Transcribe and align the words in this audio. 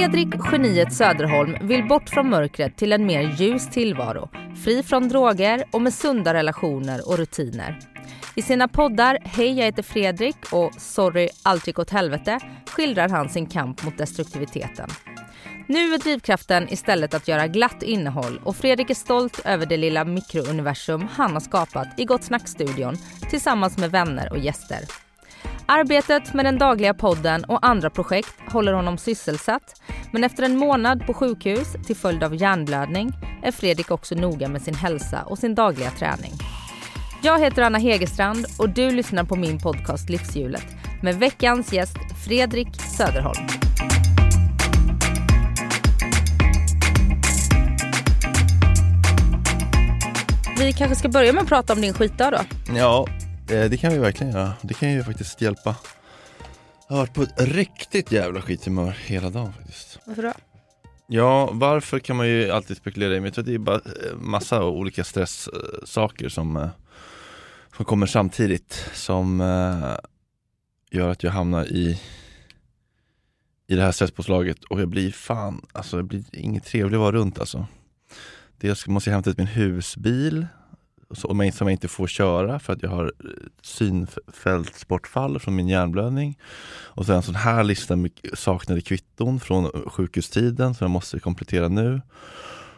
Fredrik 0.00 0.28
Geniet 0.52 0.92
Söderholm 0.92 1.56
vill 1.68 1.88
bort 1.88 2.08
från 2.08 2.30
mörkret 2.30 2.76
till 2.76 2.92
en 2.92 3.06
mer 3.06 3.36
ljus 3.38 3.70
tillvaro, 3.70 4.28
fri 4.64 4.82
från 4.82 5.08
droger 5.08 5.64
och 5.72 5.82
med 5.82 5.94
sunda 5.94 6.34
relationer 6.34 7.08
och 7.08 7.18
rutiner. 7.18 7.78
I 8.34 8.42
sina 8.42 8.68
poddar 8.68 9.18
Hej 9.24 9.58
jag 9.58 9.64
heter 9.64 9.82
Fredrik 9.82 10.36
och 10.52 10.74
Sorry 10.78 11.28
allt 11.42 11.66
gick 11.66 11.78
åt 11.78 11.90
helvete 11.90 12.40
skildrar 12.66 13.08
han 13.08 13.28
sin 13.28 13.46
kamp 13.46 13.84
mot 13.84 13.98
destruktiviteten. 13.98 14.88
Nu 15.66 15.94
är 15.94 15.98
drivkraften 15.98 16.72
istället 16.72 17.14
att 17.14 17.28
göra 17.28 17.46
glatt 17.46 17.82
innehåll 17.82 18.40
och 18.44 18.56
Fredrik 18.56 18.90
är 18.90 18.94
stolt 18.94 19.40
över 19.44 19.66
det 19.66 19.76
lilla 19.76 20.04
mikrouniversum 20.04 21.08
han 21.12 21.32
har 21.32 21.40
skapat 21.40 21.88
i 21.96 22.04
Gott 22.04 22.24
Snack-studion 22.24 22.96
tillsammans 23.30 23.78
med 23.78 23.90
vänner 23.90 24.32
och 24.32 24.38
gäster. 24.38 25.09
Arbetet 25.72 26.34
med 26.34 26.44
den 26.44 26.58
dagliga 26.58 26.94
podden 26.94 27.44
och 27.44 27.66
andra 27.66 27.90
projekt 27.90 28.34
håller 28.48 28.72
honom 28.72 28.98
sysselsatt 28.98 29.80
men 30.12 30.24
efter 30.24 30.42
en 30.42 30.56
månad 30.56 31.06
på 31.06 31.14
sjukhus 31.14 31.76
till 31.86 31.96
följd 31.96 32.24
av 32.24 32.34
hjärnblödning 32.34 33.12
är 33.42 33.52
Fredrik 33.52 33.90
också 33.90 34.14
noga 34.14 34.48
med 34.48 34.62
sin 34.62 34.74
hälsa 34.74 35.22
och 35.22 35.38
sin 35.38 35.54
dagliga 35.54 35.90
träning. 35.90 36.32
Jag 37.22 37.40
heter 37.40 37.62
Anna 37.62 37.78
Hegerstrand 37.78 38.46
och 38.58 38.68
du 38.68 38.90
lyssnar 38.90 39.24
på 39.24 39.36
min 39.36 39.58
podcast 39.58 40.08
Livshjulet 40.08 40.66
med 41.02 41.14
veckans 41.14 41.72
gäst 41.72 41.96
Fredrik 42.26 42.80
Söderholm. 42.96 43.46
Vi 50.58 50.72
kanske 50.72 50.96
ska 50.96 51.08
börja 51.08 51.32
med 51.32 51.42
att 51.42 51.48
prata 51.48 51.72
om 51.72 51.80
din 51.80 51.94
skitdag 51.94 52.30
då. 52.30 52.38
Ja, 52.76 53.06
det 53.50 53.80
kan 53.80 53.92
vi 53.92 53.98
verkligen 53.98 54.32
göra. 54.32 54.52
Det 54.62 54.74
kan 54.74 54.92
ju 54.92 55.04
faktiskt 55.04 55.40
hjälpa. 55.40 55.76
Jag 56.88 56.96
har 56.96 57.02
varit 57.02 57.14
på 57.14 57.22
ett 57.22 57.34
riktigt 57.38 58.12
jävla 58.12 58.42
skithumör 58.42 58.96
hela 59.06 59.30
dagen 59.30 59.52
faktiskt. 59.52 59.98
Varför 60.04 60.22
då? 60.22 60.32
Ja, 61.06 61.50
varför 61.52 61.98
kan 61.98 62.16
man 62.16 62.28
ju 62.28 62.50
alltid 62.50 62.76
spekulera 62.76 63.12
i, 63.16 63.20
men 63.20 63.24
jag 63.24 63.34
tror 63.34 63.42
att 63.42 63.46
det 63.46 63.54
är 63.54 63.58
bara 63.58 63.76
eh, 63.76 64.16
massa 64.16 64.64
olika 64.64 65.04
stresssaker 65.04 66.28
som, 66.28 66.56
eh, 66.56 66.68
som 67.76 67.84
kommer 67.84 68.06
samtidigt 68.06 68.90
som 68.94 69.40
eh, 69.40 69.96
gör 70.90 71.08
att 71.08 71.22
jag 71.22 71.30
hamnar 71.30 71.64
i 71.64 72.00
i 73.66 73.76
det 73.76 73.82
här 73.82 73.92
stresspåslaget 73.92 74.64
och 74.64 74.80
jag 74.80 74.88
blir 74.88 75.12
fan, 75.12 75.66
alltså 75.72 75.96
det 75.96 76.02
blir 76.02 76.24
inget 76.32 76.64
trevligt 76.64 76.94
att 76.94 77.00
vara 77.00 77.12
runt 77.12 77.38
alltså. 77.38 77.66
Dels 78.58 78.86
måste 78.86 79.10
jag 79.10 79.14
hämta 79.14 79.30
ut 79.30 79.38
min 79.38 79.46
husbil 79.46 80.46
som 81.12 81.40
jag, 81.40 81.54
som 81.54 81.66
jag 81.66 81.72
inte 81.72 81.88
får 81.88 82.06
köra 82.06 82.58
för 82.58 82.72
att 82.72 82.82
jag 82.82 82.90
har 82.90 83.04
eh, 83.04 83.30
synfältsbortfall 83.62 85.38
från 85.38 85.56
min 85.56 85.68
hjärnblödning. 85.68 86.38
Och 86.84 87.06
sen 87.06 87.16
en 87.16 87.22
sån 87.22 87.34
här 87.34 87.64
lista 87.64 87.96
med 87.96 88.10
saknade 88.34 88.80
kvitton 88.80 89.40
från 89.40 89.64
eh, 89.64 89.70
sjukhustiden 89.86 90.74
som 90.74 90.84
jag 90.84 90.90
måste 90.90 91.20
komplettera 91.20 91.68
nu. 91.68 92.00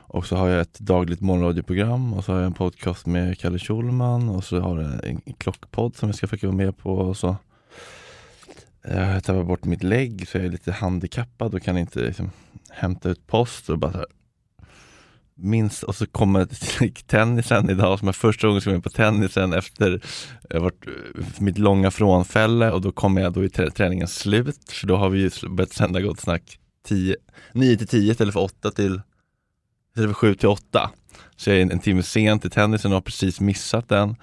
Och 0.06 0.27
så 0.27 0.36
har 0.36 0.48
jag 0.48 0.61
ett 0.61 0.78
dagligt 0.78 1.20
morgonradioprogram 1.20 2.14
och 2.14 2.24
så 2.24 2.33
har 2.33 2.39
jag 2.39 2.47
en 2.47 2.52
podcast 2.52 3.06
med 3.06 3.39
Kalle 3.39 3.58
Schulman 3.58 4.28
och 4.28 4.44
så 4.44 4.61
har 4.61 4.80
jag 4.80 5.05
en 5.05 5.20
klockpodd 5.39 5.96
som 5.96 6.08
jag 6.08 6.17
ska 6.17 6.27
försöka 6.27 6.46
vara 6.46 6.56
med 6.56 6.78
på. 6.78 6.94
Och 6.94 7.17
så 7.17 7.36
eh, 8.83 8.98
jag 8.98 9.12
har 9.12 9.20
tappat 9.20 9.46
bort 9.46 9.64
mitt 9.64 9.83
lägg 9.83 10.28
så 10.28 10.39
jag 10.39 10.46
är 10.46 10.51
lite 10.51 10.73
handikappad 10.73 11.55
och 11.55 11.62
kan 11.62 11.78
inte 11.78 11.98
liksom, 12.01 12.30
hämta 12.70 13.08
ut 13.08 13.27
post. 13.27 13.70
och 13.70 13.78
bara 13.78 14.05
minns, 15.42 15.63
minst, 15.63 15.83
och 15.83 15.95
så 15.95 16.07
kommer 16.07 16.48
tennisen 17.07 17.70
idag 17.70 17.98
som 17.98 18.08
är 18.08 18.13
första 18.13 18.47
gången 18.47 18.63
som 18.63 18.73
jag 18.73 18.79
är 18.79 18.83
på 18.83 18.91
tennisen 18.91 19.53
efter 19.53 20.03
eh, 20.51 20.61
varit, 20.61 20.86
eh, 20.86 21.25
mitt 21.39 21.58
långa 21.58 21.91
frånfälle 21.91 22.70
och 22.70 22.80
då 22.80 22.92
kommer 22.92 23.23
jag, 23.23 23.33
då 23.33 23.45
är 23.45 23.70
träningen 23.70 24.08
slut 24.08 24.70
för 24.73 24.86
då 24.86 24.97
har 24.97 25.08
vi 25.08 25.20
ju 25.20 25.48
börjat 25.48 25.73
sända 25.73 26.01
Gott 26.01 26.20
Snack 26.20 26.58
10, 26.86 27.17
9 27.52 27.77
till 27.77 27.86
10 27.86 28.13
istället 28.13 28.35
för 28.35 28.41
8 28.41 28.70
till 28.70 29.01
istället 29.91 30.11
för 30.11 30.14
7 30.14 30.35
till 30.35 30.48
8. 30.48 30.91
Så 31.36 31.51
jag 31.51 31.58
är 31.58 31.63
en, 31.63 31.70
en 31.70 31.79
timme 31.79 32.02
sent 32.02 32.42
till 32.42 32.51
tennisen 32.51 32.92
och 32.92 32.97
har 32.97 33.02
precis 33.02 33.41
missat 33.41 33.89
den. 33.89 34.17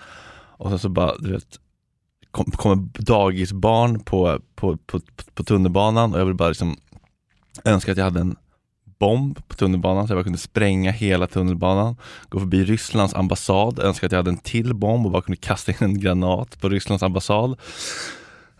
Och 0.57 0.69
sen 0.69 0.79
så 0.79 0.89
bara, 0.89 1.17
du 1.17 1.31
vet, 1.31 1.59
kom, 2.31 2.51
kommer 2.51 2.75
dagisbarn 3.01 3.99
på, 3.99 4.39
på, 4.55 4.77
på, 4.77 4.99
på 5.33 5.43
tunnelbanan 5.43 6.13
och 6.13 6.19
jag 6.19 6.25
vill 6.25 6.35
bara 6.35 6.49
liksom 6.49 6.77
önska 7.65 7.91
att 7.91 7.97
jag 7.97 8.05
hade 8.05 8.19
en 8.19 8.35
bomb 8.99 9.47
på 9.47 9.55
tunnelbanan 9.55 10.07
så 10.07 10.11
jag 10.11 10.17
bara 10.17 10.23
kunde 10.23 10.39
spränga 10.39 10.91
hela 10.91 11.27
tunnelbanan. 11.27 11.95
Gå 12.29 12.39
förbi 12.39 12.63
Rysslands 12.63 13.13
ambassad, 13.13 13.79
önska 13.79 14.05
att 14.05 14.11
jag 14.11 14.19
hade 14.19 14.31
en 14.31 14.37
till 14.37 14.73
bomb 14.73 15.05
och 15.05 15.11
bara 15.11 15.21
kunde 15.21 15.37
kasta 15.37 15.71
in 15.71 15.77
en 15.79 15.99
granat 15.99 16.61
på 16.61 16.69
Rysslands 16.69 17.03
ambassad. 17.03 17.59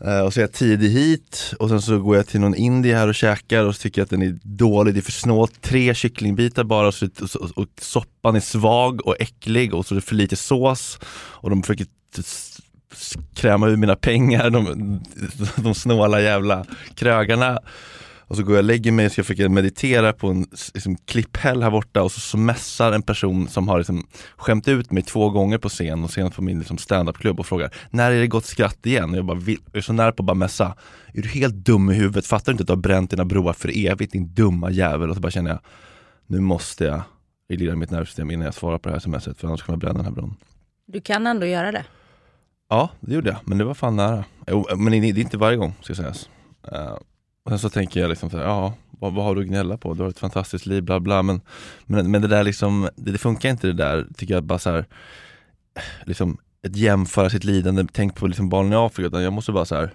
Eh, 0.06 0.20
och 0.20 0.34
så 0.34 0.40
är 0.40 0.44
jag 0.44 0.52
tidig 0.52 0.90
hit 0.90 1.54
och 1.60 1.70
sen 1.70 1.82
så 1.82 2.00
går 2.00 2.16
jag 2.16 2.28
till 2.28 2.40
någon 2.40 2.56
indie 2.56 2.96
här 2.96 3.08
och 3.08 3.16
käkar 3.16 3.66
och 3.66 3.76
så 3.76 3.82
tycker 3.82 4.02
jag 4.02 4.04
att 4.04 4.10
den 4.10 4.22
är 4.22 4.40
dålig, 4.44 4.94
det 4.94 5.00
är 5.00 5.02
för 5.02 5.12
snålt. 5.12 5.62
Tre 5.62 5.94
kycklingbitar 5.96 6.64
bara 6.64 6.88
och, 6.88 6.94
så, 6.94 7.08
och, 7.40 7.58
och 7.58 7.68
soppan 7.82 8.36
är 8.36 8.40
svag 8.40 9.08
och 9.08 9.16
äcklig 9.20 9.74
och 9.74 9.86
så 9.86 9.94
är 9.94 9.96
det 9.96 10.02
för 10.02 10.16
lite 10.16 10.36
sås. 10.36 11.00
Och 11.12 11.50
de 11.50 11.64
försöker 11.64 11.88
kräma 13.34 13.68
ur 13.68 13.76
mina 13.76 13.96
pengar, 13.96 14.50
de, 14.50 15.00
de 15.64 15.76
snåla 15.76 16.22
jävla 16.22 16.66
krögarna. 16.96 17.60
Och 18.30 18.36
så 18.36 18.44
går 18.44 18.56
jag 18.56 18.62
och 18.64 18.68
lägger 18.68 18.92
mig 18.92 19.06
och 19.06 19.12
ska 19.12 19.24
försöka 19.24 19.50
meditera 19.50 20.14
på 20.14 20.28
en 20.28 20.48
liksom, 20.74 20.98
klipphäll 20.98 21.64
här 21.64 21.72
borta 21.72 22.04
och 22.04 22.12
så, 22.12 22.38
mässar 22.38 22.92
en 22.92 23.02
person 23.02 23.48
som 23.48 23.68
har 23.68 23.78
liksom, 23.78 24.08
skämt 24.38 24.68
ut 24.68 24.92
mig 24.92 25.04
två 25.04 25.30
gånger 25.30 25.58
på 25.58 25.70
scen 25.70 26.04
och 26.04 26.12
senast 26.12 26.36
på 26.36 26.42
min 26.42 26.60
liksom, 26.60 26.78
standupklubb 26.78 27.40
och 27.40 27.46
frågar 27.46 27.76
När 27.90 28.12
är 28.12 28.20
det 28.20 28.28
gott 28.28 28.46
skratt 28.46 28.86
igen? 28.86 29.10
Och 29.10 29.18
jag, 29.18 29.26
bara, 29.26 29.40
jag 29.40 29.58
är 29.74 29.82
så 29.82 29.94
nära 29.94 30.12
på 30.12 30.22
att 30.22 30.26
bara 30.26 30.34
mässa 30.34 30.76
Är 31.14 31.22
du 31.22 31.30
helt 31.30 31.56
dum 31.56 31.90
i 31.90 31.94
huvudet? 31.94 32.26
Fattar 32.26 32.46
du 32.46 32.52
inte 32.52 32.62
att 32.62 32.68
du 32.68 32.74
har 32.74 32.78
bränt 32.78 33.10
dina 33.10 33.26
broar 33.26 33.54
för 33.54 33.88
evigt 33.88 34.12
din 34.12 34.34
dumma 34.34 34.72
jävel? 34.72 35.10
Och 35.10 35.16
så 35.16 35.22
bara 35.22 35.32
känner 35.32 35.50
jag 35.50 35.60
Nu 36.28 36.40
måste 36.40 36.86
jag 36.86 37.02
reglera 37.50 37.76
mitt 37.76 37.92
nervsystem 37.92 38.32
innan 38.32 38.46
jag 38.46 38.54
svarar 38.54 38.78
på 38.78 38.90
det 38.90 38.96
här 38.96 39.00
smset 39.00 39.38
för 39.38 39.48
annars 39.48 39.62
kommer 39.62 39.76
jag 39.76 39.80
bränna 39.80 39.98
den 39.98 40.06
här 40.06 40.12
bron. 40.12 40.36
Du 40.86 41.02
kan 41.02 41.28
ändå 41.28 41.46
göra 41.46 41.72
det. 41.72 41.86
Ja, 42.70 42.90
det 43.00 43.16
gjorde 43.16 43.30
jag, 43.30 43.38
men 43.44 43.58
det 43.58 43.64
var 43.64 43.74
fan 43.74 43.96
nära. 43.96 44.24
Men 44.78 44.92
det 44.92 44.98
är 44.98 45.18
inte 45.18 45.38
varje 45.38 45.58
gång, 45.58 45.74
ska 45.82 45.96
sägas. 45.96 46.30
Uh, 46.72 46.98
och 47.50 47.52
sen 47.52 47.60
så 47.60 47.70
tänker 47.70 48.00
jag 48.00 48.10
liksom, 48.10 48.30
så 48.30 48.38
här, 48.38 48.44
ja, 48.44 48.74
vad, 48.90 49.14
vad, 49.14 49.26
har 49.26 49.36
du 49.36 49.42
att 49.42 49.48
gnälla 49.48 49.78
på? 49.78 49.94
Du 49.94 50.04
har 50.04 50.10
ett 50.10 50.20
fantastiskt 50.20 50.66
liv, 50.66 50.84
bla 50.84 51.00
bla. 51.00 51.24
Men, 51.24 51.42
men, 51.86 52.12
men 52.12 52.22
det 52.22 52.28
där 52.28 52.44
liksom, 52.44 52.90
det, 52.96 53.12
det, 53.12 53.18
funkar 53.18 53.50
inte 53.50 53.68
det 53.68 53.74
där, 53.74 54.08
tycker 54.18 54.34
jag, 54.34 54.44
bara 54.44 54.60
så 54.60 54.70
här, 54.70 54.86
liksom 56.06 56.38
ett 56.62 56.76
jämföra 56.76 57.30
sitt 57.30 57.44
lidande, 57.44 57.86
tänk 57.92 58.16
på 58.16 58.28
liksom 58.28 58.50
barnen 58.50 58.74
i 58.74 58.76
Afrika, 58.76 59.08
utan 59.08 59.24
jag 59.24 59.34
måste 59.34 59.52
bara 59.52 59.66
så 59.66 59.76
här 59.76 59.94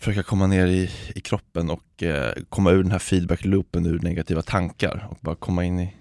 försöka 0.00 0.22
komma 0.22 0.46
ner 0.46 0.66
i, 0.66 0.90
i 1.14 1.20
kroppen 1.20 1.70
och 1.70 2.02
eh, 2.02 2.32
komma 2.48 2.70
ur 2.70 2.82
den 2.82 2.92
här 2.92 2.98
feedback-loopen 2.98 3.86
ur 3.86 3.98
negativa 3.98 4.42
tankar 4.42 5.08
och 5.10 5.18
bara 5.20 5.34
komma 5.34 5.64
in 5.64 5.80
i 5.80 5.96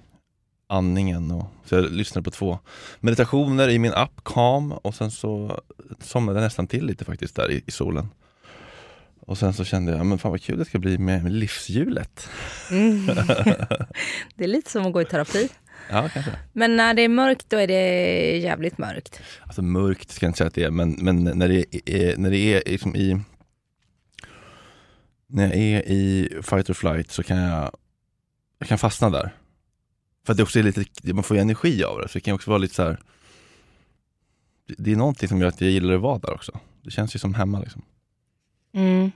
andningen. 0.68 1.32
Och, 1.32 1.46
så 1.66 1.76
jag 1.76 1.92
lyssnade 1.92 2.24
på 2.24 2.32
två 2.32 2.60
meditationer 3.00 3.70
i 3.70 3.80
min 3.80 3.94
app 3.94 4.24
Calm 4.24 4.72
och 4.72 4.96
sen 4.96 5.12
så 5.12 5.62
somnade 6.00 6.40
jag 6.40 6.44
nästan 6.44 6.68
till 6.68 6.86
lite 6.86 7.06
faktiskt 7.06 7.36
där 7.36 7.52
i, 7.52 7.64
i 7.66 7.72
solen. 7.72 8.08
Och 9.26 9.38
sen 9.38 9.54
så 9.54 9.66
kände 9.66 9.92
jag, 9.92 10.06
men 10.06 10.18
fan 10.18 10.32
vad 10.32 10.42
kul 10.42 10.60
det 10.60 10.66
ska 10.66 10.80
bli 10.80 10.98
med, 10.98 11.32
livshjulet. 11.32 12.30
Mm. 12.72 13.06
det 14.36 14.44
är 14.44 14.48
lite 14.48 14.72
som 14.72 14.86
att 14.86 14.94
gå 14.94 15.02
i 15.02 15.06
terapi. 15.06 15.50
Ja, 15.90 16.10
kanske. 16.14 16.32
Men 16.54 16.76
när 16.76 16.94
det 16.94 17.02
är 17.02 17.10
mörkt 17.10 17.50
då 17.50 17.58
är 17.58 17.68
det 17.68 18.38
jävligt 18.38 18.78
mörkt. 18.78 19.22
Alltså 19.44 19.62
mörkt 19.62 20.12
ska 20.12 20.26
jag 20.26 20.30
inte 20.30 20.38
säga 20.38 20.48
att 20.48 20.54
det 20.54 20.64
är, 20.64 20.72
men, 20.72 20.92
men 20.92 21.24
när 21.24 21.48
det 21.48 21.66
är, 21.86 22.18
när 22.18 22.32
det 22.32 22.38
är 22.38 22.64
liksom 22.66 22.96
i 22.96 23.22
när 25.28 25.44
jag 25.44 25.56
är 25.56 25.82
i 25.88 26.30
fight 26.44 26.70
or 26.70 26.74
flight 26.74 27.12
så 27.12 27.24
kan 27.24 27.38
jag, 27.38 27.72
jag 28.60 28.68
kan 28.68 28.78
fastna 28.78 29.10
där. 29.10 29.36
För 30.26 30.34
att 30.34 30.38
det 30.38 30.44
också 30.44 30.60
är 30.60 30.64
lite, 30.64 31.14
man 31.14 31.24
får 31.24 31.38
ju 31.38 31.42
energi 31.42 31.84
av 31.84 32.00
det, 32.00 32.08
så 32.08 32.14
det 32.14 32.22
kan 32.22 32.36
också 32.36 32.50
vara 32.50 32.58
lite 32.58 32.76
så 32.76 32.84
här, 32.84 33.00
Det 34.78 34.92
är 34.92 34.96
någonting 34.96 35.30
som 35.30 35.42
gör 35.42 35.48
att 35.48 35.62
jag 35.62 35.70
gillar 35.70 35.94
att 35.94 36.02
vara 36.02 36.20
där 36.20 36.34
också. 36.34 36.60
Det 36.84 36.92
känns 36.92 37.16
ju 37.16 37.20
som 37.20 37.34
hemma 37.34 37.60
liksom. 37.60 37.82
Mm. 38.74 39.12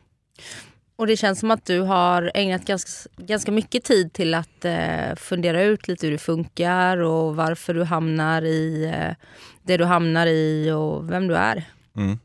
Och 0.96 1.08
det 1.08 1.18
känns 1.18 1.40
som 1.40 1.52
att 1.52 1.66
du 1.66 1.80
har 1.80 2.32
ägnat 2.34 2.66
ganska, 2.66 3.10
ganska 3.18 3.52
mycket 3.52 3.84
tid 3.84 4.14
till 4.14 4.34
att 4.34 4.66
eh, 4.66 5.16
fundera 5.16 5.64
ut 5.64 5.88
lite 5.88 6.06
hur 6.06 6.12
det 6.12 6.18
funkar 6.18 6.98
och 6.98 7.36
varför 7.36 7.74
du 7.74 7.84
hamnar 7.84 8.42
i 8.42 8.86
eh, 8.86 9.16
det 9.64 9.78
du 9.78 9.86
hamnar 9.86 10.28
i 10.28 10.72
och 10.72 11.12
vem 11.12 11.28
du 11.28 11.36
är. 11.36 11.64
Mm. 11.96 12.20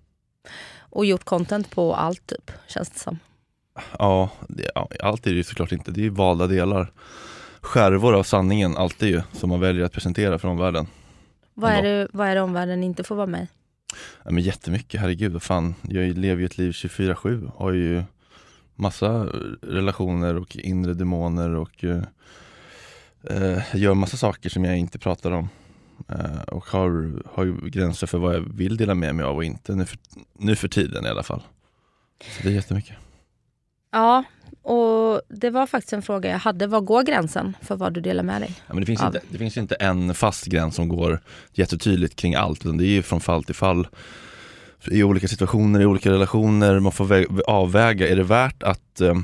Och 0.79 1.07
gjort 1.07 1.25
content 1.25 1.71
på 1.71 1.95
allt 1.95 2.27
typ, 2.27 2.51
känns 2.69 2.91
det 2.91 2.99
som. 2.99 3.19
Ja, 3.99 4.31
det, 4.49 4.71
ja 4.75 4.89
allt 5.01 5.27
är 5.27 5.31
det 5.31 5.37
ju 5.37 5.45
såklart 5.45 5.73
inte. 5.73 5.91
Det 5.91 6.01
är 6.01 6.03
ju 6.03 6.11
valda 6.11 6.47
delar. 6.47 6.93
skärvor 7.61 8.15
av 8.15 8.23
sanningen 8.23 8.77
alltid 8.77 9.09
ju, 9.09 9.23
som 9.33 9.51
man 9.51 9.61
väljer 9.61 9.85
att 9.85 9.93
presentera 9.93 10.39
för 10.39 10.49
omvärlden. 10.49 10.87
Vad 11.55 11.73
är, 11.73 11.83
det, 11.83 12.09
vad 12.13 12.29
är 12.29 12.35
det 12.35 12.41
omvärlden 12.41 12.85
inte 12.85 13.05
får 13.05 13.15
vara 13.15 13.27
med? 13.27 13.47
Ja, 14.25 14.31
men 14.31 14.43
jättemycket, 14.43 15.01
herregud, 15.01 15.33
vad 15.33 15.43
fan. 15.43 15.75
Jag 15.83 16.19
lever 16.19 16.41
ju 16.41 16.47
ett 16.47 16.59
liv 16.59 16.71
24-7, 16.71 17.51
har 17.57 17.73
ju 17.73 18.03
massa 18.75 19.25
relationer 19.63 20.37
och 20.37 20.57
inre 20.57 20.95
demoner 20.95 21.55
och 21.55 21.85
eh, 21.85 22.03
eh, 23.23 23.63
gör 23.77 23.95
massa 23.95 24.17
saker 24.17 24.51
som 24.51 24.65
jag 24.65 24.79
inte 24.79 24.99
pratar 24.99 25.31
om. 25.31 25.49
Eh, 26.09 26.43
och 26.43 26.65
har, 26.65 27.23
har 27.35 27.45
ju 27.45 27.71
gränser 27.71 28.07
för 28.07 28.19
vad 28.19 28.35
jag 28.35 28.41
vill 28.41 28.77
dela 28.77 28.95
med 28.95 29.15
mig 29.15 29.25
av 29.25 29.37
och 29.37 29.45
inte, 29.45 29.75
nu 29.75 29.85
för, 29.85 29.99
nu 30.39 30.57
för 30.57 30.69
tiden 30.69 31.07
i 31.07 31.09
alla 31.09 31.23
fall. 31.23 31.43
Så 32.25 32.43
det 32.43 32.49
är 32.49 32.53
jättemycket. 32.53 32.97
Ja, 33.91 34.25
och 34.63 35.21
det 35.29 35.51
var 35.51 35.67
faktiskt 35.67 35.93
en 35.93 36.03
fråga 36.03 36.31
jag 36.31 36.39
hade. 36.39 36.67
Var 36.67 36.81
går 36.81 37.03
gränsen 37.03 37.57
för 37.61 37.77
vad 37.77 37.93
du 37.93 38.01
delar 38.01 38.23
med 38.23 38.43
dig? 38.43 38.55
Ja, 38.67 38.75
men 38.75 38.81
det, 38.81 38.87
finns 38.87 39.01
av? 39.01 39.07
inte, 39.07 39.21
det 39.29 39.39
finns 39.39 39.57
inte 39.57 39.75
en 39.75 40.15
fast 40.15 40.47
gräns 40.47 40.75
som 40.75 40.89
går 40.89 41.21
jättetydligt 41.53 42.17
kring 42.17 42.35
allt, 42.35 42.65
utan 42.65 42.79
det 42.79 42.85
är 42.85 42.93
ju 42.93 43.03
från 43.03 43.21
fall 43.21 43.45
till 43.45 43.55
fall. 43.55 43.87
I 44.91 45.03
olika 45.03 45.29
situationer, 45.29 45.81
i 45.81 45.87
olika 45.87 46.11
relationer, 46.11 46.81
man 46.81 46.93
får 46.93 47.05
vä- 47.05 47.41
avväga, 47.47 48.09
är 48.09 48.17
det 48.17 48.23
värt 48.23 48.63
att 48.63 49.01
eh, 49.01 49.15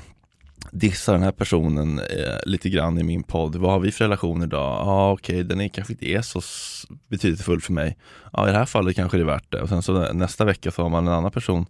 dissa 0.70 1.12
den 1.12 1.22
här 1.22 1.32
personen 1.32 1.98
eh, 1.98 2.38
lite 2.46 2.68
grann 2.68 2.98
i 2.98 3.02
min 3.02 3.22
podd? 3.22 3.56
Vad 3.56 3.70
har 3.70 3.78
vi 3.78 3.92
för 3.92 4.04
relation 4.04 4.42
idag? 4.42 4.60
Ja 4.60 4.82
ah, 4.84 5.12
okej, 5.12 5.44
den 5.44 5.60
är 5.60 5.68
kanske 5.68 5.92
inte 5.92 6.06
är 6.06 6.22
så 6.22 6.40
betydelsefull 7.08 7.60
för 7.60 7.72
mig. 7.72 7.96
Ja 8.32 8.48
i 8.48 8.52
det 8.52 8.58
här 8.58 8.66
fallet 8.66 8.96
kanske 8.96 9.16
det 9.16 9.22
är 9.22 9.26
värt 9.26 9.52
det. 9.52 9.62
Och 9.62 9.68
sen 9.68 9.82
så 9.82 10.12
nästa 10.12 10.44
vecka 10.44 10.70
så 10.70 10.82
har 10.82 10.88
man 10.88 11.06
en 11.06 11.14
annan 11.14 11.30
person 11.30 11.66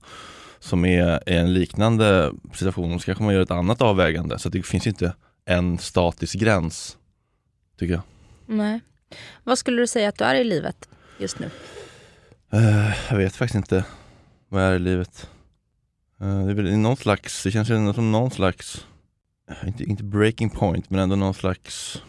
som 0.61 0.85
är 0.85 1.29
i 1.29 1.37
en 1.37 1.55
liknande 1.55 2.33
situation, 2.55 3.01
så 3.01 3.07
kanske 3.07 3.25
man 3.25 3.35
gör 3.35 3.43
ett 3.43 3.51
annat 3.51 3.83
avvägande. 3.83 4.39
Så 4.39 4.49
det 4.49 4.63
finns 4.63 4.87
inte 4.87 5.15
en 5.45 5.79
statisk 5.79 6.35
gräns, 6.35 6.97
tycker 7.79 7.95
jag. 7.95 8.03
Nej. 8.47 8.81
Vad 9.45 9.59
skulle 9.59 9.83
du 9.83 9.87
säga 9.87 10.09
att 10.09 10.19
du 10.19 10.25
är 10.25 10.35
i 10.35 10.45
livet 10.45 10.89
just 11.19 11.39
nu? 11.39 11.51
Eh, 12.53 13.11
jag 13.11 13.17
vet 13.17 13.37
faktiskt 13.37 13.57
inte 13.57 13.85
vad 14.49 14.63
jag 14.63 14.71
är 14.71 14.77
i 14.77 14.79
livet. 14.79 15.31
Eh, 16.21 16.45
det 16.45 16.51
är 16.51 16.55
väl 16.55 16.79
någon 16.79 16.97
slags, 16.97 17.43
det 17.43 17.51
känns 17.51 17.71
ju 17.71 17.93
som 17.93 18.13
någon 18.13 18.31
slags, 18.31 18.87
inte, 19.67 19.85
inte 19.85 20.05
breaking 20.05 20.51
point, 20.51 20.91
men 20.91 21.01
ändå 21.01 21.17
någon 21.17 21.35
slags 21.35 22.03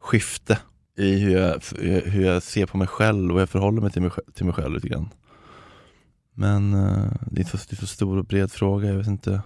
skifte 0.00 0.58
i 0.96 1.18
hur 1.18 1.36
jag, 1.36 1.62
hur 2.04 2.24
jag 2.24 2.42
ser 2.42 2.66
på 2.66 2.76
mig 2.76 2.86
själv 2.86 3.30
och 3.30 3.34
hur 3.34 3.40
jag 3.40 3.48
förhåller 3.48 3.80
mig 3.80 3.90
till 3.90 4.02
mig, 4.02 4.10
till 4.34 4.44
mig 4.44 4.54
själv 4.54 4.74
lite 4.74 4.88
grann. 4.88 5.08
Men 6.38 6.74
eh, 6.74 7.12
det, 7.30 7.40
är 7.40 7.44
så, 7.44 7.56
det 7.56 7.72
är 7.72 7.80
så 7.80 7.86
stor 7.86 8.18
och 8.18 8.24
bred 8.24 8.52
fråga, 8.52 8.88
jag 8.88 8.96
vet 8.96 9.06
inte. 9.06 9.42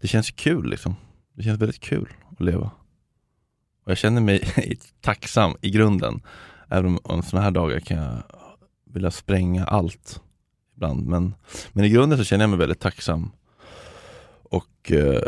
Det 0.00 0.08
känns 0.08 0.30
kul 0.30 0.70
liksom. 0.70 0.96
Det 1.34 1.42
känns 1.42 1.60
väldigt 1.60 1.80
kul 1.80 2.08
att 2.30 2.40
leva. 2.40 2.70
Och 3.84 3.90
jag 3.90 3.98
känner 3.98 4.20
mig 4.20 4.52
tacksam 5.00 5.56
i 5.60 5.70
grunden. 5.70 6.20
Även 6.68 6.86
om, 6.86 6.98
om 7.02 7.22
sådana 7.22 7.44
här 7.44 7.50
dagar 7.50 7.80
kan 7.80 7.96
jag 7.96 8.22
vilja 8.84 9.10
spränga 9.10 9.64
allt 9.64 10.20
ibland. 10.76 11.06
Men, 11.06 11.34
men 11.72 11.84
i 11.84 11.88
grunden 11.88 12.18
så 12.18 12.24
känner 12.24 12.42
jag 12.42 12.50
mig 12.50 12.58
väldigt 12.58 12.80
tacksam 12.80 13.30
och 14.42 14.92
eh, 14.92 15.22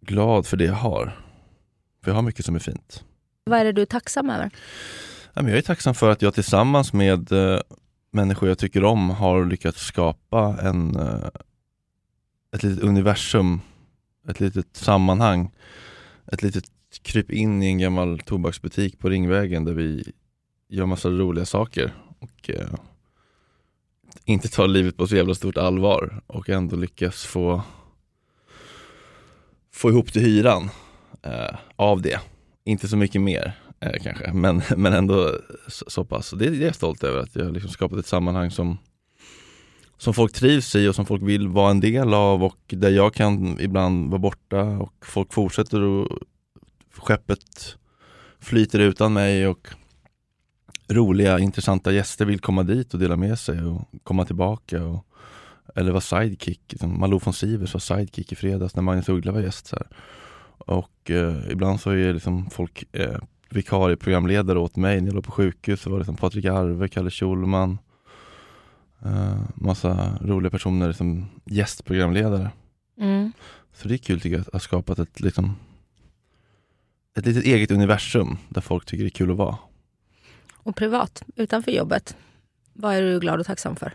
glad 0.00 0.46
för 0.46 0.56
det 0.56 0.64
jag 0.64 0.74
har. 0.74 1.18
För 2.04 2.10
jag 2.10 2.14
har 2.14 2.22
mycket 2.22 2.44
som 2.44 2.54
är 2.54 2.58
fint. 2.60 3.04
Vad 3.44 3.60
är 3.60 3.64
det 3.64 3.72
du 3.72 3.82
är 3.82 3.86
tacksam 3.86 4.30
över? 4.30 4.50
Jag 5.34 5.50
är 5.50 5.62
tacksam 5.62 5.94
för 5.94 6.10
att 6.10 6.22
jag 6.22 6.34
tillsammans 6.34 6.92
med 6.92 7.32
eh, 7.32 7.60
människor 8.12 8.48
jag 8.48 8.58
tycker 8.58 8.84
om 8.84 9.10
har 9.10 9.44
lyckats 9.44 9.86
skapa 9.86 10.56
en, 10.62 10.96
eh, 10.96 11.28
ett 12.54 12.62
litet 12.62 12.84
universum, 12.84 13.60
ett 14.28 14.40
litet 14.40 14.76
sammanhang, 14.76 15.50
ett 16.32 16.42
litet 16.42 16.64
kryp 17.02 17.30
in 17.30 17.62
i 17.62 17.66
en 17.66 17.78
gammal 17.78 18.18
tobaksbutik 18.18 18.98
på 18.98 19.08
Ringvägen 19.08 19.64
där 19.64 19.72
vi 19.72 20.12
gör 20.68 20.86
massa 20.86 21.08
roliga 21.08 21.44
saker 21.44 21.94
och 22.18 22.50
eh, 22.50 22.74
inte 24.24 24.48
tar 24.48 24.68
livet 24.68 24.96
på 24.96 25.06
så 25.06 25.16
jävla 25.16 25.34
stort 25.34 25.56
allvar 25.56 26.22
och 26.26 26.48
ändå 26.48 26.76
lyckas 26.76 27.24
få 27.24 27.62
få 29.72 29.90
ihop 29.90 30.12
till 30.12 30.22
hyran 30.22 30.70
eh, 31.22 31.56
av 31.76 32.02
det. 32.02 32.20
Inte 32.64 32.88
så 32.88 32.96
mycket 32.96 33.20
mer 33.20 33.61
eh, 33.82 34.02
kanske, 34.02 34.32
men, 34.32 34.62
men 34.76 34.92
ändå 34.92 35.38
så, 35.68 35.84
så 35.88 36.04
pass. 36.04 36.30
Det, 36.30 36.50
det 36.50 36.56
är 36.56 36.66
jag 36.66 36.74
stolt 36.74 37.04
över, 37.04 37.18
att 37.18 37.36
jag 37.36 37.44
har 37.44 37.52
liksom 37.52 37.70
skapat 37.70 37.98
ett 37.98 38.06
sammanhang 38.06 38.50
som, 38.50 38.78
som 39.98 40.14
folk 40.14 40.32
trivs 40.32 40.76
i 40.76 40.88
och 40.88 40.94
som 40.94 41.06
folk 41.06 41.22
vill 41.22 41.48
vara 41.48 41.70
en 41.70 41.80
del 41.80 42.14
av 42.14 42.44
och 42.44 42.58
där 42.68 42.90
jag 42.90 43.14
kan 43.14 43.60
ibland 43.60 44.10
vara 44.10 44.18
borta 44.18 44.62
och 44.62 45.06
folk 45.06 45.32
fortsätter 45.32 45.80
och 45.80 46.18
skeppet 46.96 47.76
flyter 48.40 48.78
utan 48.78 49.12
mig 49.12 49.46
och 49.46 49.68
roliga, 50.88 51.38
intressanta 51.38 51.92
gäster 51.92 52.24
vill 52.24 52.40
komma 52.40 52.62
dit 52.62 52.94
och 52.94 53.00
dela 53.00 53.16
med 53.16 53.38
sig 53.38 53.62
och 53.62 53.88
komma 54.02 54.24
tillbaka. 54.24 54.84
Och, 54.84 55.06
eller 55.74 55.90
vara 55.90 56.00
sidekick. 56.00 56.60
Liksom, 56.68 57.00
Malou 57.00 57.20
von 57.24 57.34
Sivers 57.34 57.74
var 57.74 57.80
sidekick 57.80 58.32
i 58.32 58.34
fredags 58.34 58.76
när 58.76 58.82
Magnus 58.82 59.08
Uggla 59.08 59.32
var 59.32 59.40
gäst. 59.40 59.66
Så 59.66 59.76
här. 59.76 59.86
Och 60.58 61.10
eh, 61.10 61.50
ibland 61.50 61.80
så 61.80 61.90
är 61.90 62.12
liksom 62.12 62.50
folk 62.50 62.84
eh, 62.92 63.18
vikarie 63.52 63.96
programledare 63.96 64.58
åt 64.58 64.76
mig. 64.76 65.00
När 65.00 65.08
jag 65.08 65.14
låg 65.14 65.24
på 65.24 65.32
sjukhus 65.32 65.80
så 65.80 65.90
var 65.90 65.96
det 65.96 66.00
liksom 66.00 66.16
Patrik 66.16 66.44
Arve, 66.44 66.88
Kalle 66.88 67.10
Schulman. 67.10 67.78
Eh, 69.04 69.40
massa 69.54 70.18
roliga 70.20 70.50
personer 70.50 70.92
som 70.92 71.26
gästprogramledare. 71.44 72.50
Mm. 72.98 73.32
Så 73.72 73.88
det 73.88 73.94
är 73.94 73.98
kul 73.98 74.20
tycker 74.20 74.36
jag 74.36 74.40
att 74.40 74.52
ha 74.52 74.60
skapat 74.60 74.98
ett, 74.98 75.20
liksom, 75.20 75.56
ett 77.16 77.26
litet 77.26 77.44
eget 77.44 77.70
universum 77.70 78.36
där 78.48 78.60
folk 78.60 78.86
tycker 78.86 79.04
det 79.04 79.08
är 79.08 79.10
kul 79.10 79.30
att 79.30 79.36
vara. 79.36 79.58
Och 80.54 80.76
privat, 80.76 81.22
utanför 81.36 81.70
jobbet, 81.70 82.16
vad 82.72 82.94
är 82.94 83.02
du 83.02 83.20
glad 83.20 83.40
och 83.40 83.46
tacksam 83.46 83.76
för? 83.76 83.94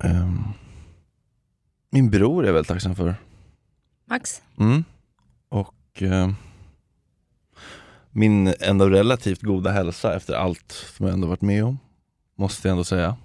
Ehm, 0.00 0.42
min 1.90 2.10
bror 2.10 2.42
är 2.42 2.46
jag 2.46 2.54
väldigt 2.54 2.68
tacksam 2.68 2.94
för. 2.94 3.14
Max? 4.04 4.42
Mm. 4.58 4.84
Och 5.48 6.02
eh, 6.02 6.30
min 8.16 8.54
ändå 8.60 8.88
relativt 8.88 9.42
goda 9.42 9.70
hälsa 9.70 10.16
efter 10.16 10.34
allt 10.34 10.72
som 10.72 11.06
jag 11.06 11.12
ändå 11.12 11.26
varit 11.26 11.40
med 11.40 11.64
om, 11.64 11.78
måste 12.36 12.68
jag 12.68 12.72
ändå 12.72 12.84
säga. 12.84 13.16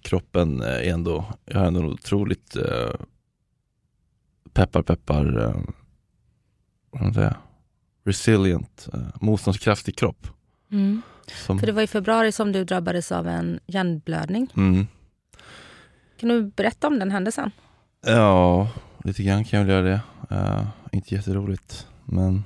Kroppen 0.00 0.62
är 0.62 0.82
ändå, 0.82 1.24
jag 1.44 1.58
har 1.58 1.66
ändå 1.66 1.80
otroligt 1.84 2.56
eh, 2.56 2.90
peppar 4.52 4.82
peppar, 4.82 5.40
eh, 5.42 5.54
vad 6.90 6.98
ska 6.98 7.04
man 7.04 7.14
säga, 7.14 7.36
resilient, 8.04 8.88
eh, 8.92 9.00
motståndskraftig 9.20 9.96
kropp. 9.96 10.26
Mm. 10.70 11.02
Som, 11.26 11.58
För 11.58 11.66
det 11.66 11.72
var 11.72 11.82
i 11.82 11.86
februari 11.86 12.32
som 12.32 12.52
du 12.52 12.64
drabbades 12.64 13.12
av 13.12 13.28
en 13.28 13.60
hjärnblödning. 13.66 14.50
mm. 14.56 14.86
Kan 16.20 16.28
du 16.28 16.42
berätta 16.42 16.86
om 16.86 16.98
den 16.98 17.10
händelsen? 17.10 17.50
Ja, 18.06 18.68
lite 19.04 19.22
grann 19.22 19.44
kan 19.44 19.58
jag 19.58 19.66
väl 19.66 19.74
göra 19.74 19.82
det. 19.82 20.00
Eh, 20.36 20.66
inte 20.92 21.14
jätteroligt, 21.14 21.86
men 22.04 22.44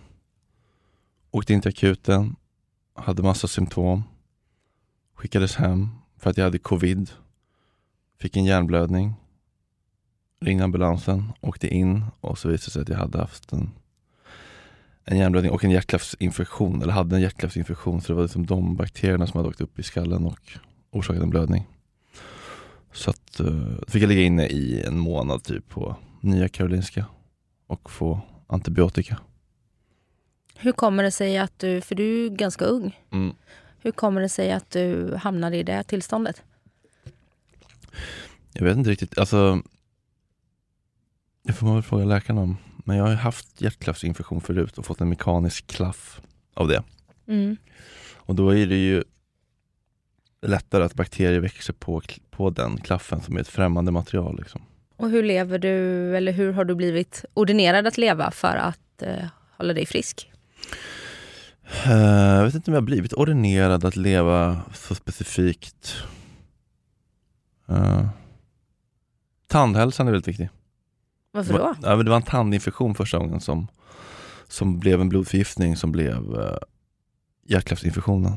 åkte 1.38 1.52
in 1.52 1.61
till 1.61 1.68
akuten, 1.68 2.37
hade 2.95 3.23
massa 3.23 3.49
symptom, 3.49 4.02
skickades 5.14 5.57
hem 5.57 5.88
för 6.16 6.30
att 6.30 6.37
jag 6.37 6.45
hade 6.45 6.59
covid, 6.59 7.11
fick 8.21 8.37
en 8.37 8.45
hjärnblödning, 8.45 9.14
ringde 10.40 10.64
ambulansen, 10.64 11.33
åkte 11.40 11.68
in 11.68 12.04
och 12.21 12.38
så 12.38 12.49
visade 12.49 12.66
det 12.66 12.71
sig 12.71 12.83
att 12.83 12.88
jag 12.88 12.97
hade 12.97 13.18
haft 13.18 13.52
en, 13.52 13.71
en 15.04 15.18
hjärnblödning 15.18 15.52
och 15.52 15.64
en 15.64 15.71
hjärtklaffsinfektion, 15.71 16.83
eller 16.83 16.92
hade 16.92 17.16
en 17.16 17.23
hjärtklaffsinfektion, 17.23 18.00
så 18.00 18.09
det 18.09 18.14
var 18.14 18.23
liksom 18.23 18.47
de 18.47 18.76
bakterierna 18.76 19.26
som 19.26 19.38
hade 19.38 19.49
åkt 19.49 19.61
upp 19.61 19.78
i 19.78 19.83
skallen 19.83 20.26
och 20.26 20.59
orsakat 20.90 21.23
en 21.23 21.30
blödning. 21.30 21.66
Så 22.92 23.11
att, 23.11 23.40
uh, 23.40 23.76
då 23.78 23.87
fick 23.87 24.02
jag 24.02 24.09
ligga 24.09 24.23
inne 24.23 24.47
i 24.47 24.83
en 24.83 24.99
månad 24.99 25.42
typ 25.42 25.68
på 25.68 25.97
Nya 26.21 26.49
Karolinska 26.49 27.04
och 27.66 27.90
få 27.90 28.21
antibiotika. 28.47 29.18
Hur 30.61 30.73
kommer 30.73 31.03
det 31.03 31.11
sig 31.11 31.38
att 31.38 31.59
du, 31.59 31.81
för 31.81 31.95
du 31.95 32.25
är 32.27 32.31
ganska 32.31 32.65
ung, 32.65 33.00
Mm. 33.12 33.35
hur 33.83 33.91
kommer 33.91 34.21
det 34.21 34.29
sig 34.29 34.53
att 34.53 34.71
du 34.71 35.15
hamnade 35.17 35.57
i 35.57 35.62
det 35.62 35.83
tillståndet? 35.83 36.43
Jag 38.53 38.65
vet 38.65 38.77
inte 38.77 38.91
riktigt, 38.91 39.19
alltså 39.19 39.62
Det 41.43 41.53
får 41.53 41.67
man 41.67 41.75
väl 41.75 41.83
fråga 41.83 42.05
läkaren 42.05 42.38
om. 42.38 42.57
Men 42.85 42.97
jag 42.97 43.05
har 43.05 43.11
ju 43.11 43.17
haft 43.17 43.61
hjärtklaffsinfektion 43.61 44.41
förut 44.41 44.79
och 44.79 44.87
fått 44.87 45.00
en 45.00 45.09
mekanisk 45.09 45.67
klaff 45.67 46.21
av 46.55 46.69
det. 46.69 46.83
Mm. 47.27 47.57
Och 48.17 48.35
då 48.35 48.50
är 48.55 48.67
det 48.67 48.77
ju 48.77 49.05
lättare 50.43 50.85
att 50.85 50.95
bakterier 50.95 51.41
växer 51.41 51.73
på, 51.73 52.03
på 52.31 52.50
den 52.50 52.77
klaffen 52.81 53.21
som 53.21 53.37
är 53.37 53.41
ett 53.41 53.49
främmande 53.49 53.93
material. 53.93 54.37
Liksom. 54.38 54.62
Och 54.97 55.11
hur 55.11 55.23
lever 55.23 55.59
du, 55.59 56.17
eller 56.17 56.33
hur 56.33 56.53
har 56.53 56.65
du 56.65 56.75
blivit 56.75 57.25
ordinerad 57.35 57.87
att 57.87 57.99
leva 57.99 58.31
för 58.31 58.57
att 58.57 59.03
eh, 59.03 59.25
hålla 59.57 59.73
dig 59.73 59.87
frisk? 59.87 60.33
Eh, 61.87 61.93
Jag 62.37 62.45
vet 62.45 62.55
inte 62.55 62.71
om 62.71 62.75
jag 62.75 62.81
har 62.81 62.87
blivit 62.87 63.12
ordinerad 63.12 63.85
att 63.85 63.97
leva 63.97 64.61
så 64.75 64.95
specifikt. 64.95 65.97
Uh, 67.71 68.09
tandhälsan 69.47 70.07
är 70.09 70.12
väldigt 70.12 70.29
viktig. 70.29 70.49
Varför 71.33 71.53
Det 71.53 71.59
då? 71.59 71.65
var, 71.65 71.77
ja, 71.83 71.97
men 71.97 72.05
det 72.05 72.11
var 72.11 72.17
en 72.17 72.23
tandinfektion 72.23 72.95
första 72.95 73.19
gången 73.19 73.41
som, 73.41 73.69
som 74.49 74.79
blev 74.79 75.00
en 75.00 75.09
blodförgiftning 75.09 75.77
som 75.77 75.93
blev 75.93 76.35
uh, 76.35 76.57
hjärtklaffsinfektionen. 77.47 78.33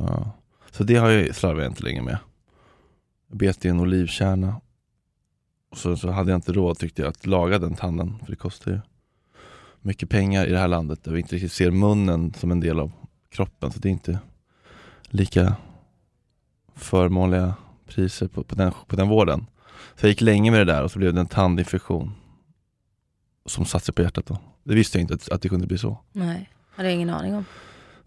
Uh, 0.00 0.28
så 0.70 0.84
det 0.84 0.96
har 0.96 1.10
jag 1.10 1.34
slarvat 1.34 1.66
inte 1.66 1.82
länge 1.82 2.02
med. 2.02 2.18
Jag 3.28 3.38
bet 3.38 3.64
i 3.64 3.68
en 3.68 3.80
olivkärna. 3.80 4.60
Och 5.70 5.78
så, 5.78 5.96
så 5.96 6.10
hade 6.10 6.30
jag 6.30 6.38
inte 6.38 6.52
råd 6.52 6.78
tyckte 6.78 7.02
jag 7.02 7.08
att 7.08 7.26
laga 7.26 7.58
den 7.58 7.74
tanden, 7.74 8.18
för 8.24 8.30
det 8.30 8.36
kostar 8.36 8.70
ju 8.70 8.80
mycket 9.82 10.08
pengar 10.08 10.46
i 10.46 10.50
det 10.50 10.58
här 10.58 10.68
landet 10.68 11.04
där 11.04 11.12
vi 11.12 11.20
inte 11.20 11.34
riktigt 11.34 11.52
ser 11.52 11.70
munnen 11.70 12.34
som 12.38 12.50
en 12.50 12.60
del 12.60 12.80
av 12.80 12.92
kroppen. 13.30 13.70
Så 13.72 13.78
det 13.78 13.88
är 13.88 13.90
inte 13.90 14.18
lika 15.02 15.56
förmånliga 16.74 17.54
priser 17.86 18.28
på, 18.28 18.44
på, 18.44 18.54
den, 18.54 18.72
på 18.86 18.96
den 18.96 19.08
vården. 19.08 19.46
Så 19.96 20.06
jag 20.06 20.10
gick 20.10 20.20
länge 20.20 20.50
med 20.50 20.60
det 20.60 20.72
där 20.72 20.84
och 20.84 20.90
så 20.90 20.98
blev 20.98 21.14
det 21.14 21.20
en 21.20 21.26
tandinfektion 21.26 22.12
som 23.46 23.64
satte 23.64 23.84
sig 23.84 23.94
på 23.94 24.02
hjärtat 24.02 24.26
då. 24.26 24.38
Det 24.64 24.74
visste 24.74 24.98
jag 24.98 25.02
inte 25.02 25.14
att, 25.14 25.28
att 25.28 25.42
det 25.42 25.48
kunde 25.48 25.66
bli 25.66 25.78
så. 25.78 25.98
Nej, 26.12 26.50
hade 26.74 26.88
jag 26.88 26.94
ingen 26.94 27.10
aning 27.10 27.34
om. 27.34 27.44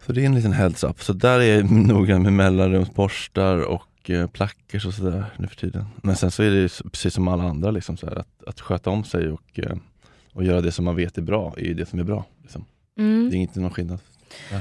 Så 0.06 0.12
det 0.12 0.22
är 0.22 0.26
en 0.26 0.34
liten 0.34 0.52
heads 0.52 0.84
up. 0.84 1.02
Så 1.02 1.12
där 1.12 1.40
är 1.40 1.56
jag 1.56 1.70
noga 1.86 2.18
med 2.18 2.32
mellanrumsborstar 2.32 3.58
och 3.58 4.10
eh, 4.10 4.26
plackers 4.26 4.86
och 4.86 4.94
sådär 4.94 5.24
nu 5.36 5.46
för 5.46 5.56
tiden. 5.56 5.86
Men 5.96 6.16
sen 6.16 6.30
så 6.30 6.42
är 6.42 6.50
det 6.50 6.82
precis 6.92 7.14
som 7.14 7.28
alla 7.28 7.44
andra 7.44 7.70
liksom 7.70 7.96
så 7.96 8.06
här, 8.06 8.16
att, 8.16 8.44
att 8.46 8.60
sköta 8.60 8.90
om 8.90 9.04
sig 9.04 9.30
och, 9.30 9.58
eh, 9.58 9.76
och 10.34 10.44
göra 10.44 10.60
det 10.60 10.72
som 10.72 10.84
man 10.84 10.96
vet 10.96 11.18
är 11.18 11.22
bra, 11.22 11.54
är 11.56 11.64
ju 11.64 11.74
det 11.74 11.86
som 11.86 11.98
är 11.98 12.04
bra. 12.04 12.24
Liksom. 12.42 12.64
Mm. 12.98 13.30
Det 13.30 13.36
är 13.36 13.38
inte 13.38 13.60
någon 13.60 13.70
skillnad. 13.70 13.98
Där. 14.50 14.60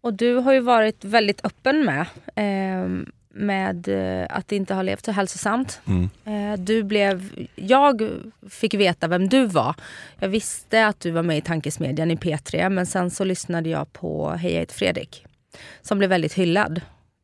Och 0.00 0.14
du 0.14 0.34
har 0.34 0.52
ju 0.52 0.60
varit 0.60 1.04
väldigt 1.04 1.44
öppen 1.44 1.84
med, 1.84 2.06
eh, 2.34 2.88
med 3.28 3.88
att 4.30 4.48
det 4.48 4.56
inte 4.56 4.74
har 4.74 4.82
levt 4.82 5.04
så 5.04 5.12
hälsosamt. 5.12 5.80
Mm. 5.86 6.10
Eh, 6.24 6.58
du 6.60 6.82
blev, 6.82 7.48
jag 7.54 8.10
fick 8.50 8.74
veta 8.74 9.08
vem 9.08 9.28
du 9.28 9.46
var. 9.46 9.74
Jag 10.18 10.28
visste 10.28 10.86
att 10.86 11.00
du 11.00 11.10
var 11.10 11.22
med 11.22 11.38
i 11.38 11.40
Tankesmedjan 11.40 12.10
i 12.10 12.16
P3 12.16 12.70
men 12.70 12.86
sen 12.86 13.10
så 13.10 13.24
lyssnade 13.24 13.68
jag 13.68 13.92
på 13.92 14.30
Hej 14.30 14.52
jag 14.52 14.60
heter 14.60 14.74
Fredrik. 14.74 15.26
Som 15.82 15.98
blev 15.98 16.10
väldigt 16.10 16.34
hyllad. 16.34 16.80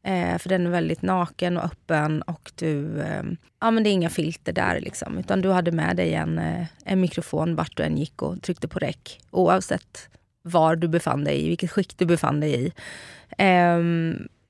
Eh, 0.06 0.38
för 0.38 0.48
den 0.48 0.66
är 0.66 0.70
väldigt 0.70 1.02
naken 1.02 1.56
och 1.56 1.64
öppen 1.64 2.22
och 2.22 2.52
du, 2.54 3.00
eh, 3.00 3.22
ja 3.60 3.70
men 3.70 3.82
det 3.82 3.90
är 3.90 3.92
inga 3.92 4.10
filter 4.10 4.52
där 4.52 4.80
liksom. 4.80 5.18
Utan 5.18 5.40
du 5.40 5.50
hade 5.50 5.72
med 5.72 5.96
dig 5.96 6.14
en, 6.14 6.38
eh, 6.38 6.66
en 6.84 7.00
mikrofon 7.00 7.54
vart 7.54 7.76
du 7.76 7.82
än 7.82 7.98
gick 7.98 8.22
och 8.22 8.42
tryckte 8.42 8.68
på 8.68 8.78
räck. 8.78 9.20
Oavsett 9.30 10.08
var 10.42 10.76
du 10.76 10.88
befann 10.88 11.24
dig 11.24 11.44
i, 11.44 11.48
vilket 11.48 11.70
skick 11.70 11.98
du 11.98 12.06
befann 12.06 12.40
dig 12.40 12.64
i. 12.64 12.72
Eh, 13.38 13.78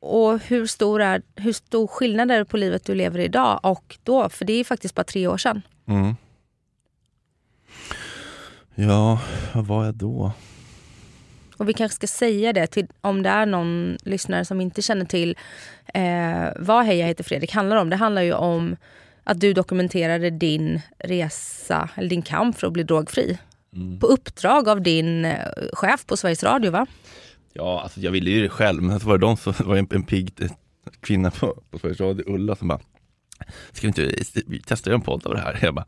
och 0.01 0.41
hur 0.41 0.67
stor, 0.67 1.03
är, 1.03 1.23
hur 1.37 1.53
stor 1.53 1.87
skillnad 1.87 2.31
är 2.31 2.39
det 2.39 2.45
på 2.45 2.57
livet 2.57 2.85
du 2.85 2.95
lever 2.95 3.19
idag 3.19 3.61
och 3.63 3.99
då? 4.03 4.29
För 4.29 4.45
det 4.45 4.53
är 4.53 4.65
faktiskt 4.65 4.95
bara 4.95 5.05
tre 5.05 5.27
år 5.27 5.39
sedan. 5.39 5.63
Mm. 5.87 6.17
Ja, 8.75 9.21
vad 9.55 9.67
var 9.67 9.85
jag 9.85 9.95
då? 9.95 10.33
Och 11.57 11.69
vi 11.69 11.73
kanske 11.73 11.95
ska 11.95 12.07
säga 12.07 12.53
det 12.53 12.67
till, 12.67 12.87
om 13.01 13.23
det 13.23 13.29
är 13.29 13.47
någon 13.47 13.97
lyssnare 14.03 14.45
som 14.45 14.61
inte 14.61 14.83
känner 14.83 15.05
till 15.05 15.37
eh, 15.95 16.49
vad 16.57 16.85
Hej 16.85 16.99
jag 16.99 17.07
heter 17.07 17.25
Fredrik 17.25 17.53
handlar 17.53 17.77
om. 17.77 17.91
Det 17.91 17.97
handlar 17.97 18.23
ju 18.23 18.33
om 18.33 18.77
att 19.25 19.41
du 19.41 19.53
dokumenterade 19.53 20.31
din 20.31 20.81
resa, 20.99 21.89
eller 21.95 22.09
din 22.09 22.23
kamp 22.23 22.59
för 22.59 22.67
att 22.67 22.73
bli 22.73 22.83
drogfri. 22.83 23.39
Mm. 23.77 24.01
På 24.01 24.07
uppdrag 24.07 24.69
av 24.69 24.83
din 24.83 25.25
eh, 25.25 25.39
chef 25.73 26.07
på 26.07 26.17
Sveriges 26.17 26.45
Radio 26.45 26.71
va? 26.71 26.87
Ja, 27.53 27.81
alltså 27.83 28.01
jag 28.01 28.11
ville 28.11 28.31
ju 28.31 28.43
det 28.43 28.49
själv, 28.49 28.83
men 28.83 29.01
så 29.01 29.07
var 29.07 29.19
det 29.19 29.27
de 29.27 29.37
som 29.37 29.55
var 29.59 29.77
en, 29.77 29.87
en 29.91 30.03
pigg 30.03 30.33
eh, 30.41 30.51
kvinna 31.01 31.31
på, 31.31 31.63
på 31.71 31.79
Sveriges 31.79 32.01
Radio, 32.01 32.25
Ulla, 32.35 32.57
som 32.57 32.69
bara 32.69 32.81
Ska 33.73 33.81
vi 33.81 33.89
inte 33.89 34.43
vi 34.47 34.63
testar 34.67 34.93
en 34.93 35.01
podd 35.01 35.27
av 35.27 35.35
det 35.35 35.41
här? 35.41 35.59
Jag 35.63 35.75
bara, 35.75 35.87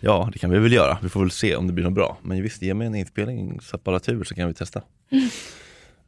ja 0.00 0.30
det 0.32 0.38
kan 0.38 0.50
vi 0.50 0.58
väl 0.58 0.72
göra, 0.72 0.98
vi 1.02 1.08
får 1.08 1.20
väl 1.20 1.30
se 1.30 1.56
om 1.56 1.66
det 1.66 1.72
blir 1.72 1.84
något 1.84 1.94
bra. 1.94 2.18
Men 2.22 2.42
visst, 2.42 2.62
ge 2.62 2.74
mig 2.74 2.86
en 2.86 2.94
inspelningsapparatur 2.94 4.24
så 4.24 4.34
kan 4.34 4.48
vi 4.48 4.54
testa. 4.54 4.82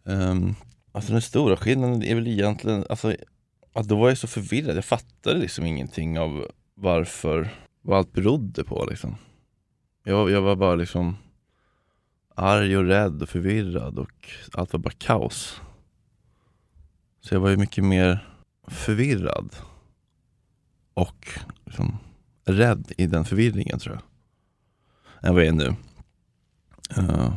Um, 0.05 0.55
alltså 0.93 1.13
den 1.13 1.23
stora 1.23 1.57
skillnaden 1.57 2.03
är 2.03 2.15
väl 2.15 2.27
egentligen, 2.27 2.85
alltså, 2.89 3.15
att 3.73 3.89
då 3.89 3.97
var 3.97 4.09
jag 4.09 4.19
så 4.19 4.27
förvirrad, 4.27 4.77
jag 4.77 4.85
fattade 4.85 5.39
liksom 5.39 5.67
ingenting 5.67 6.19
av 6.19 6.51
varför, 6.75 7.49
vad 7.83 7.99
allt 7.99 8.13
berodde 8.13 8.65
på 8.65 8.87
liksom. 8.91 9.17
Jag, 10.05 10.31
jag 10.31 10.43
var 10.43 10.57
bara 10.57 10.75
liksom 10.75 11.17
arg 12.35 12.77
och 12.77 12.85
rädd 12.85 13.23
och 13.23 13.29
förvirrad 13.29 13.99
och 13.99 14.29
allt 14.53 14.73
var 14.73 14.81
bara 14.81 14.95
kaos. 14.99 15.61
Så 17.21 17.35
jag 17.35 17.41
var 17.41 17.51
ju 17.51 17.57
mycket 17.57 17.85
mer 17.85 18.29
förvirrad 18.69 19.57
och 20.97 21.29
liksom 21.65 21.99
rädd 22.45 22.93
i 22.97 23.07
den 23.07 23.25
förvirringen 23.25 23.79
tror 23.79 23.95
jag. 23.95 24.03
Än 25.29 25.35
vad 25.35 25.45
jag 25.45 25.49
är 25.49 25.53
nu. 25.53 25.77
Uh, 26.99 27.35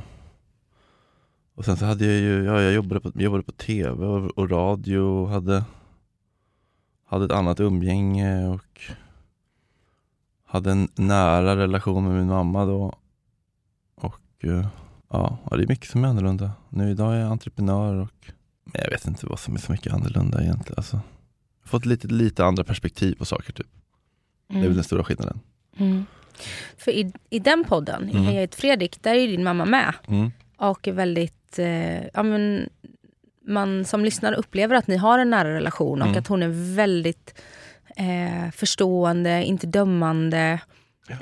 och 1.56 1.66
sen 1.66 1.78
så 1.78 1.86
hade 1.86 2.06
jag 2.06 2.16
ju, 2.16 2.44
ja, 2.44 2.62
jag 2.62 2.74
jobbade 2.74 3.02
på, 3.02 3.12
jobbade 3.16 3.44
på 3.44 3.52
tv 3.52 4.06
och, 4.06 4.38
och 4.38 4.50
radio 4.50 5.00
och 5.00 5.30
hade, 5.30 5.64
hade 7.06 7.26
ett 7.26 7.32
annat 7.32 7.60
umgänge 7.60 8.48
och 8.48 8.82
hade 10.46 10.72
en 10.72 10.90
nära 10.96 11.56
relation 11.56 12.04
med 12.04 12.14
min 12.14 12.28
mamma 12.28 12.66
då. 12.66 12.98
Och 13.96 14.46
uh, 14.46 14.68
ja, 15.10 15.40
det 15.50 15.64
är 15.64 15.68
mycket 15.68 15.90
som 15.90 16.04
är 16.04 16.08
annorlunda. 16.08 16.52
Nu 16.70 16.92
idag 16.92 17.16
är 17.16 17.20
jag 17.20 17.32
entreprenör 17.32 17.96
och 17.96 18.32
jag 18.74 18.90
vet 18.90 19.08
inte 19.08 19.26
vad 19.26 19.40
som 19.40 19.54
är 19.54 19.60
så 19.60 19.72
mycket 19.72 19.94
annorlunda 19.94 20.44
egentligen. 20.44 20.78
Alltså, 20.78 21.00
fått 21.70 21.86
lite, 21.86 22.08
lite 22.08 22.46
andra 22.46 22.64
perspektiv 22.64 23.16
på 23.16 23.26
saker 23.26 23.54
typ. 23.54 23.68
Det 24.48 24.58
är 24.60 24.62
väl 24.64 24.76
den 24.76 24.84
stora 24.84 25.04
skillnaden. 25.04 25.40
Mm. 25.78 26.06
För 26.78 26.92
i, 26.92 27.12
i 27.30 27.40
den 27.40 27.64
podden, 27.64 28.10
Mm. 28.10 28.24
Hej 28.24 28.34
jag 28.36 28.42
heter 28.42 28.58
Fredrik, 28.58 29.04
där 29.04 29.14
är 29.14 29.28
din 29.28 29.44
mamma 29.44 29.66
med. 29.66 29.94
Mm. 30.08 30.32
Och 30.58 30.88
är 30.88 30.92
väldigt, 30.92 31.60
eh, 31.60 32.04
ja 32.14 32.24
men 32.24 32.70
man 33.48 33.86
som 33.86 34.06
lyssnare 34.06 34.36
upplever 34.36 34.76
att 34.76 34.88
ni 34.88 34.98
har 34.98 35.20
en 35.20 35.30
nära 35.30 35.54
relation 35.54 36.02
och 36.02 36.08
Mm. 36.08 36.20
att 36.20 36.28
hon 36.28 36.44
är 36.44 36.76
väldigt 36.76 37.42
eh, 37.96 38.52
förstående, 38.52 39.44
inte 39.44 39.68
dömande. 39.68 40.60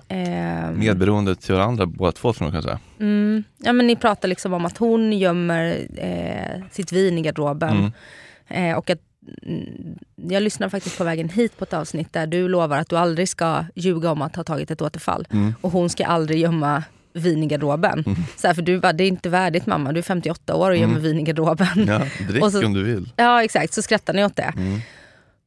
Eh, 0.08 0.72
Medberoende 0.72 1.36
till 1.36 1.56
varandra 1.56 1.86
båda 1.86 2.12
två 2.12 2.34
tror 2.34 2.46
jag 2.48 2.54
kan 2.54 2.64
säga. 2.64 2.80
mm, 3.00 3.44
ja, 3.58 3.74
men 3.74 3.88
ni 3.88 3.96
pratar 3.96 4.28
liksom 4.28 4.54
om 4.54 4.66
att 4.66 4.78
hon 4.78 5.14
gömmer 5.14 5.88
eh, 5.96 6.64
sitt 6.72 6.92
vin 6.92 7.18
i 7.18 7.22
garderoben. 7.22 7.78
Mm. 7.78 7.92
Eh, 8.72 8.78
och 8.78 8.90
att, 8.90 9.00
mm, 9.00 9.07
jag 10.30 10.44
lyssnade 10.44 10.70
faktiskt 10.70 10.98
på 10.98 11.04
vägen 11.04 11.30
hit 11.30 11.58
på 11.58 11.64
ett 11.64 11.74
avsnitt 11.74 12.14
där 12.14 12.28
du 12.28 12.48
lovar 12.48 12.78
att 12.78 12.90
du 12.90 12.98
aldrig 12.98 13.30
ska 13.30 13.66
ljuga 13.76 14.12
om 14.12 14.22
att 14.22 14.36
ha 14.36 14.44
tagit 14.44 14.72
ett 14.72 14.82
återfall. 14.82 15.28
Mm. 15.32 15.56
Och 15.62 15.72
hon 15.72 15.90
ska 15.90 16.06
aldrig 16.06 16.40
gömma 16.40 16.84
vin 17.14 17.44
i 17.44 17.48
garderoben. 17.48 18.04
Så 18.38 18.48
här, 18.48 18.54
för 18.54 18.62
du 18.62 18.80
bara, 18.80 18.94
det 18.94 19.04
är 19.04 19.08
inte 19.08 19.30
värdigt 19.30 19.66
mamma, 19.66 19.92
du 19.92 20.00
är 20.00 20.04
58 20.04 20.56
år 20.56 20.70
och 20.72 20.78
gömmer 20.78 20.94
Mm. 20.96 21.04
vin 21.04 21.20
i 21.20 21.24
garderoben. 21.24 21.86
Ja, 21.88 22.02
drick 22.30 22.44
Och 22.44 22.52
så- 22.52 22.66
om 22.66 22.74
du 22.74 22.84
vill. 22.84 23.10
Ja 23.16 23.44
exakt, 23.44 23.74
så 23.74 23.82
skrattar 23.82 24.14
ni 24.14 24.26
åt 24.26 24.36
det. 24.36 24.54
Mm. 24.58 24.80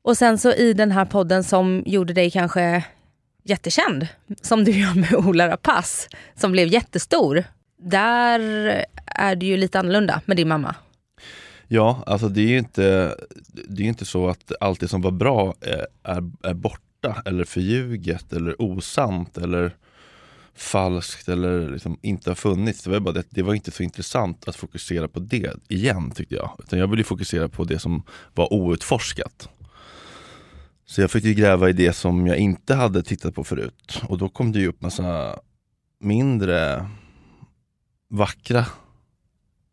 Och 0.03 0.17
sen 0.17 0.39
så 0.39 0.53
i 0.53 0.73
den 0.73 0.91
här 0.93 1.05
podden 1.05 1.45
som 1.45 1.83
gjorde 1.87 2.13
dig 2.13 2.31
kanske 2.31 2.85
jättekänd, 3.45 4.07
som 4.43 4.65
du 4.65 4.71
gör 4.73 4.95
med 4.95 5.15
Ola 5.15 5.49
Rapace, 5.49 6.09
som 6.41 6.53
blev 6.53 6.69
jättestor. 6.69 7.45
Där 7.83 8.41
är 9.07 9.37
det 9.37 9.47
ju 9.47 9.57
lite 9.57 9.79
annorlunda 9.79 10.21
med 10.25 10.37
din 10.37 10.49
mamma. 10.49 10.75
Ja, 11.73 12.03
alltså 12.07 12.29
det 12.29 12.41
är 12.41 12.49
ju 12.49 12.59
inte, 12.59 13.17
det 13.69 13.83
är 13.83 13.87
inte 13.87 14.05
så 14.05 14.29
att 14.29 14.53
allt 14.61 14.81
det 14.81 14.89
som 14.89 15.03
var 15.03 15.11
bra 15.11 15.55
är, 15.61 15.87
är, 16.03 16.31
är 16.43 16.55
borta 16.55 17.23
eller 17.25 17.45
förljuget 17.45 18.33
eller 18.33 18.62
osant 18.62 19.39
eller 19.39 19.77
falskt 20.55 21.29
eller 21.29 21.71
liksom 21.71 21.99
inte 22.03 22.31
har 22.31 22.35
funnits. 22.35 22.83
Det 22.83 22.91
var 22.91 23.00
bara 23.00 23.15
det, 23.15 23.25
det 23.31 23.43
var 23.43 23.55
inte 23.55 23.71
så 23.71 23.83
intressant 23.83 24.49
att 24.49 24.57
fokusera 24.57 25.09
på 25.09 25.21
det 25.21 25.53
igen 25.69 26.11
tyckte 26.11 26.35
jag. 26.35 26.57
Utan 26.59 26.79
jag 26.79 26.87
ville 26.87 27.05
fokusera 27.05 27.49
på 27.49 27.65
det 27.65 27.79
som 27.79 28.03
var 28.35 28.53
outforskat. 28.53 29.49
Så 30.87 31.00
jag 31.00 31.11
fick 31.11 31.25
ju 31.25 31.35
gräva 31.35 31.69
i 31.69 31.73
det 31.73 31.93
som 31.93 32.27
jag 32.27 32.37
inte 32.37 32.75
hade 32.75 33.03
tittat 33.03 33.35
på 33.35 33.45
förut. 33.45 34.03
Och 34.09 34.19
då 34.19 34.29
kom 34.29 34.53
det 34.53 34.59
ju 34.59 34.69
upp 34.69 34.81
massa 34.81 35.39
mindre 36.00 36.89
vackra 38.09 38.67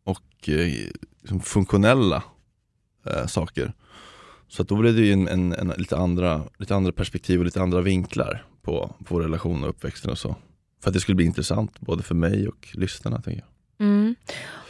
och 0.08 0.50
eh, 0.50 0.90
liksom 1.22 1.40
funktionella 1.40 2.24
eh, 3.06 3.26
saker. 3.28 3.74
Så 4.48 4.62
att 4.62 4.68
då 4.68 4.76
blev 4.76 4.96
det 4.96 5.02
ju 5.02 5.14
en, 5.14 5.28
en, 5.28 5.54
en, 5.54 5.74
lite, 5.78 5.98
andra, 5.98 6.44
lite 6.58 6.76
andra 6.76 6.92
perspektiv 6.92 7.40
och 7.40 7.46
lite 7.46 7.62
andra 7.62 7.82
vinklar 7.82 8.46
på, 8.62 8.96
på 9.06 9.16
vår 9.16 9.22
relation 9.22 9.64
och 9.64 9.70
uppväxten 9.70 10.12
och 10.12 10.18
så. 10.18 10.36
För 10.84 10.90
att 10.90 10.94
det 10.94 11.00
skulle 11.00 11.16
bli 11.16 11.26
intressant 11.26 11.80
både 11.80 12.04
för 12.04 12.16
mig 12.16 12.48
och 12.48 12.68
lyssnarna. 12.74 13.22
Tänker 13.22 13.42
jag. 13.42 13.88
Mm. 13.88 14.16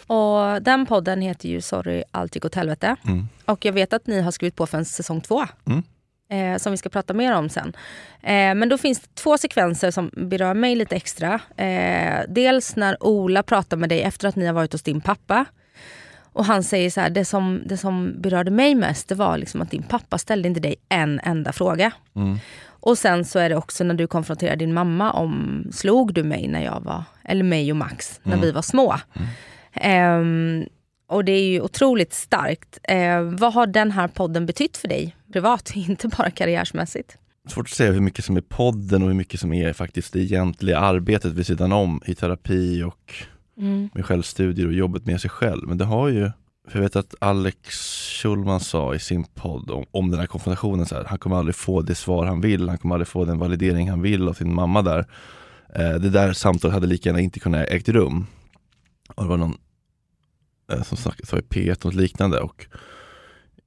Och 0.08 0.63
den 0.63 0.86
podden 0.86 1.22
heter 1.22 1.50
ju 1.50 1.62
Sorry 1.62 2.03
allt 2.12 2.36
gick 2.36 2.46
åt 2.46 2.56
helvete. 2.56 2.96
Mm. 3.03 3.27
Och 3.46 3.65
jag 3.65 3.74
vet 3.74 3.94
att 3.94 4.08
ni 4.08 4.22
har 4.22 4.32
skrivit 4.32 4.56
på 4.56 4.65
för 4.65 4.77
en 4.77 4.86
säsong 4.86 5.22
två. 5.22 5.46
Mm. 5.65 5.84
Eh, 6.29 6.57
som 6.57 6.72
vi 6.72 6.77
ska 6.77 6.89
prata 6.89 7.13
mer 7.13 7.34
om 7.34 7.50
sen. 7.50 7.74
Eh, 8.22 8.55
men 8.55 8.69
då 8.69 8.77
finns 8.77 9.00
det 9.00 9.15
två 9.15 9.38
sekvenser 9.38 9.91
som 9.91 10.12
berör 10.13 10.53
mig 10.53 10.75
lite 10.75 10.96
extra. 10.96 11.39
Eh, 11.57 12.19
dels 12.27 12.75
när 12.75 13.03
Ola 13.03 13.43
pratar 13.43 13.77
med 13.77 13.89
dig 13.89 14.01
efter 14.01 14.27
att 14.27 14.36
ni 14.36 14.46
har 14.46 14.53
varit 14.53 14.72
hos 14.72 14.81
din 14.81 15.01
pappa. 15.01 15.46
Och 16.34 16.46
han 16.46 16.63
säger 16.63 16.89
så 16.89 17.01
här, 17.01 17.10
det 17.10 17.25
som, 17.25 17.62
det 17.65 17.77
som 17.77 18.22
berörde 18.22 18.51
mig 18.51 18.75
mest 18.75 19.10
det 19.10 19.15
var 19.15 19.38
liksom 19.38 19.62
att 19.62 19.72
din 19.72 19.84
pappa 19.84 20.17
ställde 20.17 20.48
inte 20.48 20.60
dig 20.60 20.75
en 20.89 21.19
enda 21.24 21.51
fråga. 21.51 21.91
Mm. 22.15 22.38
Och 22.79 22.98
sen 22.98 23.25
så 23.25 23.39
är 23.39 23.50
det 23.50 23.55
också 23.55 23.84
när 23.84 23.93
du 23.93 24.07
konfronterar 24.07 24.55
din 24.55 24.74
mamma 24.74 25.12
om, 25.12 25.63
slog 25.74 26.13
du 26.13 26.24
mig 26.24 26.48
när 26.48 26.63
jag 26.63 26.79
var, 26.79 27.03
eller 27.24 27.43
mig 27.43 27.72
och 27.72 27.77
Max, 27.77 28.19
när 28.24 28.38
vi 28.38 28.51
var 28.51 28.62
små. 28.62 28.96
Ehm, 29.74 30.65
och 31.07 31.25
det 31.25 31.31
är 31.31 31.49
ju 31.49 31.61
otroligt 31.61 32.13
starkt. 32.13 32.79
Ehm, 32.83 33.35
vad 33.35 33.53
har 33.53 33.67
den 33.67 33.91
här 33.91 34.07
podden 34.07 34.45
betytt 34.45 34.77
för 34.77 34.87
dig 34.87 35.15
privat, 35.33 35.71
inte 35.75 36.07
bara 36.07 36.31
karriärsmässigt? 36.31 37.17
Svårt 37.49 37.65
att 37.65 37.71
säga 37.71 37.91
hur 37.91 38.01
mycket 38.01 38.25
som 38.25 38.37
är 38.37 38.41
podden 38.41 39.01
och 39.01 39.07
hur 39.07 39.15
mycket 39.15 39.39
som 39.39 39.53
är 39.53 39.73
faktiskt 39.73 40.13
det 40.13 40.19
egentliga 40.19 40.79
arbetet 40.79 41.33
vid 41.33 41.45
sidan 41.45 41.71
om 41.71 42.01
i 42.05 42.15
terapi 42.15 42.83
och 42.83 43.13
med 43.93 44.05
självstudier 44.05 44.67
och 44.67 44.73
jobbet 44.73 45.05
med 45.05 45.21
sig 45.21 45.29
själv. 45.29 45.67
Men 45.67 45.77
det 45.77 45.85
har 45.85 46.07
ju, 46.07 46.31
för 46.67 46.79
jag 46.79 46.81
vet 46.81 46.95
att 46.95 47.15
Alex 47.19 47.75
Schulman 48.21 48.59
sa 48.59 48.95
i 48.95 48.99
sin 48.99 49.23
podd 49.23 49.71
om, 49.71 49.85
om 49.91 50.11
den 50.11 50.19
här 50.19 50.27
konfrontationen, 50.27 50.85
så 50.85 50.95
här, 50.95 51.03
han 51.03 51.19
kommer 51.19 51.35
aldrig 51.35 51.55
få 51.55 51.81
det 51.81 51.95
svar 51.95 52.25
han 52.25 52.41
vill, 52.41 52.69
han 52.69 52.77
kommer 52.77 52.95
aldrig 52.95 53.07
få 53.07 53.25
den 53.25 53.39
validering 53.39 53.89
han 53.89 54.01
vill 54.01 54.27
av 54.27 54.33
sin 54.33 54.55
mamma 54.55 54.81
där. 54.81 55.05
Eh, 55.75 55.93
det 55.93 56.09
där 56.09 56.33
samtalet 56.33 56.73
hade 56.73 56.87
lika 56.87 57.09
gärna 57.09 57.19
inte 57.19 57.39
kunnat 57.39 57.67
ägt 57.67 57.89
rum. 57.89 58.25
Och 59.15 59.23
det 59.23 59.29
var 59.29 59.37
någon 59.37 59.51
eh, 59.51 59.57
som 60.83 60.97
sa 60.97 61.13
sa 61.24 61.38
i 61.38 61.41
P1 61.41 61.86
något 61.86 61.93
liknande. 61.93 62.39
Och 62.39 62.65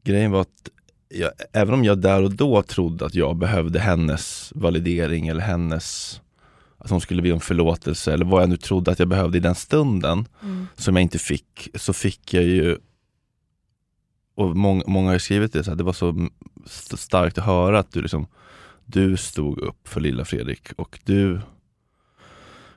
grejen 0.04 0.30
var 0.30 0.40
att 0.40 0.68
jag, 1.08 1.30
även 1.52 1.74
om 1.74 1.84
jag 1.84 1.98
där 1.98 2.22
och 2.22 2.34
då 2.34 2.62
trodde 2.62 3.06
att 3.06 3.14
jag 3.14 3.36
behövde 3.36 3.78
hennes 3.78 4.52
validering 4.54 5.28
eller 5.28 5.40
hennes 5.40 6.20
att 6.78 6.90
hon 6.90 7.00
skulle 7.00 7.22
be 7.22 7.32
om 7.32 7.40
förlåtelse 7.40 8.12
eller 8.12 8.24
vad 8.24 8.42
jag 8.42 8.48
nu 8.48 8.56
trodde 8.56 8.90
att 8.90 8.98
jag 8.98 9.08
behövde 9.08 9.38
i 9.38 9.40
den 9.40 9.54
stunden 9.54 10.28
som 10.74 10.96
jag 10.96 11.02
inte 11.02 11.18
fick, 11.18 11.68
så 11.74 11.92
fick 11.92 12.34
jag 12.34 12.44
ju 12.44 12.78
och 14.34 14.56
många, 14.56 14.82
många 14.86 15.10
har 15.10 15.18
skrivit 15.18 15.52
det, 15.52 15.64
så 15.64 15.70
här, 15.70 15.76
det 15.76 15.84
var 15.84 15.92
så 15.92 16.28
starkt 16.96 17.38
att 17.38 17.44
höra 17.44 17.78
att 17.78 17.92
du 17.92 18.02
liksom 18.02 18.26
du 18.84 19.16
stod 19.16 19.58
upp 19.58 19.88
för 19.88 20.00
lilla 20.00 20.24
Fredrik 20.24 20.72
och 20.76 21.00
du 21.04 21.40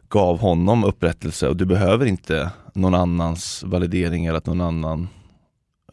gav 0.10 0.40
honom 0.40 0.84
upprättelse 0.84 1.48
och 1.48 1.58
du 1.58 1.66
behöver 1.66 2.06
inte 2.06 2.52
någon 2.76 2.94
annans 2.94 3.64
validering 3.64 4.26
eller 4.26 4.38
att 4.38 4.46
någon 4.46 4.62
annan 4.62 5.08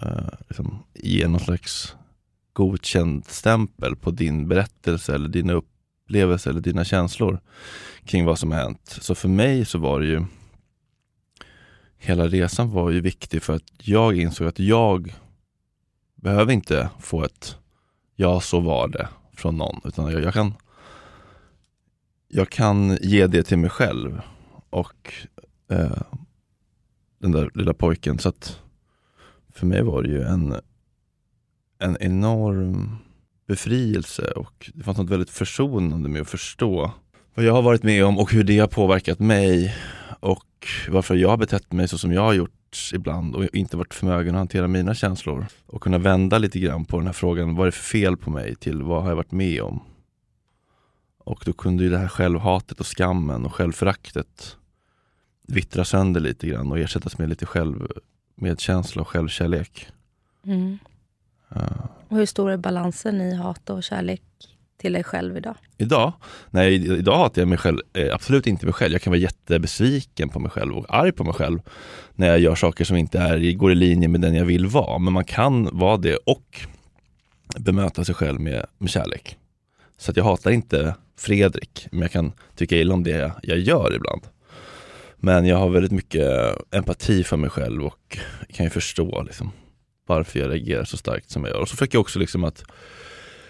eh, 0.00 0.28
liksom, 0.48 0.82
ger 0.94 1.28
någon 1.28 1.40
slags 1.40 1.94
godkänd 2.52 3.24
stämpel 3.26 3.96
på 3.96 4.10
din 4.10 4.48
berättelse 4.48 5.14
eller 5.14 5.28
dina 5.28 5.52
upplevelser 5.52 6.50
eller 6.50 6.60
dina 6.60 6.84
känslor 6.84 7.40
kring 8.04 8.24
vad 8.24 8.38
som 8.38 8.52
har 8.52 8.58
hänt. 8.58 8.98
Så 9.00 9.14
för 9.14 9.28
mig 9.28 9.64
så 9.64 9.78
var 9.78 10.00
det 10.00 10.06
ju 10.06 10.24
Hela 12.02 12.28
resan 12.28 12.70
var 12.70 12.90
ju 12.90 13.00
viktig 13.00 13.42
för 13.42 13.54
att 13.54 13.62
jag 13.78 14.16
insåg 14.16 14.48
att 14.48 14.58
jag 14.58 15.14
behöver 16.14 16.52
inte 16.52 16.88
få 17.00 17.24
ett 17.24 17.56
ja 18.16 18.40
så 18.40 18.60
var 18.60 18.88
det 18.88 19.08
från 19.32 19.56
någon 19.56 19.80
utan 19.84 20.12
jag, 20.12 20.22
jag 20.22 20.34
kan 20.34 20.54
jag 22.28 22.50
kan 22.50 22.98
ge 23.00 23.26
det 23.26 23.42
till 23.42 23.58
mig 23.58 23.70
själv 23.70 24.20
och 24.70 25.14
eh, 25.70 26.02
den 27.20 27.32
där 27.32 27.50
lilla 27.54 27.74
pojken. 27.74 28.18
Så 28.18 28.28
att 28.28 28.60
för 29.54 29.66
mig 29.66 29.82
var 29.82 30.02
det 30.02 30.08
ju 30.08 30.22
en, 30.22 30.54
en 31.78 31.96
enorm 32.00 32.96
befrielse 33.46 34.30
och 34.30 34.70
det 34.74 34.84
fanns 34.84 34.98
något 34.98 35.10
väldigt 35.10 35.30
försonande 35.30 36.08
med 36.08 36.22
att 36.22 36.28
förstå 36.28 36.92
vad 37.34 37.44
jag 37.44 37.52
har 37.52 37.62
varit 37.62 37.82
med 37.82 38.04
om 38.04 38.18
och 38.18 38.32
hur 38.32 38.44
det 38.44 38.58
har 38.58 38.66
påverkat 38.66 39.18
mig 39.18 39.74
och 40.20 40.66
varför 40.88 41.14
jag 41.14 41.28
har 41.28 41.36
betett 41.36 41.72
mig 41.72 41.88
så 41.88 41.98
som 41.98 42.12
jag 42.12 42.22
har 42.22 42.32
gjort 42.32 42.90
ibland 42.94 43.36
och 43.36 43.44
inte 43.54 43.76
varit 43.76 43.94
förmögen 43.94 44.34
att 44.34 44.38
hantera 44.38 44.68
mina 44.68 44.94
känslor 44.94 45.46
och 45.66 45.82
kunna 45.82 45.98
vända 45.98 46.38
lite 46.38 46.58
grann 46.58 46.84
på 46.84 46.96
den 46.96 47.06
här 47.06 47.12
frågan, 47.12 47.54
vad 47.54 47.66
är 47.66 47.70
det 47.70 47.76
för 47.76 47.84
fel 47.84 48.16
på 48.16 48.30
mig 48.30 48.54
till 48.54 48.82
vad 48.82 49.02
har 49.02 49.08
jag 49.08 49.16
varit 49.16 49.32
med 49.32 49.62
om? 49.62 49.82
Och 51.18 51.42
då 51.46 51.52
kunde 51.52 51.84
ju 51.84 51.90
det 51.90 51.98
här 51.98 52.08
självhatet 52.08 52.80
och 52.80 52.86
skammen 52.86 53.44
och 53.44 53.54
självföraktet 53.54 54.56
vittra 55.50 55.84
sönder 55.84 56.20
lite 56.20 56.46
grann 56.46 56.72
och 56.72 56.78
ersättas 56.78 57.18
med 57.18 57.28
lite 57.28 57.46
självmedkänsla 57.46 59.02
och 59.02 59.08
självkärlek. 59.08 59.86
Mm. 60.46 60.78
Eh, 61.56 61.62
Och 62.08 62.16
hur 62.16 62.26
stor 62.26 62.50
är 62.50 62.56
balansen 62.56 63.20
i 63.20 63.34
hat 63.34 63.70
och 63.70 63.82
kärlek 63.82 64.22
till 64.76 64.92
dig 64.92 65.04
själv 65.04 65.36
idag? 65.36 65.54
Idag? 65.78 66.12
Nej, 66.50 66.98
idag 66.98 67.18
hatar 67.18 67.42
jag 67.42 67.48
mig 67.48 67.58
själv, 67.58 67.78
eh, 67.92 68.14
absolut 68.14 68.46
inte 68.46 68.66
mig 68.66 68.72
själv. 68.72 68.92
Jag 68.92 69.02
kan 69.02 69.10
vara 69.10 69.20
jättebesviken 69.20 70.28
på 70.28 70.38
mig 70.38 70.50
själv 70.50 70.76
och 70.76 70.86
arg 70.88 71.12
på 71.12 71.24
mig 71.24 71.34
själv 71.34 71.58
när 72.14 72.26
jag 72.26 72.38
gör 72.38 72.54
saker 72.54 72.84
som 72.84 72.96
inte 72.96 73.18
är, 73.18 73.52
går 73.52 73.72
i 73.72 73.74
linje 73.74 74.08
med 74.08 74.20
den 74.20 74.34
jag 74.34 74.44
vill 74.44 74.66
vara. 74.66 74.98
Men 74.98 75.12
man 75.12 75.24
kan 75.24 75.78
vara 75.78 75.96
det 75.96 76.16
och 76.16 76.60
bemöta 77.58 78.04
sig 78.04 78.14
själv 78.14 78.40
med, 78.40 78.66
med 78.78 78.90
kärlek. 78.90 79.36
Så 79.96 80.10
att 80.10 80.16
jag 80.16 80.24
hatar 80.24 80.50
inte 80.50 80.94
Fredrik, 81.16 81.88
men 81.90 82.00
jag 82.00 82.10
kan 82.10 82.32
tycka 82.54 82.76
illa 82.76 82.94
om 82.94 83.04
det 83.04 83.32
jag 83.42 83.58
gör 83.58 83.94
ibland. 83.96 84.22
Men 85.20 85.46
jag 85.46 85.56
har 85.56 85.68
väldigt 85.68 85.92
mycket 85.92 86.28
empati 86.70 87.24
för 87.24 87.36
mig 87.36 87.50
själv 87.50 87.84
och 87.84 88.18
kan 88.52 88.66
ju 88.66 88.70
förstå 88.70 89.22
liksom, 89.22 89.52
varför 90.06 90.40
jag 90.40 90.50
reagerar 90.50 90.84
så 90.84 90.96
starkt 90.96 91.30
som 91.30 91.44
jag 91.44 91.52
gör. 91.54 91.60
Och 91.60 91.68
så 91.68 91.76
försöker 91.76 91.96
jag 91.96 92.00
också 92.00 92.18
liksom 92.18 92.44
att 92.44 92.64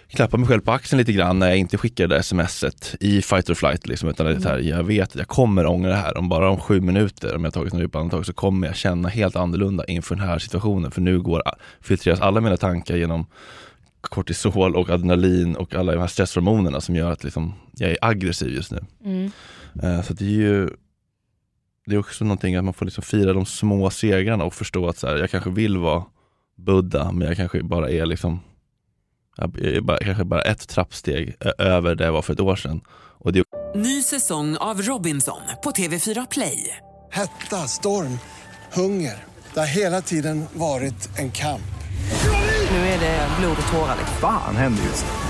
klappa 0.09 0.37
mig 0.37 0.49
själv 0.49 0.61
på 0.61 0.73
axeln 0.73 0.99
lite 0.99 1.13
grann 1.13 1.39
när 1.39 1.49
jag 1.49 1.57
inte 1.57 1.79
skickar 1.79 2.07
det 2.07 2.15
där 2.15 2.23
smset 2.23 2.95
i 3.01 3.23
fight 3.23 3.51
or 3.51 3.55
flight. 3.55 3.87
Liksom, 3.87 4.09
utan 4.09 4.27
det 4.27 4.45
här, 4.45 4.59
jag 4.59 4.85
vet 4.85 5.09
att 5.09 5.15
jag 5.15 5.29
kommer 5.29 5.67
ångra 5.67 5.91
det 5.91 5.97
här. 5.97 6.19
Om 6.19 6.29
bara 6.29 6.51
om 6.51 6.61
sju 6.61 6.81
minuter, 6.81 7.37
om 7.37 7.45
jag 7.45 7.55
tagit 7.55 7.73
några 7.73 7.85
djupa 7.85 7.99
andetag, 7.99 8.27
så 8.27 8.33
kommer 8.33 8.67
jag 8.67 8.77
känna 8.77 9.09
helt 9.09 9.37
annorlunda 9.37 9.85
inför 9.85 10.15
den 10.15 10.25
här 10.25 10.39
situationen. 10.39 10.91
För 10.91 11.01
nu 11.01 11.21
går, 11.21 11.43
filtreras 11.81 12.21
alla 12.21 12.41
mina 12.41 12.57
tankar 12.57 12.97
genom 12.97 13.27
kortisol 14.01 14.77
och 14.77 14.91
adrenalin 14.91 15.57
och 15.57 15.75
alla 15.75 15.93
de 15.93 15.99
här 15.99 16.07
stresshormonerna 16.07 16.81
som 16.81 16.97
gör 16.97 17.13
att 17.13 17.25
liksom, 17.25 17.55
jag 17.77 17.91
är 17.91 17.99
aggressiv 18.01 18.55
just 18.55 18.73
nu. 18.73 18.81
Mm. 19.05 19.31
Eh, 19.83 20.03
Så 20.03 20.13
det 20.13 20.25
är 20.25 20.29
ju 20.29 20.71
Det 21.87 21.95
är 21.95 21.99
också 21.99 22.25
någonting 22.25 22.57
att 22.57 22.65
man 22.65 22.75
får 22.75 22.85
liksom 22.87 23.05
fira 23.05 23.33
de 23.33 23.47
små 23.47 23.91
segrarna 23.91 24.45
och 24.45 24.55
förstå 24.55 24.89
att 24.89 24.99
så 24.99 25.07
här, 25.07 25.17
jag 25.17 25.31
kanske 25.31 25.51
vill 25.51 25.79
vara 25.79 26.05
Buddha 26.57 27.13
men 27.13 27.29
jag 27.29 27.37
kanske 27.37 27.63
bara 27.63 27.91
är 27.91 28.07
liksom 28.07 28.41
Jag 29.37 29.65
är 29.65 29.81
bara, 29.81 29.99
kanske 29.99 30.25
bara 30.25 30.43
ett 30.43 30.69
trappsteg 30.69 31.37
över 31.59 31.95
det 31.95 32.05
jag 32.05 32.13
var 32.13 32.23
för 32.23 32.33
ett 32.33 32.41
år 32.41 32.57
sedan. 32.57 32.81
Och 33.19 33.33
det 33.33 33.45
Ny 33.75 34.03
säsong 34.03 34.57
av 34.57 34.83
Robinson 34.83 35.41
på 35.65 35.71
TV4 35.71 36.27
Play. 36.31 36.77
Hetta, 37.11 37.57
storm, 37.57 38.19
hunger. 38.73 39.25
Det 39.55 39.61
har 39.61 39.67
hela 39.67 40.03
tiden 40.03 40.45
varit 40.53 41.19
en 41.19 41.31
kamp. 41.31 41.63
Nu 42.71 42.77
är 42.77 43.01
det 43.01 43.29
blod 43.41 43.57
och 43.63 43.73
tårar. 43.73 43.97
liksom. 43.99 44.17
Fan 44.21 44.57
händer 44.57 44.83
just 44.83 45.05
nu. 45.05 45.30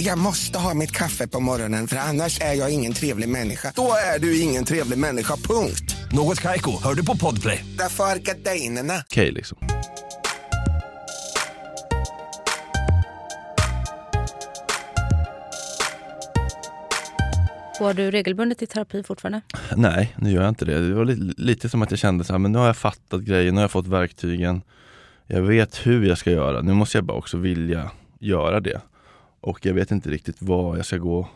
Jag 0.00 0.18
måste 0.18 0.58
ha 0.58 0.74
mitt 0.74 0.90
kaffe 0.90 1.28
på 1.28 1.40
morgonen 1.40 1.86
för 1.88 1.96
annars 1.96 2.40
är 2.40 2.54
jag 2.54 2.70
ingen 2.70 2.92
trevlig 2.92 3.28
människa. 3.28 3.72
Då 3.76 3.92
är 4.14 4.18
du 4.18 4.40
ingen 4.40 4.64
trevlig 4.64 4.98
människa, 4.98 5.36
punkt. 5.36 5.96
Något 6.12 6.40
Kaiko, 6.40 6.82
hör 6.82 6.94
du 6.94 7.06
på 7.06 7.16
Podplay. 7.16 7.64
Därför 7.78 8.04
är 8.04 8.16
gardinerna. 8.18 9.02
okej 9.10 9.32
liksom. 9.32 9.58
Går 17.78 17.94
du 17.94 18.10
regelbundet 18.10 18.62
i 18.62 18.66
terapi 18.66 19.02
fortfarande? 19.02 19.40
Nej, 19.76 20.14
nu 20.16 20.30
gör 20.30 20.42
jag 20.42 20.48
inte 20.48 20.64
det. 20.64 20.88
Det 20.88 20.94
var 20.94 21.04
lite, 21.04 21.42
lite 21.42 21.68
som 21.68 21.82
att 21.82 21.90
jag 21.90 22.00
kände 22.00 22.24
så 22.24 22.32
här, 22.32 22.38
men 22.38 22.52
nu 22.52 22.58
har 22.58 22.66
jag 22.66 22.76
fattat 22.76 23.20
grejen, 23.20 23.54
nu 23.54 23.58
har 23.58 23.62
jag 23.62 23.70
fått 23.70 23.86
verktygen. 23.86 24.62
Jag 25.26 25.42
vet 25.42 25.86
hur 25.86 26.08
jag 26.08 26.18
ska 26.18 26.30
göra, 26.30 26.60
nu 26.60 26.72
måste 26.74 26.98
jag 26.98 27.04
bara 27.04 27.18
också 27.18 27.36
vilja 27.36 27.90
göra 28.20 28.60
det. 28.60 28.80
Och 29.48 29.66
jag 29.66 29.74
vet 29.74 29.90
inte 29.90 30.10
riktigt 30.10 30.42
vad 30.42 30.78
jag 30.78 30.86
ska 30.86 30.96
gå 30.96 31.28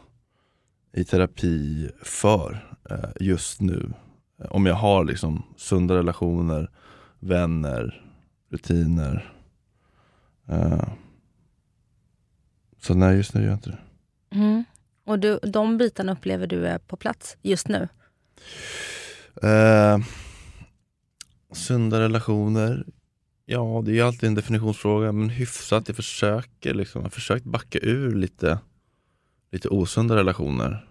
i 0.93 1.05
terapi 1.05 1.91
för 2.03 2.77
eh, 2.91 3.11
just 3.21 3.61
nu. 3.61 3.93
Om 4.39 4.67
jag 4.67 4.75
har 4.75 5.05
liksom 5.05 5.43
sunda 5.57 5.95
relationer, 5.95 6.71
vänner, 7.19 8.05
rutiner. 8.51 9.35
Eh, 10.49 10.89
så 12.81 12.95
nej, 12.95 13.17
just 13.17 13.35
nu 13.35 13.41
gör 13.41 13.49
jag 13.49 13.57
inte 13.57 13.71
det. 13.71 13.79
Mm. 14.37 14.65
Och 15.05 15.19
du, 15.19 15.39
de 15.43 15.79
bitarna 15.79 16.13
upplever 16.13 16.47
du 16.47 16.67
är 16.67 16.79
på 16.79 16.97
plats 16.97 17.37
just 17.43 17.69
nu? 17.69 17.89
Eh, 19.43 19.99
sunda 21.53 22.01
relationer, 22.01 22.87
Ja, 23.45 23.83
det 23.85 23.91
är 23.91 23.95
ju 23.95 24.03
alltid 24.03 24.27
en 24.27 24.35
definitionsfråga, 24.35 25.13
men 25.13 25.29
hyfsat. 25.29 25.89
Jag 25.89 25.97
försöker 25.97 26.75
liksom, 26.75 27.01
jag 27.01 27.07
har 27.07 27.11
försökt 27.11 27.45
backa 27.45 27.79
ur 27.79 28.15
lite, 28.15 28.59
lite 29.53 29.69
osunda 29.69 30.17
relationer. 30.17 30.89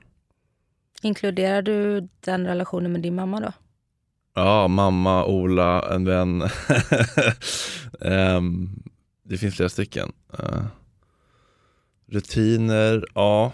Inkluderar 1.02 1.62
du 1.62 2.08
den 2.20 2.48
relationen 2.48 2.92
med 2.92 3.02
din 3.02 3.16
mamma 3.16 3.40
då? 3.40 3.54
Ja, 4.34 4.68
mamma, 4.68 5.26
Ola, 5.26 5.96
en 5.96 6.06
vän. 6.06 6.42
Ehm, 8.02 8.70
det 9.24 9.38
finns 9.38 9.56
flera 9.56 9.70
stycken. 9.70 10.12
Eh, 10.40 10.64
rutiner, 12.08 13.06
ja. 13.16 13.52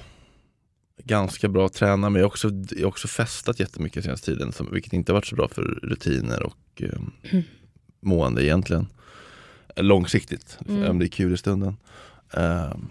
Ganska 1.03 1.49
bra 1.49 1.65
att 1.65 1.73
träna, 1.73 2.09
men 2.09 2.19
jag 2.19 2.27
har 2.27 2.31
också, 2.31 2.49
jag 2.71 2.81
har 2.81 2.87
också 2.87 3.07
festat 3.07 3.59
jättemycket 3.59 4.03
senaste 4.03 4.25
tiden, 4.25 4.51
som, 4.51 4.71
vilket 4.71 4.93
inte 4.93 5.11
har 5.11 5.17
varit 5.17 5.25
så 5.25 5.35
bra 5.35 5.47
för 5.47 5.61
rutiner 5.61 6.43
och 6.43 6.81
eh, 6.81 6.99
mående 8.07 8.45
egentligen. 8.45 8.87
Långsiktigt, 9.75 10.57
Mm. 10.67 10.89
om 10.91 10.99
det 10.99 11.05
är 11.05 11.09
kul 11.09 11.33
i 11.33 11.37
stunden. 11.37 11.77
Ehm, 12.33 12.87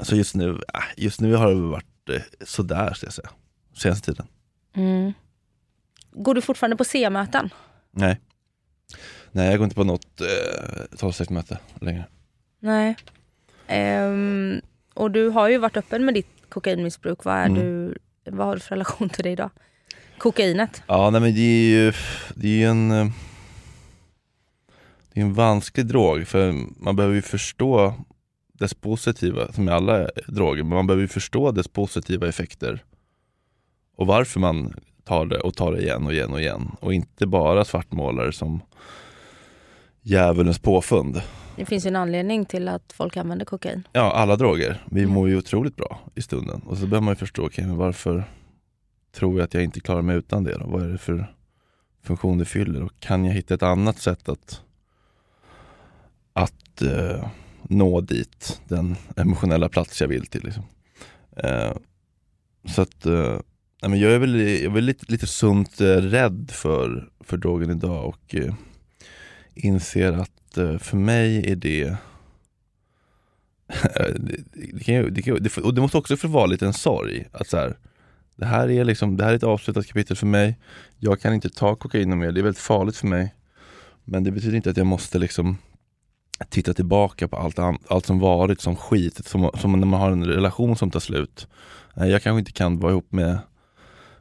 så 0.00 0.16
just 0.16 0.34
nu, 0.34 0.50
äh, 0.50 0.80
just 0.96 1.20
nu 1.20 1.34
har 1.34 1.48
det 1.48 1.54
varit 1.60 2.08
eh, 2.10 2.22
sådär, 2.44 2.94
ska 2.94 3.06
jag 3.06 3.12
säga. 3.14 3.30
Senaste 3.74 4.12
tiden. 4.12 4.26
Mm. 4.74 5.12
Går 6.12 6.34
du 6.34 6.40
fortfarande 6.40 6.76
på 6.76 6.84
C-möten? 6.84 7.50
Nej. 7.90 8.20
Nej, 9.32 9.48
jag 9.50 9.58
går 9.58 9.64
inte 9.64 9.76
på 9.76 9.84
något 9.84 10.20
eh, 10.20 10.96
tolvstegsmöte 10.98 11.58
längre. 11.80 12.04
Nej. 12.60 12.96
Ehm, 13.66 14.60
och 14.94 15.10
du 15.10 15.28
har 15.28 15.48
ju 15.48 15.58
varit 15.58 15.76
öppen 15.76 16.04
med 16.04 16.14
ditt 16.14 16.28
kokainmissbruk. 16.48 17.24
Vad, 17.24 17.34
är 17.34 17.46
Mm. 17.46 17.54
du, 17.60 17.98
vad 18.30 18.46
har 18.46 18.54
du 18.54 18.60
för 18.60 18.70
relation 18.70 19.08
till 19.08 19.24
det 19.24 19.30
idag? 19.30 19.50
Kokainet? 20.18 20.82
Ja, 20.86 21.10
nej 21.10 21.20
men 21.20 21.34
det 21.34 21.40
är 21.40 21.68
ju, 21.70 21.92
det 22.34 22.48
är 22.48 22.52
ju 22.52 22.64
en 22.64 22.90
eh, 22.90 23.06
Det 25.16 25.20
är 25.20 25.24
en 25.24 25.34
vansklig 25.34 25.86
drog 25.86 26.26
för 26.26 26.54
man 26.84 26.96
behöver 26.96 27.14
ju 27.14 27.22
förstå 27.22 27.94
dess 28.52 28.74
positiva, 28.74 29.52
som 29.52 29.64
med 29.64 29.74
alla 29.74 30.08
droger, 30.28 30.62
men 30.62 30.74
man 30.74 30.86
behöver 30.86 31.02
ju 31.02 31.08
förstå 31.08 31.50
dess 31.52 31.68
positiva 31.68 32.28
effekter 32.28 32.84
och 33.96 34.06
varför 34.06 34.40
man 34.40 34.74
tar 35.04 35.26
det 35.26 35.38
och 35.40 35.54
tar 35.54 35.72
det 35.72 35.82
igen 35.82 36.06
och 36.06 36.12
igen 36.12 36.32
och 36.32 36.40
igen 36.40 36.70
och 36.80 36.94
inte 36.94 37.26
bara 37.26 37.64
svartmålar 37.64 38.30
som 38.30 38.60
djävulens 40.02 40.58
påfund. 40.58 41.22
Det 41.56 41.64
finns 41.64 41.86
ju 41.86 41.88
en 41.88 41.96
anledning 41.96 42.44
till 42.44 42.68
att 42.68 42.92
folk 42.92 43.16
använder 43.16 43.44
kokain. 43.44 43.88
Ja, 43.92 44.12
alla 44.12 44.36
droger. 44.36 44.82
Vi 44.90 45.00
Mm. 45.02 45.14
mår 45.14 45.28
ju 45.28 45.36
otroligt 45.36 45.76
bra 45.76 46.00
i 46.14 46.22
stunden. 46.22 46.60
Och 46.62 46.78
så 46.78 46.86
behöver 46.86 47.04
man 47.04 47.12
ju 47.12 47.16
förstå, 47.16 47.46
okej, 47.46 47.66
men 47.66 47.76
varför 47.76 48.24
tror 49.14 49.38
jag 49.38 49.44
att 49.44 49.54
jag 49.54 49.62
inte 49.64 49.80
klarar 49.80 50.02
mig 50.02 50.16
utan 50.16 50.44
det 50.44 50.58
då? 50.58 50.66
Vad 50.66 50.82
är 50.82 50.88
det 50.88 50.98
för 50.98 51.34
funktion 52.02 52.38
det 52.38 52.44
fyller? 52.44 52.82
Och 52.82 52.92
kan 53.00 53.24
jag 53.24 53.32
hitta 53.32 53.54
ett 53.54 53.62
annat 53.62 53.98
sätt 53.98 54.28
att, 54.28 54.62
att 56.36 56.82
eh, 56.82 57.28
nå 57.62 58.00
dit, 58.00 58.60
den 58.68 58.96
emotionella 59.16 59.68
plats 59.68 60.00
jag 60.00 60.08
vill 60.08 60.26
till? 60.26 60.44
Liksom. 60.44 60.62
Eh, 61.36 61.72
så 62.68 62.82
att 62.82 63.06
eh, 63.06 63.38
men 63.82 63.98
jag 64.00 64.12
är 64.12 64.18
väl, 64.18 64.40
jag 64.40 64.62
är 64.62 64.68
väl 64.68 64.84
lite, 64.84 65.04
lite 65.08 65.26
sunt 65.26 65.80
eh, 65.80 65.86
rädd 65.96 66.50
för, 66.52 67.08
för 67.20 67.36
drogen 67.36 67.70
idag 67.70 68.06
och 68.08 68.34
eh, 68.34 68.54
inser 69.54 70.12
att 70.12 70.56
eh, 70.58 70.78
för 70.78 70.96
mig 70.96 71.52
är 71.52 71.56
det 71.56 71.82
eh, 73.68 74.14
det, 74.16 74.36
det, 74.72 74.84
kan 74.84 74.94
ju, 74.94 75.10
det, 75.10 75.22
kan, 75.22 75.34
ju- 75.34 75.40
det, 75.40 75.56
och 75.58 75.74
det 75.74 75.80
måste 75.80 75.98
också 75.98 76.16
få 76.16 76.28
vara 76.28 76.46
lite 76.46 76.66
en 76.66 76.72
sorg. 76.72 77.28
Att 77.32 77.48
så 77.48 77.56
här, 77.56 77.76
det, 78.36 78.46
här 78.46 78.70
är 78.70 78.84
liksom, 78.84 79.16
det 79.16 79.24
här 79.24 79.32
är 79.32 79.36
ett 79.36 79.42
avslutat 79.42 79.86
kapitel 79.86 80.16
för 80.16 80.26
mig. 80.26 80.58
Jag 80.98 81.20
kan 81.20 81.34
inte 81.34 81.48
ta 81.50 81.74
kokain 81.76 82.18
mer, 82.18 82.32
det 82.32 82.40
är 82.40 82.44
väldigt 82.44 82.62
farligt 82.62 82.96
för 82.96 83.06
mig. 83.06 83.34
Men 84.04 84.24
det 84.24 84.30
betyder 84.30 84.56
inte 84.56 84.70
att 84.70 84.76
jag 84.76 84.86
måste 84.86 85.18
liksom 85.18 85.58
titta 86.48 86.74
tillbaka 86.74 87.28
på 87.28 87.36
allt, 87.36 87.58
allt 87.88 88.06
som 88.06 88.18
varit 88.18 88.60
som 88.60 88.76
skit, 88.76 89.26
som, 89.26 89.50
som 89.54 89.72
när 89.72 89.86
man 89.86 90.00
har 90.00 90.10
en 90.10 90.24
relation 90.24 90.76
som 90.76 90.90
tar 90.90 91.00
slut. 91.00 91.48
Jag 91.94 92.22
kanske 92.22 92.38
inte 92.38 92.52
kan 92.52 92.78
vara 92.78 92.92
ihop 92.92 93.12
med, 93.12 93.38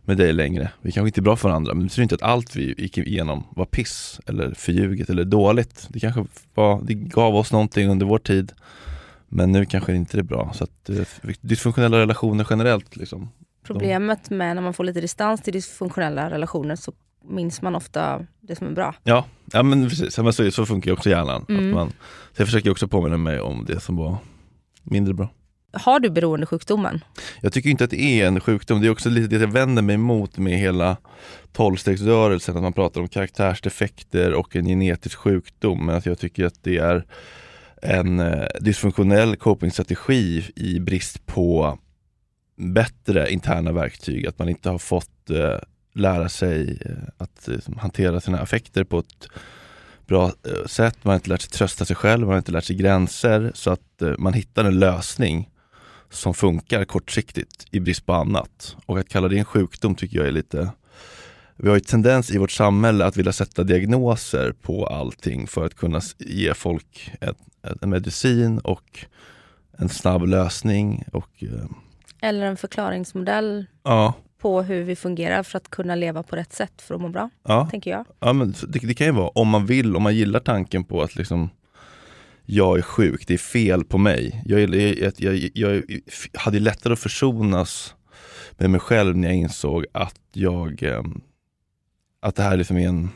med 0.02 0.18
dig 0.18 0.34
längre. 0.34 0.72
Vi 0.82 0.92
kanske 0.92 1.08
inte 1.08 1.20
är 1.20 1.24
bra 1.24 1.36
för 1.36 1.50
varandra, 1.50 1.74
men 1.74 1.84
det 1.84 1.86
betyder 1.86 2.04
inte 2.04 2.16
att 2.16 2.22
allt 2.22 2.56
vi 2.56 2.76
gick 2.78 2.98
igenom 2.98 3.44
var 3.50 3.66
piss 3.66 4.20
eller 4.26 4.54
förljuget 4.54 5.10
eller 5.10 5.24
dåligt. 5.24 5.88
Det 5.90 6.00
kanske 6.00 6.26
var, 6.54 6.82
det 6.84 6.94
gav 6.94 7.36
oss 7.36 7.52
någonting 7.52 7.90
under 7.90 8.06
vår 8.06 8.20
tid. 8.20 8.52
Men 9.28 9.52
nu 9.52 9.66
kanske 9.66 9.96
inte 9.96 10.18
det 10.18 10.22
är 10.22 10.24
bra. 10.24 10.52
Så 10.54 10.64
att, 10.64 10.90
eh, 10.90 11.06
dysfunktionella 11.42 12.00
relationer 12.00 12.48
generellt 12.50 12.96
liksom. 12.96 13.30
Problemet 13.64 14.30
med 14.30 14.56
när 14.56 14.64
man 14.64 14.74
får 14.74 14.84
lite 14.84 15.02
distans 15.02 15.42
till 15.42 15.54
dysfunktionella 15.54 16.30
relationer 16.30 16.76
så 16.76 16.94
minns 17.28 17.62
man 17.62 17.76
ofta 17.76 18.26
det 18.42 18.56
som 18.56 18.68
är 18.68 18.72
bra. 18.72 18.96
Ja, 19.04 19.26
ja 19.52 19.64
men 19.64 19.90
precis. 19.90 20.18
Men 20.18 20.34
så, 20.34 20.52
så 20.52 20.66
funkar 20.66 20.92
ju 20.92 20.94
också 20.94 21.10
hjärnan. 21.10 21.46
Mm. 21.50 21.68
Att 21.68 21.74
man, 21.74 21.90
så 22.34 22.42
jag 22.42 22.48
försöker 22.48 22.72
också 22.72 22.88
påminna 22.88 23.18
mig 23.18 23.40
om 23.40 23.66
det 23.68 23.80
som 23.80 23.96
var 23.96 24.18
mindre 24.84 25.14
bra. 25.14 25.30
Har 25.74 26.00
du 26.00 26.10
beroendesjukdomen? 26.10 27.04
Jag 27.42 27.54
tycker 27.54 27.70
inte 27.70 27.84
att 27.84 27.90
det 27.90 28.22
är 28.22 28.28
en 28.28 28.40
sjukdom. 28.40 28.82
Det 28.82 28.88
är 28.88 28.92
också 28.92 29.10
lite 29.10 29.36
det 29.36 29.42
jag 29.42 29.52
vänder 29.52 29.82
mig 29.82 29.96
emot 29.96 30.38
med 30.38 30.60
hela 30.60 30.98
tolvstegsrörelsen. 31.52 32.58
Att 32.58 32.64
man 32.64 32.74
pratar 32.74 33.02
om 33.02 33.08
karaktärsdefekter 33.08 34.34
och 34.34 34.56
en 34.56 34.66
genetisk 34.66 35.18
sjukdom. 35.18 35.86
Men 35.86 35.96
att 35.96 36.06
jag 36.06 36.20
tycker 36.20 36.46
att 36.46 36.64
det 36.64 36.78
är 36.78 37.06
en 37.82 38.20
eh, 38.20 38.48
dysfunktionell 38.60 39.36
copingstrategi 39.36 40.52
i 40.56 40.80
brist 40.80 41.26
på 41.26 41.80
bättre 42.58 43.32
interna 43.32 43.72
verktyg. 43.72 44.28
Att 44.28 44.40
man 44.40 44.50
inte 44.50 44.70
har 44.70 44.78
fått 44.78 45.30
eh, 45.30 45.58
lära 45.96 46.30
sig 46.30 46.78
eh, 46.86 46.92
att 47.18 47.48
eh, 47.48 47.78
hantera 47.78 48.22
sina 48.22 48.40
affekter 48.40 48.84
på 48.84 49.00
ett 49.00 49.28
bra 50.08 50.26
eh, 50.26 50.66
sätt. 50.66 50.98
Man 51.02 51.12
har 51.12 51.16
inte 51.16 51.30
lärt 51.30 51.42
sig 51.42 51.52
trösta 51.52 51.86
sig 51.86 51.96
själv, 51.96 52.22
man 52.22 52.30
har 52.30 52.38
inte 52.38 52.52
lärt 52.52 52.64
sig 52.64 52.76
gränser. 52.76 53.52
Så 53.54 53.72
att 53.72 54.02
man 54.18 54.34
hittar 54.34 54.66
en 54.66 54.80
lösning 54.80 55.50
som 56.10 56.34
funkar 56.34 56.86
kortsiktigt 56.86 57.66
i 57.72 57.80
brist 57.80 58.06
på 58.06 58.14
annat. 58.14 58.76
Och 58.86 59.00
att 59.00 59.10
kalla 59.10 59.28
det 59.28 59.38
en 59.38 59.46
sjukdom 59.46 59.96
tycker 59.96 60.18
jag 60.18 60.28
är 60.28 60.32
lite 60.32 60.70
vi 61.58 61.70
har 61.70 61.76
ju 61.76 61.82
tendens 61.82 62.32
i 62.32 62.38
vårt 62.38 62.52
samhälle 62.52 63.06
att 63.06 63.18
vilja 63.18 63.34
sätta 63.34 63.64
diagnoser 63.64 64.52
på 64.62 64.88
allting 64.88 65.48
för 65.48 65.66
att 65.66 65.76
kunna 65.76 66.02
ge 66.18 66.54
folk 66.54 67.12
en 67.82 67.90
medicin 67.90 68.60
och 68.60 69.06
en 69.78 69.90
snabb 69.90 70.28
lösning. 70.28 71.04
Och, 71.14 71.44
Eller 72.22 72.46
en 72.46 72.58
förklaringsmodell 72.58 73.66
ja, 73.84 74.14
på 74.46 74.62
hur 74.62 74.84
vi 74.84 74.96
fungerar 74.96 75.44
för 75.44 75.58
att 75.58 75.70
kunna 75.70 75.96
leva 75.96 76.24
på 76.24 76.36
rätt 76.36 76.54
sätt 76.54 76.82
för 76.82 76.96
att 76.96 77.02
må 77.02 77.10
bra, 77.10 77.30
ja, 77.44 77.68
tänker 77.72 77.92
jag. 77.92 78.06
ja 78.20 78.34
men 78.34 78.54
det, 78.68 78.80
det 78.80 78.94
kan 78.94 79.08
ju 79.08 79.14
vara 79.14 79.28
om 79.28 79.48
man 79.48 79.66
vill, 79.66 79.96
om 79.96 80.04
man 80.04 80.16
gillar 80.16 80.40
tanken 80.40 80.84
på 80.84 81.02
att 81.02 81.16
liksom 81.16 81.50
jag 82.44 82.78
är 82.78 82.82
sjuk, 82.82 83.28
det 83.28 83.34
är 83.34 83.38
fel 83.38 83.84
på 83.84 83.98
mig. 83.98 84.44
Jag, 84.46 84.60
jag, 84.60 85.14
jag, 85.18 85.50
jag, 85.54 85.84
hade 86.34 86.60
lättare 86.60 86.94
att 86.94 87.00
försonas 87.00 87.96
med 88.52 88.70
mig 88.70 88.80
själv 88.80 89.18
när 89.18 89.28
jag 89.28 89.38
insåg 89.38 89.86
att 89.92 90.20
jag 90.34 90.84
ehm, 90.84 91.22
att 92.20 92.36
det 92.36 92.44
här 92.44 92.58
liksom 92.58 92.78
är 92.78 92.88
en, 92.88 93.10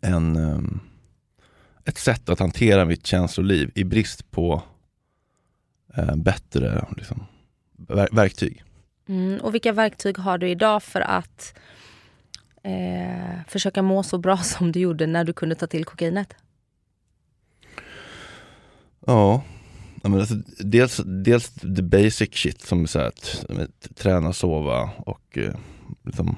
en 0.00 0.36
ehm, 0.36 0.80
ett 1.84 1.98
sätt 1.98 2.28
att 2.28 2.38
hantera 2.38 2.84
mitt 2.84 3.06
känsloliv 3.06 3.70
i 3.74 3.84
brist 3.84 4.30
på 4.30 4.62
eh, 5.96 6.16
bättre 6.16 6.86
liksom, 6.96 7.26
ver- 7.88 8.14
verktyg. 8.14 8.64
Mm. 9.08 9.40
Och 9.40 9.54
vilka 9.54 9.72
verktyg 9.72 10.18
har 10.18 10.38
du 10.38 10.48
idag 10.48 10.82
för 10.82 11.00
att 11.00 11.58
eh, 12.62 13.44
försöka 13.48 13.82
må 13.82 14.02
så 14.02 14.18
bra 14.18 14.36
som 14.36 14.72
du 14.72 14.80
gjorde 14.80 15.06
när 15.06 15.24
du 15.24 15.32
kunde 15.32 15.54
ta 15.54 15.66
till 15.66 15.84
kokainet? 15.84 16.34
Ja, 19.06 19.42
men 20.02 20.20
alltså, 20.20 20.34
dels, 20.58 21.00
dels 21.04 21.54
the 21.54 21.82
basic 21.82 22.34
shit 22.34 22.62
som 22.62 22.86
så 22.86 22.98
här, 22.98 23.06
att, 23.06 23.44
att 23.48 23.96
träna, 23.96 24.32
sova 24.32 24.90
och 24.96 25.38
eh, 25.38 25.54
liksom, 26.02 26.36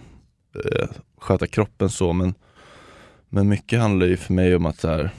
eh, 0.55 0.89
sköta 1.19 1.47
kroppen 1.47 1.91
så 1.91 2.13
men, 2.13 2.35
men 3.29 3.49
mycket 3.49 3.81
handlar 3.81 4.07
ju 4.07 4.17
för 4.17 4.35
mig 4.35 4.57
om 4.57 4.67
att 4.67 4.81
så 4.81 4.89
här, 4.89 5.11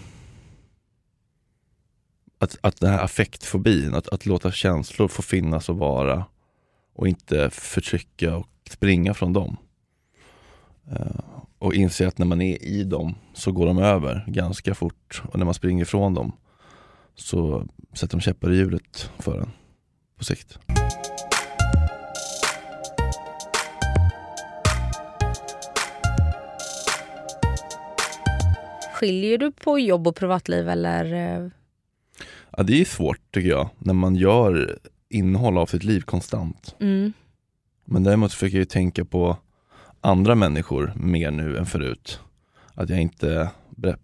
att, 2.39 2.57
att 2.61 2.79
den 2.79 2.89
här 2.89 3.03
affektfobin, 3.03 3.95
att, 3.95 4.07
att 4.07 4.25
låta 4.25 4.51
känslor 4.51 5.07
få 5.07 5.21
finnas 5.21 5.69
och 5.69 5.77
vara 5.77 6.25
och 6.95 7.07
inte 7.07 7.49
förtrycka 7.49 8.35
och 8.35 8.47
springa 8.69 9.13
från 9.13 9.33
dem. 9.33 9.57
Eh, 10.91 11.19
och 11.59 11.73
inse 11.73 12.07
att 12.07 12.17
när 12.17 12.25
man 12.25 12.41
är 12.41 12.63
i 12.63 12.83
dem 12.83 13.15
så 13.33 13.51
går 13.51 13.65
de 13.65 13.77
över 13.77 14.23
ganska 14.27 14.75
fort 14.75 15.23
och 15.31 15.39
när 15.39 15.45
man 15.45 15.53
springer 15.53 15.81
ifrån 15.81 16.13
dem 16.13 16.31
så 17.15 17.67
sätter 17.93 18.17
de 18.17 18.21
käppar 18.21 18.51
i 18.51 18.55
hjulet 18.57 19.11
för 19.19 19.39
en 19.41 19.51
på 20.17 20.23
sikt. 20.23 20.59
Skiljer 28.93 29.37
du 29.37 29.51
på 29.51 29.79
jobb 29.79 30.07
och 30.07 30.15
privatliv 30.15 30.69
eller? 30.69 31.13
eh, 31.13 31.49
Ja, 32.57 32.63
det 32.63 32.81
är 32.81 32.85
svårt 32.85 33.19
tycker 33.31 33.49
jag, 33.49 33.69
när 33.77 33.93
man 33.93 34.15
gör 34.15 34.79
innehåll 35.09 35.57
av 35.57 35.65
sitt 35.65 35.83
liv 35.83 36.01
konstant. 36.01 36.75
Mm. 36.79 37.13
Men 37.85 38.03
däremot 38.03 38.33
försöker 38.33 38.55
jag 38.55 38.61
ju 38.61 38.65
tänka 38.65 39.05
på 39.05 39.37
andra 40.01 40.35
människor 40.35 40.93
mer 40.95 41.31
nu 41.31 41.57
än 41.57 41.65
förut. 41.65 42.19
Att 42.73 42.89
jag 42.89 43.01
inte 43.01 43.49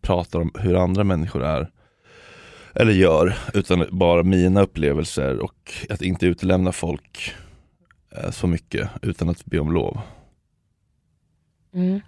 pratar 0.02 0.40
om 0.40 0.52
hur 0.60 0.76
andra 0.76 1.04
människor 1.04 1.44
är 1.44 1.72
eller 2.76 2.92
gör, 2.92 3.38
utan 3.54 3.86
bara 3.92 4.24
mina 4.24 4.62
upplevelser 4.62 5.40
och 5.40 5.74
att 5.90 6.02
inte 6.02 6.26
utelämna 6.26 6.72
folk 6.72 7.34
eh, 8.16 8.32
så 8.32 8.48
mycket 8.48 8.90
utan 9.02 9.30
att 9.30 9.46
be 9.46 9.60
om 9.60 9.72
lov. 9.72 10.00
Mm. 11.74 12.02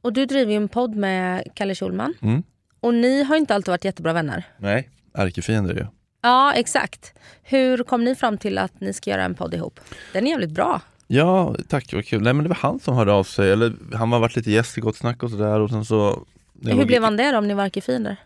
Och 0.00 0.12
du 0.12 0.26
driver 0.26 0.52
ju 0.52 0.56
en 0.56 0.68
podd 0.68 0.96
med 0.96 1.48
Kalle 1.54 1.74
Schulman. 1.74 2.14
Mm. 2.22 2.42
Och 2.80 2.94
ni 2.94 3.22
har 3.22 3.36
inte 3.36 3.54
alltid 3.54 3.72
varit 3.72 3.84
jättebra 3.84 4.12
vänner. 4.12 4.44
Nej, 4.58 4.88
ärkefiender 5.14 5.74
ju. 5.74 5.86
Ja, 6.20 6.52
exakt. 6.54 7.12
Hur 7.42 7.82
kom 7.82 8.04
ni 8.04 8.14
fram 8.14 8.38
till 8.38 8.58
att 8.58 8.80
ni 8.80 8.92
ska 8.92 9.10
göra 9.10 9.24
en 9.24 9.34
podd 9.34 9.54
ihop? 9.54 9.80
Den 10.12 10.26
är 10.26 10.30
jävligt 10.30 10.50
bra. 10.50 10.80
Ja, 11.06 11.54
tack 11.68 11.92
vad 11.92 12.04
kul. 12.06 12.22
Nej 12.22 12.32
men 12.32 12.42
det 12.42 12.48
var 12.48 12.56
han 12.56 12.80
som 12.80 12.94
hörde 12.96 13.12
av 13.12 13.24
sig, 13.24 13.50
eller 13.52 13.72
han 13.94 14.12
har 14.12 14.20
varit 14.20 14.36
lite 14.36 14.50
gäst 14.50 14.78
i 14.78 14.80
Gott 14.80 14.96
Snack 14.96 15.22
och 15.22 15.30
sådär 15.30 15.60
och 15.60 15.70
sen 15.70 15.84
så 15.84 16.26
Hur 16.64 16.84
blev 16.84 17.02
han 17.02 17.16
det 17.16 17.30
då 17.32 17.38
om 17.38 17.48
ni 17.48 17.54
var 17.54 17.64
ärkefiender? 17.64 18.16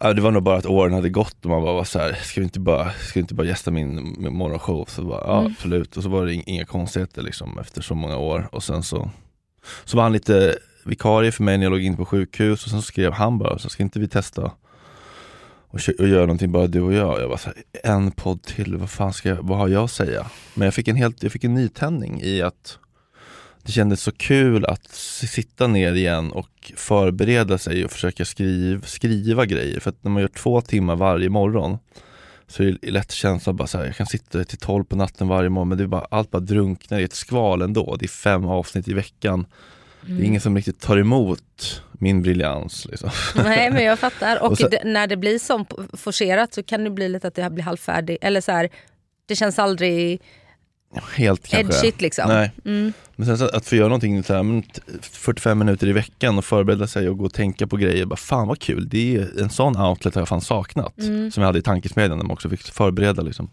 Ja, 0.00 0.12
det 0.12 0.20
var 0.22 0.30
nog 0.30 0.42
bara 0.42 0.56
att 0.58 0.66
åren 0.66 0.92
hade 0.92 1.08
gått 1.08 1.36
och 1.44 1.50
man 1.50 1.62
bara 1.62 1.72
var 1.72 1.84
så 1.84 1.98
här, 1.98 2.12
ska 2.12 2.40
vi 2.40 2.44
inte 2.44 2.60
bara, 2.60 2.90
ska 2.90 3.12
vi 3.14 3.20
inte 3.20 3.34
bara 3.34 3.46
gästa 3.46 3.70
min, 3.70 4.16
min 4.18 4.36
morgonshow? 4.36 4.84
Så 4.88 5.02
bara, 5.02 5.20
ja 5.26 5.40
Mm. 5.40 5.52
absolut, 5.52 5.96
och 5.96 6.02
så 6.02 6.08
var 6.08 6.26
det 6.26 6.32
ing- 6.32 6.42
inga 6.46 6.64
konstigheter 6.64 7.22
liksom 7.22 7.58
efter 7.58 7.82
så 7.82 7.94
många 7.94 8.16
år 8.16 8.48
och 8.52 8.62
sen 8.62 8.82
så 8.82 9.10
Så 9.84 9.96
var 9.96 10.02
han 10.04 10.12
lite 10.12 10.56
vikarie 10.84 11.32
för 11.32 11.42
mig 11.42 11.58
när 11.58 11.64
jag 11.64 11.70
låg 11.70 11.80
in 11.82 11.96
på 11.96 12.04
sjukhus 12.04 12.64
och 12.64 12.70
sen 12.70 12.82
så 12.82 12.86
skrev 12.86 13.12
han 13.12 13.38
bara, 13.38 13.58
så 13.58 13.68
ska 13.68 13.82
inte 13.82 14.00
vi 14.00 14.08
testa 14.08 14.50
och, 15.76 16.00
och 16.00 16.08
göra 16.08 16.20
någonting 16.20 16.52
bara 16.52 16.66
du 16.66 16.80
och 16.80 16.92
jag? 16.92 17.20
Jag 17.20 17.28
var 17.28 17.36
så 17.36 17.46
här, 17.48 17.62
en 17.92 18.10
podd 18.10 18.42
till, 18.42 18.76
vad 18.76 18.90
fan 18.90 19.12
ska 19.12 19.28
jag, 19.28 19.36
vad 19.42 19.58
har 19.58 19.68
jag 19.68 19.84
att 19.84 19.90
säga? 19.90 20.26
Men 20.54 20.64
jag 20.64 20.74
fick 20.74 20.88
en 20.88 20.96
helt, 20.96 21.22
jag 21.22 21.32
fick 21.32 21.44
en 21.44 21.54
nytändning 21.54 22.20
i 22.22 22.42
att 22.42 22.78
det 23.62 23.72
kändes 23.72 24.02
så 24.02 24.12
kul 24.12 24.64
att 24.64 24.92
sitta 24.92 25.66
ner 25.66 25.94
igen 25.94 26.32
och 26.32 26.72
förbereda 26.76 27.58
sig 27.58 27.84
och 27.84 27.90
försöka 27.90 28.24
skriv, 28.24 28.84
skriva 28.84 29.46
grejer. 29.46 29.80
För 29.80 29.90
att 29.90 30.04
när 30.04 30.10
man 30.10 30.22
gör 30.22 30.28
två 30.28 30.60
timmar 30.60 30.96
varje 30.96 31.28
morgon 31.28 31.78
så 32.46 32.62
är 32.62 32.78
det 32.82 32.90
lätt 32.90 33.12
känsla 33.12 33.52
bara 33.52 33.66
så 33.66 33.78
här, 33.78 33.84
jag 33.84 33.96
kan 33.96 34.06
sitta 34.06 34.44
till 34.44 34.58
tolv 34.58 34.84
på 34.84 34.96
natten 34.96 35.28
varje 35.28 35.48
morgon 35.48 35.68
men 35.68 35.78
det 35.78 35.84
är 35.84 35.88
bara, 35.88 36.06
allt 36.10 36.30
bara 36.30 36.40
drunknar 36.40 36.98
i 36.98 37.04
ett 37.04 37.14
skval 37.14 37.62
ändå. 37.62 37.96
Det 37.96 38.06
är 38.06 38.08
fem 38.08 38.46
avsnitt 38.46 38.88
i 38.88 38.94
veckan. 38.94 39.46
Det 40.06 40.22
är 40.22 40.26
ingen 40.26 40.40
som 40.40 40.56
riktigt 40.56 40.80
tar 40.80 40.96
emot 40.98 41.82
min 41.92 42.22
briljans. 42.22 42.86
Liksom. 42.90 43.10
Nej 43.44 43.70
men 43.70 43.84
jag 43.84 43.98
fattar. 43.98 44.42
Och, 44.42 44.50
Och 44.50 44.58
så- 44.58 44.68
när 44.84 45.06
det 45.06 45.16
blir 45.16 45.38
så 45.38 45.64
forcerat 45.92 46.54
så 46.54 46.62
kan 46.62 46.84
det 46.84 46.90
bli 46.90 47.08
lite 47.08 47.28
att 47.28 47.34
det 47.34 47.50
blir 47.50 47.64
halvfärdigt. 47.64 48.24
Eller 48.24 48.40
så 48.40 48.52
här, 48.52 48.68
det 49.26 49.36
känns 49.36 49.58
aldrig 49.58 50.20
Helt 51.16 51.48
kanske. 51.48 51.78
edgigt 51.80 52.00
liksom. 52.00 52.28
Nej. 52.28 52.52
Mm. 52.64 52.92
Men 53.16 53.26
sen 53.26 53.38
så 53.38 53.48
att 53.56 53.66
få 53.66 53.76
göra 53.76 53.88
någonting 53.88 54.22
så 54.22 54.34
här, 54.34 54.42
men 54.42 54.62
t- 54.62 54.80
45 55.02 55.58
minuter 55.58 55.86
i 55.86 55.92
veckan 55.92 56.38
och 56.38 56.44
förbereda 56.44 56.86
sig 56.86 57.08
och 57.08 57.18
gå 57.18 57.24
och 57.24 57.32
tänka 57.34 57.66
på 57.66 57.76
grejer. 57.76 58.04
Bara, 58.06 58.16
fan 58.16 58.48
vad 58.48 58.58
kul, 58.60 58.88
det 58.88 59.16
är 59.16 59.40
en 59.42 59.50
sån 59.50 59.76
outlet 59.76 60.14
har 60.14 60.20
jag 60.20 60.28
fan 60.28 60.40
saknat. 60.40 60.98
Mm. 60.98 61.30
Som 61.30 61.40
jag 61.40 61.48
hade 61.48 61.58
i 61.58 61.62
tankesmedjan 61.62 62.18
där 62.18 62.24
man 62.24 62.32
också 62.34 62.48
fick 62.50 62.62
förbereda 62.62 63.22
liksom, 63.22 63.50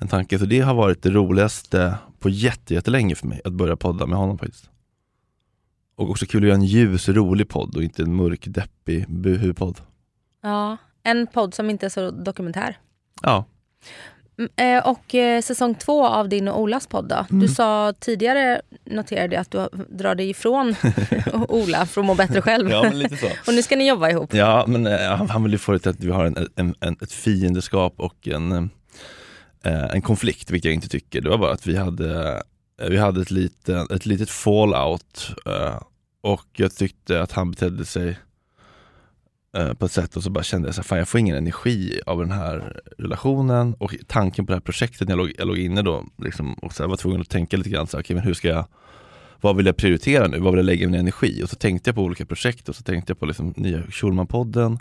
en 0.00 0.08
tanke. 0.08 0.38
Så 0.38 0.44
det 0.44 0.60
har 0.60 0.74
varit 0.74 1.02
det 1.02 1.10
roligaste 1.10 1.94
på 2.20 2.28
jätte, 2.30 2.74
jättelänge 2.74 3.14
för 3.14 3.26
mig, 3.26 3.40
att 3.44 3.52
börja 3.52 3.76
podda 3.76 4.06
med 4.06 4.18
honom 4.18 4.38
faktiskt. 4.38 4.64
Och 5.96 6.10
också 6.10 6.26
kul 6.26 6.42
att 6.42 6.46
göra 6.48 6.54
en 6.58 6.64
ljus, 6.64 7.08
rolig 7.08 7.48
podd 7.48 7.76
och 7.76 7.82
inte 7.82 8.02
en 8.02 8.14
mörk, 8.14 8.44
deppig 8.46 9.04
buhu-podd. 9.08 9.76
Ja, 10.42 10.76
en 11.02 11.26
podd 11.26 11.54
som 11.54 11.70
inte 11.70 11.86
är 11.86 11.90
så 11.90 12.10
dokumentär. 12.10 12.78
Ja, 13.22 13.44
Mm, 14.38 14.50
eh, 14.78 14.86
Och 14.88 15.14
eh, 15.14 15.42
säsong 15.42 15.74
två 15.74 16.06
av 16.06 16.28
din 16.28 16.48
och 16.48 16.60
Olas 16.60 16.86
podd 16.86 17.08
då? 17.08 17.26
Mm. 17.30 17.40
Du 17.40 17.48
sa 17.48 17.92
tidigare, 18.00 18.60
noterade 18.84 19.34
jag, 19.34 19.40
att 19.42 19.50
du 19.50 19.68
drar 19.96 20.14
dig 20.14 20.30
ifrån 20.30 20.74
Ola 21.48 21.86
för 21.86 22.00
att 22.00 22.06
må 22.06 22.14
bättre 22.14 22.42
själv. 22.42 22.70
ja 22.70 22.82
men 22.82 22.98
lite 22.98 23.16
så. 23.16 23.26
och 23.46 23.54
nu 23.54 23.62
ska 23.62 23.76
ni 23.76 23.88
jobba 23.88 24.10
ihop. 24.10 24.34
Ja, 24.34 24.64
men 24.68 24.86
eh, 24.86 24.98
han- 25.16 25.30
han 25.30 25.42
vill 25.42 25.52
ju 25.52 25.58
få 25.58 25.72
det 25.72 25.78
till 25.78 25.90
att 25.90 26.00
vi 26.00 26.10
har 26.10 26.24
en, 26.24 26.48
en, 26.56 26.74
en, 26.80 26.96
ett 27.02 27.12
fiendeskap 27.12 27.94
och 27.96 28.28
en, 28.28 28.52
eh, 29.64 29.84
en 29.94 30.02
konflikt, 30.02 30.50
vilket 30.50 30.64
jag 30.64 30.74
inte 30.74 30.88
tycker. 30.88 31.20
Det 31.20 31.30
var 31.30 31.38
bara 31.38 31.52
att 31.52 31.66
vi 31.66 31.76
hade, 31.76 32.42
Eh, 32.82 32.88
vi 32.88 32.96
hade 32.96 33.22
ett, 33.22 33.30
litet, 33.30 33.90
ett 33.90 34.06
litet 34.06 34.30
fallout 34.30 35.34
eh, 35.46 35.80
och 36.20 36.46
jag 36.52 36.74
tyckte 36.74 37.22
att 37.22 37.32
han 37.32 37.50
betedde 37.50 37.84
sig 37.84 38.18
eh, 39.56 39.72
på 39.72 39.86
ett 39.86 39.92
sätt 39.92 40.16
och 40.16 40.22
så 40.22 40.30
bara 40.30 40.44
kände 40.44 40.68
jag 40.68 40.74
så 40.74 40.80
här, 40.80 40.86
fan 40.86 40.98
jag 40.98 41.08
får 41.08 41.20
ingen 41.20 41.36
energi 41.36 42.00
av 42.06 42.18
den 42.18 42.30
här 42.30 42.80
relationen 42.98 43.74
och 43.74 43.94
tanken 44.06 44.46
på 44.46 44.52
det 44.52 44.56
här 44.56 44.60
projektet 44.60 45.08
när 45.08 45.16
jag 45.16 45.18
låg, 45.18 45.32
jag 45.38 45.48
låg 45.48 45.58
inne 45.58 45.82
då 45.82 46.04
liksom, 46.16 46.54
och 46.54 46.72
så 46.72 46.82
här, 46.82 46.88
var 46.88 46.96
tvungen 46.96 47.20
att 47.20 47.28
tänka 47.28 47.56
lite 47.56 47.70
grann 47.70 47.86
så 47.86 47.96
här, 47.96 48.02
okay, 48.02 48.14
men 48.14 48.24
hur 48.24 48.34
ska 48.34 48.48
jag 48.48 48.66
vad 49.40 49.56
vill 49.56 49.66
jag 49.66 49.76
prioritera 49.76 50.26
nu? 50.28 50.38
Vad 50.38 50.52
vill 50.52 50.58
jag 50.58 50.66
lägga 50.66 50.86
min 50.86 51.00
energi? 51.00 51.42
Och 51.44 51.50
så 51.50 51.56
tänkte 51.56 51.88
jag 51.90 51.94
på 51.94 52.02
olika 52.02 52.26
projekt 52.26 52.68
och 52.68 52.76
så 52.76 52.82
tänkte 52.82 53.10
jag 53.10 53.18
på 53.18 53.26
liksom 53.26 53.54
nya 53.56 53.82
Schulman-podden, 53.82 54.78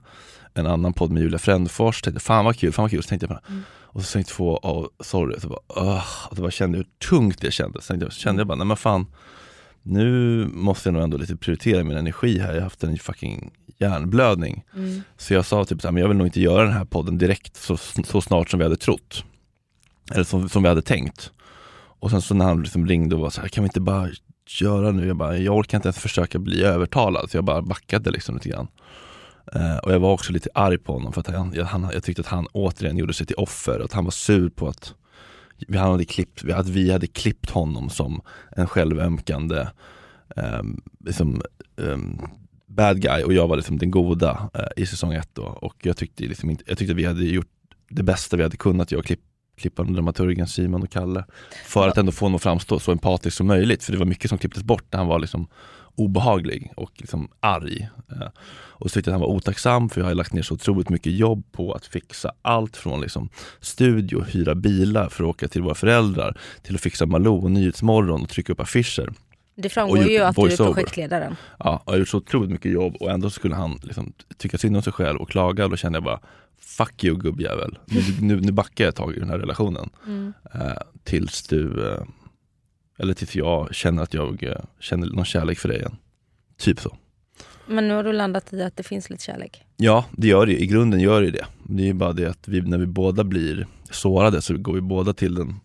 en 0.54 0.68
annan 0.68 0.94
podd 0.94 1.12
med 1.12 1.24
Julia 1.24 1.40
Frändfors, 1.40 2.02
tänkte 2.02 2.24
fan 2.24 2.46
vad 2.46 2.58
kul, 2.58 2.74
fan 2.74 2.84
vad 2.84 2.92
kul, 2.92 3.04
så 3.04 3.10
tänkte 3.10 3.28
jag 3.30 3.30
på 3.30 3.52
det. 3.54 3.62
Och 3.96 4.06
så 4.06 4.14
tänkte 4.14 4.34
två 4.34 4.58
av 4.58 4.90
Sorry, 5.00 5.40
så 5.40 5.48
bara, 5.48 5.84
uh, 5.84 6.04
och 6.30 6.36
då 6.36 6.42
bara 6.42 6.52
kände 6.52 6.78
hur 6.78 6.88
tungt 7.10 7.42
det 7.42 7.52
kändes. 7.52 7.86
Så 7.86 8.00
så 8.00 8.10
kände 8.10 8.40
jag 8.40 8.48
bara, 8.48 8.56
nej 8.56 8.68
men 8.68 8.78
fan, 8.78 9.06
nu 9.84 10.46
måste 10.48 10.90
jag 10.90 10.94
nog 10.94 11.04
ändå 11.04 11.18
lite 11.18 11.36
prioritera 11.36 11.84
min 11.84 11.98
energi 11.98 12.40
här. 12.40 12.48
Jag 12.48 12.56
har 12.56 12.62
haft 12.62 12.84
en 12.84 12.98
fucking 12.98 13.52
hjärnblödning. 13.78 14.64
Mm. 14.76 15.02
Så 15.18 15.34
jag 15.34 15.46
sa 15.46 15.66
typ 15.66 15.82
så 15.82 15.88
här, 15.88 15.92
men 15.92 16.02
jag 16.02 16.08
vill 16.08 16.18
nog 16.18 16.28
inte 16.28 16.42
göra 16.42 16.64
den 16.64 16.74
här 16.74 16.86
podden 16.86 17.18
direkt 17.18 17.56
så, 17.56 17.78
så 18.06 18.22
snart 18.22 18.50
som 18.50 18.58
vi 18.58 18.64
hade 18.64 18.78
trott. 18.78 19.24
Eller 20.12 20.24
som, 20.24 20.50
som 20.50 20.64
vi 20.64 20.70
hade 20.70 20.82
tänkt. 20.82 21.32
Och 22.00 22.12
sen 22.12 22.22
så 22.22 22.34
när 22.34 22.46
han 22.46 22.62
liksom 22.62 22.88
ringde 22.88 23.16
och 23.16 23.22
var 23.22 23.30
så 23.30 23.42
här, 23.42 23.48
kan 23.48 23.64
vi 23.64 23.68
inte 23.68 23.82
bara 23.82 24.10
göra 24.62 24.92
nu? 24.92 25.08
Jag 25.08 25.18
bara, 25.18 25.38
jag 25.38 25.56
orkar 25.56 25.78
inte 25.78 25.88
ens 25.88 26.00
försöka 26.00 26.40
bli 26.40 26.64
övertalad. 26.64 27.30
Så 27.30 27.38
jag 27.38 27.44
bara 27.44 27.62
backade 27.62 28.12
liksom 28.12 28.36
lite 28.36 28.50
grann. 28.50 28.68
Eh, 29.54 29.78
och 29.78 29.94
jag 29.94 30.00
var 30.00 30.12
också 30.14 30.34
lite 30.34 30.50
arg 30.54 30.78
på 30.78 30.94
honom 30.94 31.14
för 31.14 31.22
att 31.22 31.28
han, 31.28 31.54
jag, 31.56 31.66
han, 31.66 31.90
jag 31.94 32.04
tyckte 32.04 32.22
att 32.22 32.28
han 32.28 32.48
återigen 32.52 32.98
gjorde 32.98 33.14
sig 33.14 33.28
till 33.28 33.36
offer. 33.36 33.80
Och 33.80 33.86
att 33.86 33.94
han 33.94 34.04
var 34.04 34.12
sur 34.12 34.50
på 34.50 34.68
att 34.68 34.94
vi 35.68 35.78
hade 35.78 36.06
klippt, 36.06 36.44
att 36.50 36.68
vi 36.68 36.92
hade 36.92 37.08
klippt 37.08 37.50
honom 37.50 37.90
som 37.90 38.22
en 38.52 38.68
självömkande 38.68 39.68
um, 40.36 40.82
liksom, 41.00 41.42
ehm, 41.82 42.22
bad 42.68 43.02
guy 43.02 43.24
och 43.24 43.34
jag 43.34 43.48
var 43.48 43.56
liksom 43.56 43.78
den 43.78 43.92
goda 43.92 44.50
eh, 44.54 44.84
i 44.84 44.86
säsong 44.86 45.14
ett 45.14 45.30
då. 45.34 45.44
Och 45.44 45.76
jag 45.82 45.98
tyckte, 45.98 46.24
liksom 46.24 46.50
inte, 46.50 46.64
jag 46.68 46.78
tyckte 46.78 46.92
att 46.92 46.98
vi 46.98 47.06
hade 47.06 47.26
gjort 47.26 47.52
det 47.90 48.04
bästa 48.04 48.38
vi 48.38 48.44
hade 48.44 48.58
kunnat, 48.58 48.92
jag 48.92 49.00
och 49.00 49.06
klipp, 49.06 49.22
klipparen, 49.58 49.94
dramaturgen 49.94 50.48
Simon 50.48 50.84
och 50.84 50.90
Kalle. 50.90 51.26
För 51.66 51.88
att 51.88 51.98
ändå 51.98 52.12
få 52.12 52.26
honom 52.26 52.36
att 52.36 52.44
framstå 52.44 52.80
så 52.80 52.92
empatisk 52.92 53.38
som 53.38 53.48
möjligt. 53.48 53.84
För 53.84 53.92
det 53.92 53.98
var 53.98 54.06
mycket 54.06 54.30
som 54.30 54.38
klipptes 54.38 54.64
bort 54.64 54.86
när 54.92 54.98
han 54.98 55.08
var 55.08 55.20
liksom 55.20 55.48
obehaglig 55.96 56.74
och 56.76 56.92
liksom 56.96 57.28
arg. 57.40 57.90
Eh, 58.12 58.28
och 58.78 58.90
så 58.90 58.94
tyckte 58.94 59.10
jag 59.10 59.16
att 59.16 59.22
han 59.22 59.30
var 59.30 59.36
otacksam 59.36 59.90
för 59.90 60.02
jag 60.02 60.08
har 60.08 60.16
lagt 60.16 60.34
ner 60.34 60.42
så 60.42 60.54
otroligt 60.54 60.90
mycket 60.90 61.14
jobb 61.14 61.52
på 61.52 61.74
att 61.74 61.86
fixa 61.86 62.32
allt 62.42 62.78
från 62.78 63.02
liksom 63.02 63.30
studio, 63.60 64.24
hyra 64.24 64.56
bilar 64.56 65.10
för 65.10 65.24
att 65.24 65.30
åka 65.30 65.48
till 65.48 65.62
våra 65.62 65.76
föräldrar 65.76 66.38
till 66.62 66.76
att 66.76 66.82
fixa 66.82 67.06
Malou 67.06 67.44
och 67.44 67.52
Nyhetsmorgon 67.52 68.22
och 68.22 68.30
trycka 68.30 68.54
upp 68.54 68.60
affischer. 68.60 69.14
Det 69.56 69.70
framgår 69.70 69.98
ju 70.04 70.20
att 70.20 70.36
du 70.36 70.42
är 70.42 70.58
projektledaren. 70.58 71.36
Ja, 71.60 71.84
jag 71.86 71.94
har 71.94 72.00
gjort 72.00 72.10
så 72.10 72.18
otroligt 72.18 72.52
mycket 72.52 72.72
jobb 72.72 72.96
och 73.00 73.12
ändå 73.12 73.30
skulle 73.30 73.56
han 73.56 73.80
liksom 73.84 74.14
tycka 74.38 74.58
synd 74.58 74.76
om 74.76 74.82
sig 74.82 74.94
själv 74.94 75.22
och 75.22 75.30
klaga 75.30 75.64
och 75.64 75.70
då 75.70 75.78
kände 75.78 75.96
jag 75.96 76.04
bara 76.04 76.20
Fuck 76.60 77.04
you 77.04 77.18
gubbjävel, 77.18 77.78
nu, 77.86 78.02
nu, 78.22 78.42
nu 78.42 78.52
backar 78.52 78.84
jag 78.84 78.90
ett 78.90 78.96
tag 78.96 79.16
i 79.16 79.20
den 79.20 79.30
här 79.30 79.38
relationen. 79.38 79.90
Mm. 80.08 80.34
Eh, 80.54 80.78
tills 81.04 81.44
du, 81.44 81.88
eh, 81.88 82.04
eller 82.98 83.14
tills 83.14 83.36
jag 83.36 83.76
känner 83.76 84.04
att 84.04 84.14
jag 84.14 84.44
eh, 84.44 84.58
känner 84.80 85.08
någon 85.08 85.26
kärlek 85.26 85.60
för 85.60 85.70
dig 85.70 85.78
igen. 85.78 85.96
Typ 86.58 86.80
så. 86.80 86.98
Men 87.68 87.88
nu 87.88 87.94
har 87.94 88.04
du 88.04 88.14
landat 88.14 88.54
i 88.54 88.64
att 88.64 88.78
det 88.78 88.84
finns 88.84 89.10
lite 89.10 89.24
kärlek. 89.24 89.64
Ja, 89.78 90.06
det 90.12 90.28
gör 90.28 90.46
det. 90.46 90.62
I 90.62 90.68
grunden 90.68 91.00
gör 91.00 91.22
det 91.22 91.32
det. 91.32 91.46
Det 91.64 91.84
är 91.84 91.88
ju 91.88 91.94
bara 91.94 92.14
det 92.14 92.26
att 92.26 92.48
vi, 92.48 92.62
när 92.62 92.78
vi 92.78 92.86
båda 92.86 93.24
blir 93.24 93.68
sårade 93.92 94.42
så 94.42 94.58
går 94.58 94.74
vi 94.74 94.82
båda 94.82 95.14
till 95.14 95.36
den 95.36 95.56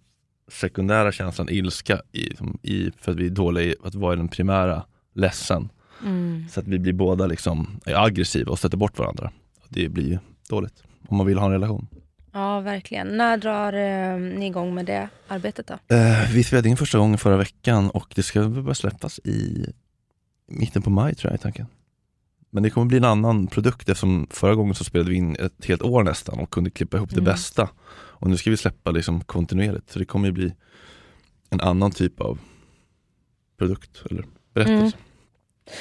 sekundära 0.48 1.12
känslan 1.12 1.48
ilska 1.50 2.02
i, 2.12 2.28
i, 2.62 2.90
för 3.00 3.12
att 3.12 3.18
vi 3.18 3.26
är 3.26 3.30
dåliga 3.30 3.64
i 3.64 3.74
att 3.84 3.94
vara 3.94 4.12
i 4.12 4.16
den 4.16 4.28
primära 4.28 4.84
ledsen. 5.14 5.68
Mm. 6.02 6.44
Så 6.50 6.60
att 6.60 6.66
vi 6.66 6.78
blir 6.78 6.92
båda 6.92 7.26
liksom 7.26 7.80
aggressiva 7.84 8.52
och 8.52 8.58
sätter 8.58 8.76
bort 8.76 8.98
varandra. 8.98 9.32
Det 9.68 9.88
blir 9.88 10.08
ju 10.08 10.18
dåligt 10.48 10.82
om 11.08 11.16
man 11.16 11.26
vill 11.26 11.38
ha 11.38 11.46
en 11.46 11.52
relation. 11.52 11.86
Ja, 12.32 12.60
verkligen. 12.60 13.16
När 13.16 13.36
drar 13.36 13.72
eh, 13.72 14.18
ni 14.38 14.46
igång 14.46 14.74
med 14.74 14.86
det 14.86 15.08
arbetet 15.28 15.66
då? 15.66 15.94
Eh, 15.96 16.30
vi 16.32 16.44
spelade 16.44 16.68
in 16.68 16.76
första 16.76 16.98
gången 16.98 17.18
förra 17.18 17.36
veckan 17.36 17.90
och 17.90 18.12
det 18.14 18.22
ska 18.22 18.48
börja 18.48 18.74
släppas 18.74 19.18
i 19.18 19.66
mitten 20.48 20.82
på 20.82 20.90
maj 20.90 21.14
tror 21.14 21.30
jag 21.32 21.38
är 21.38 21.42
tanken. 21.42 21.66
Men 22.50 22.62
det 22.62 22.70
kommer 22.70 22.86
bli 22.86 22.96
en 22.96 23.04
annan 23.04 23.46
produkt 23.46 23.88
eftersom 23.88 24.26
förra 24.30 24.54
gången 24.54 24.74
så 24.74 24.84
spelade 24.84 25.10
vi 25.10 25.16
in 25.16 25.36
ett 25.36 25.64
helt 25.64 25.82
år 25.82 26.02
nästan 26.02 26.38
och 26.38 26.50
kunde 26.50 26.70
klippa 26.70 26.96
ihop 26.96 27.10
det 27.10 27.14
Mm. 27.16 27.24
bästa. 27.24 27.68
Och 27.92 28.30
nu 28.30 28.36
ska 28.36 28.50
vi 28.50 28.56
släppa 28.56 28.90
liksom 28.90 29.20
kontinuerligt 29.24 29.90
så 29.90 29.98
det 29.98 30.04
kommer 30.04 30.26
ju 30.28 30.32
bli 30.32 30.54
en 31.50 31.60
annan 31.60 31.90
typ 31.90 32.20
av 32.20 32.38
produkt 33.58 34.02
eller 34.10 34.24
berättelse. 34.54 34.96
Mm. 34.96 35.76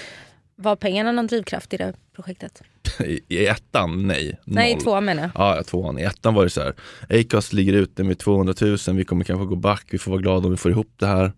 Var 0.61 0.75
pengarna 0.75 1.11
någon 1.11 1.27
drivkraft 1.27 1.73
i 1.73 1.77
det 1.77 1.93
projektet? 2.15 2.61
I, 3.05 3.19
I 3.27 3.47
ettan, 3.47 4.07
nej. 4.07 4.39
Nej, 4.45 4.73
noll. 4.73 4.83
två 4.83 5.01
menar 5.01 5.23
jag. 5.23 5.31
Ja, 5.35 5.63
tvåan. 5.63 5.99
I 5.99 6.03
ettan 6.03 6.33
var 6.33 6.43
det 6.43 6.49
så 6.49 6.61
här. 6.61 6.73
Acast 7.09 7.53
ligger 7.53 7.73
ute 7.73 8.03
med 8.03 8.19
200 8.19 8.53
000, 8.61 8.77
vi 8.93 9.05
kommer 9.05 9.23
kanske 9.23 9.45
gå 9.45 9.55
back, 9.55 9.85
vi 9.91 9.97
får 9.97 10.11
vara 10.11 10.21
glada 10.21 10.45
om 10.45 10.51
vi 10.51 10.57
får 10.57 10.71
ihop 10.71 10.93
det 10.95 11.07
här. 11.07 11.31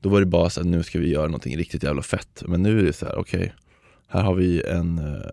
Då 0.00 0.08
var 0.08 0.20
det 0.20 0.26
bara 0.26 0.50
så 0.50 0.60
att 0.60 0.66
nu 0.66 0.82
ska 0.82 0.98
vi 0.98 1.08
göra 1.08 1.26
någonting 1.26 1.56
riktigt 1.56 1.82
jävla 1.82 2.02
fett. 2.02 2.42
Men 2.46 2.62
nu 2.62 2.78
är 2.78 2.82
det 2.84 2.92
så 2.92 3.06
här, 3.06 3.18
okej, 3.18 3.54
här 4.08 4.22
har 4.22 4.34
vi 4.34 4.62
en, 4.62 4.98
eh, 4.98 5.30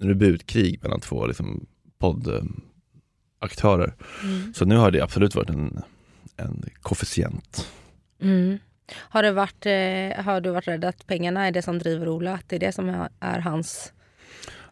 en 0.00 0.18
budkrig 0.18 0.82
mellan 0.82 1.00
två 1.00 1.26
liksom, 1.26 1.66
poddaktörer. 1.98 3.94
Mm. 4.22 4.54
Så 4.54 4.64
nu 4.64 4.76
har 4.76 4.90
det 4.90 5.00
absolut 5.00 5.34
varit 5.34 5.50
en, 5.50 5.82
en 6.36 6.64
koefficient. 6.82 7.68
Mm. 8.22 8.58
Har, 8.94 9.22
det 9.22 9.32
varit, 9.32 9.66
eh, 9.66 10.24
har 10.24 10.40
du 10.40 10.50
varit 10.50 10.68
rädd 10.68 10.84
att 10.84 11.06
pengarna 11.06 11.46
är 11.46 11.52
det 11.52 11.62
som 11.62 11.78
driver 11.78 12.08
Ola? 12.08 12.34
Att 12.34 12.48
det 12.48 12.56
är 12.56 12.60
det 12.60 12.72
som 12.72 13.08
är, 13.20 13.38
hans... 13.38 13.92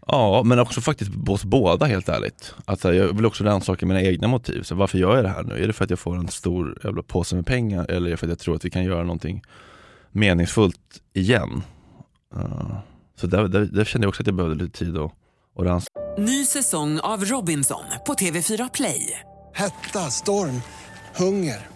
Ja, 0.07 0.43
men 0.45 0.59
också 0.59 0.81
faktiskt 0.81 1.11
hos 1.27 1.45
båda 1.45 1.87
helt 1.87 2.09
ärligt. 2.09 2.55
Alltså, 2.65 2.95
jag 2.95 3.17
vill 3.17 3.27
också 3.27 3.45
rannsaka 3.45 3.87
mina 3.87 4.03
egna 4.03 4.29
motiv. 4.29 4.63
Så 4.63 4.75
varför 4.75 4.99
gör 4.99 5.17
jag 5.17 5.25
det 5.25 5.29
här 5.29 5.43
nu? 5.43 5.63
Är 5.63 5.67
det 5.67 5.73
för 5.73 5.85
att 5.85 5.91
jag 5.91 5.99
får 5.99 6.17
en 6.17 6.29
stor 6.29 6.79
jävla 6.85 7.03
påse 7.03 7.37
med 7.37 7.47
pengar 7.47 7.91
eller 7.91 8.07
är 8.07 8.11
det 8.11 8.17
för 8.17 8.27
att 8.27 8.31
jag 8.31 8.39
tror 8.39 8.57
att 8.57 8.65
vi 8.65 8.71
kan 8.71 8.85
göra 8.85 9.03
någonting 9.03 9.43
meningsfullt 10.11 11.01
igen? 11.13 11.63
Uh, 12.37 12.79
så 13.21 13.27
där, 13.27 13.49
där, 13.49 13.61
där 13.61 13.85
kände 13.85 14.05
jag 14.05 14.09
också 14.09 14.23
att 14.23 14.27
jag 14.27 14.37
behövde 14.37 14.65
lite 14.65 14.79
tid 14.79 14.97
att, 14.97 15.13
att 15.59 15.65
rannsaka. 15.65 16.01
Ny 16.19 16.45
säsong 16.45 17.01
av 17.01 17.25
Robinson 17.25 17.85
på 18.07 18.15
TV4 18.15 18.71
Play. 18.75 19.21
Hetta, 19.55 20.11
storm, 20.11 20.63
hunger. 21.17 21.76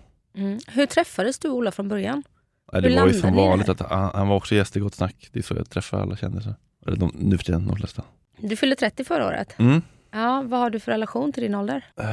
Mm. 0.35 0.59
Hur 0.67 0.85
träffades 0.85 1.39
du 1.39 1.49
Ola 1.49 1.71
från 1.71 1.87
början? 1.89 2.23
Nej, 2.73 2.81
det 2.81 2.89
Hur 2.89 2.99
var 2.99 3.07
ju 3.07 3.13
som 3.13 3.35
vanligt 3.35 3.69
att 3.69 3.79
han, 3.79 4.11
han 4.13 4.27
var 4.27 4.35
också 4.35 4.55
gäst 4.55 4.77
i 4.77 4.79
Gott 4.79 4.95
Snack. 4.95 5.29
Det 5.31 5.39
är 5.39 5.43
så 5.43 5.53
jag 5.53 5.69
träffar 5.69 6.01
alla 6.01 6.15
kändisar. 6.17 6.55
Eller 6.87 6.97
de, 6.97 7.11
nu 7.15 7.37
för 7.37 7.45
tiden 7.45 7.67
de 7.67 7.75
flesta. 7.75 8.03
Du 8.37 8.55
fyllde 8.55 8.75
30 8.75 9.03
förra 9.03 9.27
året. 9.27 9.55
Mm. 9.59 9.81
Ja, 10.11 10.43
vad 10.47 10.59
har 10.59 10.69
du 10.69 10.79
för 10.79 10.91
relation 10.91 11.31
till 11.33 11.43
din 11.43 11.55
ålder? 11.55 11.85
Eh, 11.99 12.05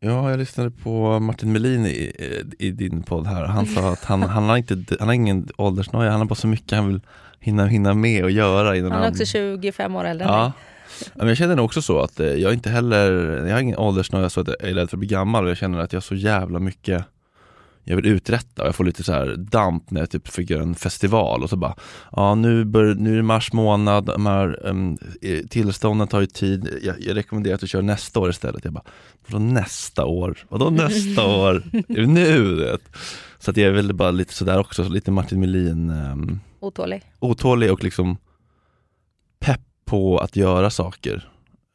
ja, 0.00 0.30
jag 0.30 0.38
lyssnade 0.38 0.70
på 0.70 1.20
Martin 1.20 1.52
Melin 1.52 1.86
i, 1.86 2.12
i 2.58 2.70
din 2.70 3.02
podd 3.02 3.26
här. 3.26 3.44
Han 3.44 3.66
sa 3.66 3.92
att 3.92 4.04
han, 4.04 4.22
han, 4.36 4.44
har, 4.48 4.56
inte, 4.56 4.84
han 4.98 5.08
har 5.08 5.14
ingen 5.14 5.48
åldersnoja, 5.56 6.10
han 6.10 6.20
har 6.20 6.26
bara 6.26 6.34
så 6.34 6.46
mycket 6.46 6.78
han 6.78 6.88
vill 6.88 7.00
hinna, 7.40 7.66
hinna 7.66 7.94
med 7.94 8.24
och 8.24 8.30
göra 8.30 8.76
innan 8.76 8.92
Han 8.92 9.02
är 9.02 9.10
också 9.10 9.24
25 9.24 9.96
år 9.96 10.04
äldre 10.04 10.26
än 10.26 10.32
Ja. 10.34 10.42
dig. 10.42 10.52
Jag 11.14 11.36
känner 11.36 11.56
nog 11.56 11.64
också 11.64 11.82
så 11.82 12.00
att 12.00 12.20
eh, 12.20 12.26
jag 12.26 12.52
inte 12.52 12.70
heller, 12.70 13.10
jag 13.46 13.54
har 13.54 13.60
ingen 13.60 13.78
åldersnoja 13.78 14.30
så 14.30 14.40
att 14.40 14.48
jag 14.48 14.62
är 14.70 14.74
rädd 14.74 14.90
för 14.90 14.96
att 14.96 14.98
bli 14.98 15.08
gammal 15.08 15.44
och 15.44 15.50
jag 15.50 15.56
känner 15.56 15.78
att 15.78 15.92
jag 15.92 15.96
har 15.96 16.02
så 16.02 16.14
jävla 16.14 16.58
mycket 16.58 17.04
jag 17.88 17.96
vill 17.96 18.06
uträtta 18.06 18.62
och 18.62 18.68
jag 18.68 18.74
får 18.74 18.84
lite 18.84 19.04
så 19.04 19.12
här 19.12 19.36
damp 19.36 19.90
när 19.90 20.00
jag 20.00 20.10
typ 20.10 20.28
fick 20.28 20.50
göra 20.50 20.62
en 20.62 20.74
festival 20.74 21.42
och 21.42 21.50
så 21.50 21.56
bara 21.56 21.74
Ja 22.12 22.34
nu, 22.34 22.64
bör, 22.64 22.94
nu 22.94 23.12
är 23.12 23.16
det 23.16 23.22
mars 23.22 23.52
månad, 23.52 24.04
de 24.04 24.26
här 24.26 24.66
um, 24.66 24.98
tillstånden 25.50 26.08
tar 26.08 26.20
ju 26.20 26.26
tid, 26.26 26.78
jag, 26.82 27.00
jag 27.00 27.16
rekommenderar 27.16 27.54
att 27.54 27.60
du 27.60 27.68
kör 27.68 27.82
nästa 27.82 28.20
år 28.20 28.30
istället. 28.30 28.64
Jag 28.64 28.72
bara, 28.72 28.84
vadå 29.26 29.44
nästa 29.44 30.04
år? 30.04 30.38
Vadå 30.48 30.70
nästa 30.70 31.26
år? 31.38 31.62
Är 31.72 32.00
det 32.00 32.06
nu? 32.06 32.54
vet? 32.54 32.96
Så 33.38 33.50
att 33.50 33.56
jag 33.56 33.68
är 33.68 33.72
väl 33.72 33.92
bara 33.94 34.10
lite 34.10 34.34
sådär 34.34 34.58
också, 34.58 34.84
så 34.84 34.90
lite 34.90 35.10
Martin 35.10 35.40
Melin 35.40 35.90
um, 35.90 36.40
Otålig. 36.60 37.02
otålig 37.18 37.72
och 37.72 37.84
liksom 37.84 38.16
pepp 39.40 39.60
på 39.88 40.18
att 40.18 40.36
göra 40.36 40.70
saker 40.70 41.28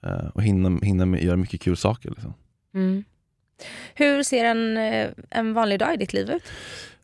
eh, 0.05 0.27
och 0.33 0.43
hinna, 0.43 0.79
hinna 0.81 1.05
med, 1.05 1.23
göra 1.23 1.37
mycket 1.37 1.61
kul 1.61 1.77
saker. 1.77 2.09
Liksom. 2.09 2.33
Mm. 2.75 3.03
Hur 3.95 4.23
ser 4.23 4.45
en, 4.45 4.77
eh, 4.77 5.09
en 5.29 5.53
vanlig 5.53 5.79
dag 5.79 5.93
i 5.93 5.97
ditt 5.97 6.13
liv 6.13 6.29
ut? 6.29 6.43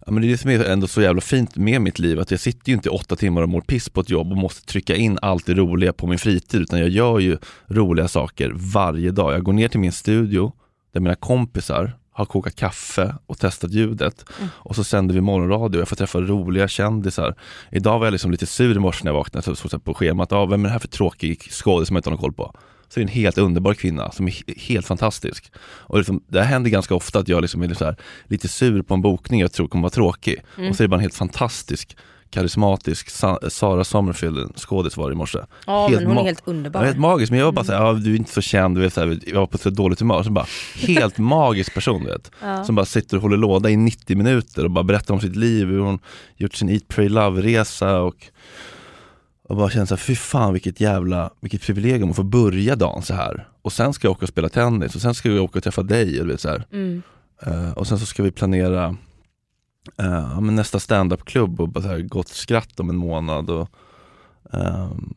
Ja, 0.06 0.12
men 0.12 0.22
det 0.22 0.28
är 0.28 0.30
det 0.30 0.38
som 0.38 0.52
är 0.52 0.66
ändå 0.66 0.88
så 0.88 1.02
jävla 1.02 1.22
fint 1.22 1.56
med 1.56 1.82
mitt 1.82 2.00
liv, 2.00 2.20
att 2.20 2.32
jag 2.32 2.40
sitter 2.40 2.70
ju 2.70 2.76
inte 2.76 2.90
åtta 2.90 3.16
timmar 3.16 3.42
och 3.42 3.50
mår 3.50 3.62
piss 3.62 3.90
på 3.90 4.02
ett 4.02 4.10
jobb 4.10 4.32
och 4.32 4.38
måste 4.38 4.66
trycka 4.66 4.96
in 4.96 5.20
allt 5.22 5.46
det 5.46 5.54
roliga 5.54 5.94
på 5.94 6.08
min 6.08 6.20
fritid, 6.20 6.62
utan 6.62 6.80
jag 6.80 6.90
gör 6.90 7.20
ju 7.20 7.38
roliga 7.68 8.08
saker 8.08 8.52
varje 8.56 9.12
dag. 9.12 9.34
Jag 9.34 9.44
går 9.44 9.54
ner 9.54 9.68
till 9.68 9.80
min 9.80 9.92
studio 9.92 10.54
där 10.94 11.00
mina 11.00 11.16
kompisar 11.16 11.99
har 12.20 12.26
kokat 12.26 12.56
kaffe 12.56 13.16
och 13.26 13.40
testat 13.40 13.72
ljudet 13.72 14.26
och 14.44 14.76
så 14.76 14.84
sänder 14.84 15.16
vi 15.16 15.22
morgonradio. 15.22 15.80
Jag 15.80 15.88
får 15.88 15.96
träffa 15.96 16.20
roliga 16.20 16.68
kändisar. 16.68 17.36
Idag 17.72 18.00
var 18.00 18.06
jag 18.06 18.12
liksom 18.12 18.32
lite 18.32 18.46
sur 18.46 18.76
i 18.76 18.80
morse 18.80 19.04
när 19.04 19.12
jag 19.12 19.18
vaknade 19.18 19.56
så 19.56 19.70
såg 19.70 19.84
på 19.84 19.94
schemat, 19.94 20.32
ah, 20.32 20.46
vem 20.46 20.62
är 20.66 20.68
det 20.68 20.72
här 20.72 20.80
för 20.80 20.88
tråkig 20.88 21.42
skådis 21.52 21.88
som 21.88 21.96
jag 21.96 22.00
inte 22.00 22.10
har 22.10 22.12
någon 22.12 22.22
koll 22.22 22.34
på? 22.34 22.54
Så 22.90 23.00
är 23.00 23.04
det 23.04 23.10
en 23.12 23.14
helt 23.16 23.38
underbar 23.38 23.74
kvinna 23.74 24.12
som 24.12 24.28
är 24.28 24.32
he- 24.32 24.60
helt 24.60 24.86
fantastisk. 24.86 25.52
Och 25.62 25.98
liksom, 25.98 26.24
det 26.28 26.40
här 26.42 26.48
händer 26.48 26.70
ganska 26.70 26.96
ofta 26.96 27.20
att 27.20 27.28
jag 27.28 27.42
liksom 27.42 27.62
är 27.64 27.68
lite, 27.68 27.80
så 27.80 27.86
här, 27.86 27.96
lite 28.26 28.48
sur 28.48 28.82
på 28.82 28.94
en 28.94 29.02
bokning 29.02 29.40
jag 29.42 29.52
tror 29.52 29.68
kommer 29.68 29.82
vara 29.82 29.90
tråkig. 29.90 30.44
Och 30.70 30.76
så 30.76 30.84
är 30.84 30.86
det 30.86 30.90
bara 30.90 30.96
en 30.96 31.02
helt 31.02 31.14
fantastisk, 31.16 31.98
karismatisk 32.32 33.10
Sa- 33.10 33.40
Sara 33.50 33.84
Sommerfield, 33.84 34.38
en 34.38 34.54
skådis 34.56 34.98
var 34.98 35.10
det 35.10 35.14
i 35.14 35.16
morse. 35.16 35.40
Ja, 35.68 35.88
Helt 35.88 36.02
men 36.02 36.08
hon 36.10 36.18
är 36.18 36.24
helt 36.24 36.42
underbar. 36.48 36.80
Ja, 36.80 36.86
helt 36.86 37.00
magisk, 37.00 37.30
men 37.32 37.40
jag 37.40 37.46
var 37.46 37.52
bara 37.52 37.66
såhär, 37.66 37.86
ja, 37.86 37.94
du 37.94 38.12
är 38.14 38.18
inte 38.18 38.32
så 38.34 38.42
känd, 38.42 38.78
du 38.78 38.82
vet, 38.82 38.94
så 38.94 39.02
här, 39.02 39.20
jag 39.28 39.36
var 39.40 39.48
på 39.48 39.58
så 39.58 39.70
dåligt 39.70 40.00
humör. 40.00 40.24
Så 40.24 40.32
bara, 40.32 40.46
helt 40.76 41.18
magisk 41.38 41.74
person 41.74 42.04
du 42.04 42.10
vet. 42.12 42.32
Ja. 42.42 42.64
Som 42.64 42.76
bara 42.76 42.86
sitter 42.86 43.18
och 43.18 43.24
håller 43.24 43.38
låda 43.38 43.70
i 43.70 43.76
90 43.78 44.18
minuter 44.18 44.64
och 44.64 44.72
bara 44.72 44.84
berättar 44.84 45.14
om 45.14 45.20
sitt 45.22 45.36
liv, 45.36 45.68
hur 45.68 45.80
hon 45.80 46.00
gjort 46.36 46.56
sin 46.56 46.70
Eat, 46.70 46.88
Pray, 46.88 47.10
Love-resa 47.10 48.00
och, 48.00 48.16
och 49.50 49.56
bara 49.56 49.70
känner 49.70 49.86
såhär, 49.86 50.00
fy 50.00 50.16
fan 50.16 50.54
vilket 50.54 50.82
jävla, 50.82 51.30
vilket 51.42 51.62
privilegium 51.62 52.10
att 52.10 52.16
få 52.16 52.24
börja 52.24 52.76
dagen 52.76 53.02
så 53.02 53.14
här. 53.14 53.48
Och 53.62 53.74
sen 53.74 53.94
ska 53.94 54.08
jag 54.08 54.12
åka 54.12 54.26
och 54.26 54.30
spela 54.30 54.50
tennis 54.50 54.96
och 54.96 55.02
sen 55.02 55.14
ska 55.14 55.30
jag 55.30 55.44
åka 55.44 55.60
och 55.60 55.64
träffa 55.64 55.84
dig 55.84 56.20
och 56.22 56.26
du 56.26 56.32
vet 56.32 56.42
så. 56.42 56.58
Mm. 56.74 57.02
Eh, 57.46 57.72
och 57.72 57.88
sen 57.88 58.00
så 58.00 58.06
ska 58.06 58.24
vi 58.24 58.32
planera 58.32 58.96
ja, 59.96 60.40
men 60.40 60.56
nästa 60.56 60.80
standup-klubb 60.80 61.62
och 61.62 61.70
bara 61.70 61.82
så 61.82 61.88
här 61.88 62.02
gott 62.02 62.28
skratt 62.28 62.80
om 62.80 62.90
en 62.90 62.98
månad. 62.98 63.50
Och, 63.50 63.70
ehm, 64.54 65.14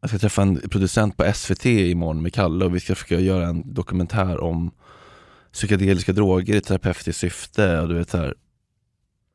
jag 0.00 0.10
ska 0.10 0.18
träffa 0.18 0.42
en 0.42 0.60
producent 0.68 1.16
på 1.16 1.32
SVT 1.34 1.66
imorgon 1.66 2.22
med 2.22 2.34
Kalle 2.34 2.64
och 2.64 2.74
vi 2.74 2.80
ska 2.80 2.94
försöka 2.94 3.20
göra 3.20 3.46
en 3.46 3.74
dokumentär 3.74 4.40
om 4.40 4.70
psykedeliska 5.52 6.12
droger 6.12 6.56
i 6.56 6.60
terapeutiskt 6.60 7.20
syfte. 7.20 7.80
Och 7.80 7.88
du 7.88 7.94
vet, 7.94 8.10
så 8.10 8.18
här, 8.18 8.34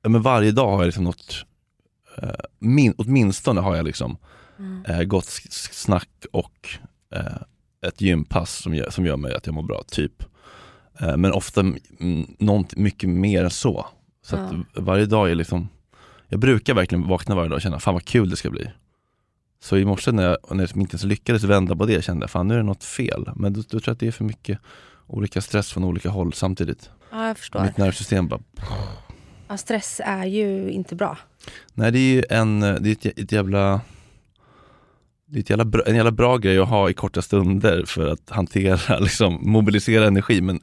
ja, 0.04 0.10
men 0.10 0.22
varje 0.22 0.52
dag 0.52 0.72
har 0.72 0.80
jag 0.80 0.86
liksom 0.86 1.04
något, 1.04 1.46
eh, 2.18 2.30
min, 2.60 2.94
åtminstone 2.98 3.62
har 3.62 3.76
jag 3.76 3.86
liksom 3.86 4.18
Mm. 4.62 4.86
eh, 4.86 5.04
gott 5.04 5.26
snack 5.72 6.10
och 6.32 6.70
eh, 7.16 7.42
ett 7.88 8.02
gympass 8.02 8.52
som 8.52 8.76
gör, 8.76 8.90
som 8.90 9.06
gör 9.06 9.18
mig 9.18 9.34
att 9.34 9.46
jag 9.46 9.56
mår 9.56 9.64
bra, 9.64 9.84
typ. 9.88 10.24
Eh, 11.00 11.18
men 11.18 11.32
ofta 11.32 11.62
mm, 11.62 12.36
något 12.40 12.76
mycket 12.76 13.10
mer 13.10 13.44
än 13.44 13.50
så. 13.50 13.86
Så 14.22 14.36
att 14.36 14.52
Ja. 14.54 14.82
varje 14.82 15.06
dag 15.06 15.32
är 15.32 15.36
liksom, 15.36 15.70
jag 16.28 16.40
brukar 16.40 16.74
verkligen 16.74 17.08
vakna 17.08 17.36
varje 17.36 17.50
dag 17.50 17.56
och 17.56 17.62
känna, 17.62 17.80
fan 17.80 17.94
vad 17.94 18.06
kul 18.06 18.30
det 18.30 18.36
ska 18.36 18.50
bli. 18.50 18.72
Så 19.60 19.78
i 19.78 19.86
morse 19.86 20.12
när 20.12 20.24
jag, 20.24 20.38
när 20.56 20.64
jag 20.64 20.78
inte 20.78 20.94
ens 20.94 21.04
lyckades 21.04 21.44
vända 21.44 21.76
på 21.76 21.86
det 21.86 22.04
kände 22.04 22.24
jag, 22.24 22.30
fan 22.30 22.48
nu 22.48 22.54
är 22.54 22.58
det 22.58 22.64
något 22.64 22.84
fel. 22.84 23.30
Men 23.36 23.54
då, 23.54 23.60
då 23.62 23.68
tror 23.70 23.84
jag 23.86 23.94
att 23.94 24.00
det 24.00 24.08
är 24.08 24.12
för 24.12 24.24
mycket 24.24 24.60
olika 25.08 25.42
stress 25.42 25.72
från 25.72 25.84
olika 25.84 26.10
håll 26.10 26.34
samtidigt. 26.34 26.90
Ja, 27.12 27.28
jag 27.28 27.38
förstår. 27.38 27.64
Mitt 27.64 27.78
nervsystem 27.78 28.28
bara, 28.28 28.40
Ja, 29.48 29.58
stress 29.58 30.02
är 30.06 30.26
ju 30.26 30.70
inte 30.72 30.96
bra. 30.96 31.18
nej 31.74 31.92
det 31.92 32.00
är 32.00 32.14
ju 32.14 32.24
en, 32.30 32.60
det 32.60 32.68
är 32.68 32.92
ett, 32.92 33.06
ett 33.06 33.32
jävla 33.32 33.82
det 35.26 35.40
är 35.40 35.52
jävla 35.52 35.66
bra, 35.66 35.82
en 35.86 35.96
jävla 35.96 36.12
bra 36.12 36.38
grej 36.38 36.60
att 36.60 36.68
ha 36.70 36.90
i 36.90 36.94
korta 36.94 37.22
stunder 37.22 37.84
för 37.88 38.08
att 38.08 38.30
hantera, 38.30 39.00
liksom, 39.00 39.40
mobilisera 39.52 40.08
energi 40.08 40.42
men 40.42 40.60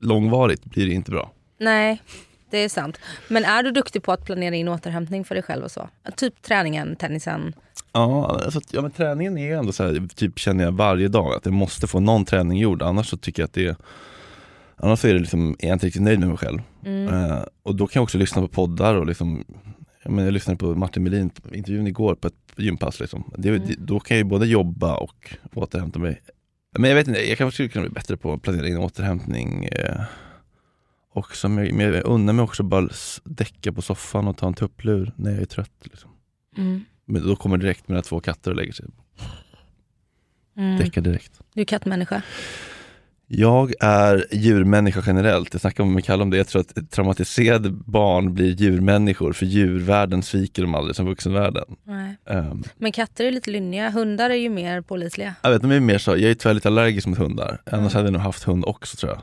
långvarigt 0.00 0.64
blir 0.64 0.86
det 0.86 0.92
inte 0.92 1.10
bra. 1.10 1.32
Nej, 1.58 2.02
det 2.50 2.58
är 2.58 2.68
sant. 2.68 2.98
Men 3.28 3.44
är 3.44 3.62
du 3.62 3.70
duktig 3.70 4.02
på 4.02 4.12
att 4.12 4.24
planera 4.24 4.54
in 4.54 4.68
återhämtning 4.68 5.24
för 5.24 5.34
dig 5.34 5.42
själv 5.42 5.64
och 5.64 5.70
så? 5.70 5.88
Typ 6.16 6.42
träningen, 6.42 6.96
tennisen. 6.96 7.54
Ja, 7.92 8.40
alltså, 8.44 8.60
ja 8.70 8.82
men 8.82 8.90
träningen 8.90 9.38
är 9.38 9.56
ändå 9.56 9.72
så 9.72 9.84
här, 9.84 10.08
typ 10.14 10.38
känner 10.38 10.64
jag 10.64 10.72
varje 10.72 11.08
dag 11.08 11.34
att 11.34 11.44
jag 11.44 11.54
måste 11.54 11.86
få 11.86 12.00
någon 12.00 12.24
träning 12.24 12.58
gjord 12.58 12.82
annars 12.82 13.06
så 13.06 13.16
tycker 13.16 13.42
jag 13.42 13.46
att 13.46 13.54
det 13.54 13.66
är 13.66 13.76
Annars 14.82 14.98
så 15.00 15.08
är 15.08 15.14
det 15.14 15.20
liksom, 15.20 15.56
är 15.58 15.68
jag 15.68 15.74
inte 15.74 15.86
riktigt 15.86 16.02
nöjd 16.02 16.18
med 16.18 16.28
mig 16.28 16.38
själv. 16.38 16.62
Eh, 16.86 17.42
och 17.62 17.76
då 17.76 17.86
kan 17.86 18.00
jag 18.00 18.02
också 18.02 18.18
lyssna 18.18 18.42
på 18.42 18.48
poddar 18.48 18.94
och 18.94 19.06
liksom 19.06 19.44
jag, 20.02 20.12
menar, 20.12 20.26
jag 20.26 20.32
lyssnade 20.34 20.58
på 20.58 20.74
Martin 20.74 21.02
Melin, 21.02 21.30
intervjun 21.52 21.86
igår 21.86 22.14
på 22.14 22.28
ett 22.28 22.34
gympass 22.56 23.00
liksom. 23.00 23.32
det, 23.36 23.58
det, 23.58 23.74
Då 23.78 24.00
kan 24.00 24.16
jag 24.16 24.24
ju 24.24 24.30
både 24.30 24.46
jobba 24.46 24.96
och 24.96 25.34
återhämta 25.54 25.98
mig. 25.98 26.22
Men 26.78 26.90
jag 26.90 26.96
vet 26.96 27.08
inte, 27.08 27.28
jag 27.28 27.38
kanske 27.38 27.54
skulle 27.54 27.68
kunna 27.68 27.84
bli 27.84 27.94
bättre 27.94 28.16
på 28.16 28.32
att 28.32 28.42
planera 28.42 28.68
in 28.68 28.76
återhämtning 28.76 29.64
eh, 29.64 30.00
också, 31.12 31.48
men 31.48 31.80
jag 31.80 32.06
unnar 32.06 32.32
mig 32.32 32.42
också 32.42 32.62
bara 32.62 32.88
däcka 33.24 33.72
på 33.72 33.82
soffan 33.82 34.28
och 34.28 34.36
ta 34.36 34.46
en 34.46 34.54
tupplur 34.54 35.12
när 35.16 35.30
jag 35.30 35.40
är 35.42 35.46
trött. 35.46 35.70
Liksom. 35.82 36.10
Mm. 36.56 36.84
Men 37.04 37.26
då 37.26 37.36
kommer 37.36 37.56
direkt 37.56 37.88
mina 37.88 38.02
två 38.02 38.20
katter 38.20 38.50
och 38.50 38.56
lägger 38.56 38.72
sig. 38.72 38.86
Mm. 40.56 40.78
Däckar 40.78 41.00
direkt. 41.00 41.40
Du 41.54 41.60
är 41.60 41.64
kattmänniska. 41.64 42.22
Jag 43.32 43.72
är 43.80 44.26
djurmänniska 44.32 45.02
generellt. 45.06 45.54
Jag 45.54 45.60
snackade 45.60 45.88
med 45.88 46.04
Kalle 46.04 46.22
om 46.22 46.30
det. 46.30 46.36
Jag 46.36 46.48
tror 46.48 46.60
att 46.60 46.90
traumatiserade 46.90 47.70
barn 47.70 48.34
blir 48.34 48.50
djurmänniskor 48.54 49.32
för 49.32 49.46
djurvärlden 49.46 50.22
sviker 50.22 50.62
dem 50.62 50.74
aldrig 50.74 50.96
som 50.96 51.06
vuxenvärlden. 51.06 51.64
Um, 52.26 52.62
Men 52.76 52.92
katter 52.92 53.24
är 53.24 53.30
lite 53.30 53.50
lynniga, 53.50 53.90
hundar 53.90 54.30
är 54.30 54.34
ju 54.34 54.48
mer 54.50 54.80
pålitliga. 54.80 55.34
jag 55.42 55.50
vet, 55.50 55.62
de 55.62 55.70
är 55.70 55.80
mer 55.80 55.98
så, 55.98 56.10
jag 56.10 56.30
är 56.30 56.34
tyvärr 56.34 56.54
lite 56.54 56.68
allergisk 56.68 57.06
mot 57.06 57.18
hundar. 57.18 57.62
Annars 57.66 57.74
Mm. 57.80 57.92
hade 57.92 58.06
jag 58.06 58.12
nog 58.12 58.22
haft 58.22 58.42
hund 58.42 58.64
också 58.64 58.96
tror 58.96 59.12
jag. 59.12 59.22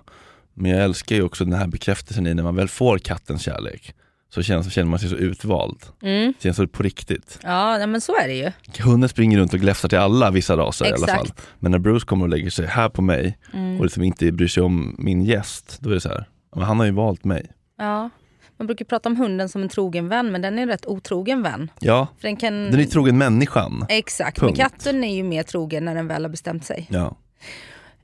Men 0.58 0.72
jag 0.72 0.84
älskar 0.84 1.16
ju 1.16 1.22
också 1.24 1.44
den 1.46 1.54
här 1.54 1.68
bekräftelsen 1.68 2.28
i 2.28 2.34
när 2.34 2.44
man 2.44 2.56
väl 2.56 2.68
får 2.68 2.98
kattens 2.98 3.42
kärlek. 3.42 3.94
Så 4.30 4.42
känns, 4.44 4.74
känner 4.74 4.90
man 4.90 5.00
sig 5.00 5.10
så 5.10 5.16
utvald. 5.16 5.84
Mm. 6.02 6.34
Det 6.38 6.44
känns 6.44 6.58
så 6.58 6.68
på 6.68 6.84
riktigt. 6.84 7.40
Ja, 7.44 7.78
nej, 7.78 7.88
men 7.88 8.02
så 8.02 8.16
är 8.18 8.28
det 8.28 8.34
ju. 8.34 8.52
Hunden 8.84 9.10
springer 9.10 9.38
runt 9.40 9.54
och 9.54 9.60
gläfsar 9.60 9.90
till 9.90 9.98
alla 9.98 10.32
vissa 10.32 10.58
raser 10.58 10.86
i 10.86 10.88
alla 10.88 10.96
Exakt. 10.98 11.18
fall. 11.18 11.32
Men 11.60 11.72
när 11.72 11.80
Bruce 11.80 12.06
kommer 12.06 12.24
och 12.26 12.30
lägger 12.30 12.50
sig 12.50 12.66
här 12.66 12.90
på 12.90 13.02
mig 13.02 13.38
Mm. 13.54 13.78
och 13.78 13.84
liksom 13.86 14.04
inte 14.04 14.32
bryr 14.32 14.48
sig 14.48 14.64
om 14.64 14.96
min 15.00 15.22
gäst, 15.22 15.78
då 15.82 15.90
är 15.90 15.94
det 15.94 16.02
så 16.02 16.10
här. 16.10 16.26
Men 16.56 16.64
han 16.66 16.80
har 16.80 16.86
ju 16.86 16.92
valt 16.92 17.24
mig. 17.24 17.52
Ja. 17.78 18.10
Man 18.58 18.68
brukar 18.68 18.86
prata 18.86 19.10
om 19.10 19.16
hunden 19.16 19.50
som 19.50 19.62
en 19.62 19.70
trogen 19.70 20.08
vän, 20.10 20.32
men 20.32 20.42
den 20.42 20.58
är 20.60 20.62
en 20.64 20.68
rätt 20.70 20.86
otrogen 20.86 21.42
vän. 21.44 21.72
Ja, 21.80 22.08
För 22.20 22.28
den 22.28 22.36
kan... 22.38 22.54
den 22.72 22.80
är 22.80 22.86
trogen 22.86 23.18
människan. 23.18 23.86
Exakt, 23.90 24.40
Punkt. 24.40 24.58
men 24.58 24.70
katten 24.70 25.04
är 25.04 25.16
ju 25.16 25.24
mer 25.24 25.44
trogen 25.44 25.86
när 25.86 25.96
den 25.96 26.08
väl 26.08 26.24
har 26.24 26.30
bestämt 26.30 26.66
sig. 26.66 26.88
Ja. 26.90 27.16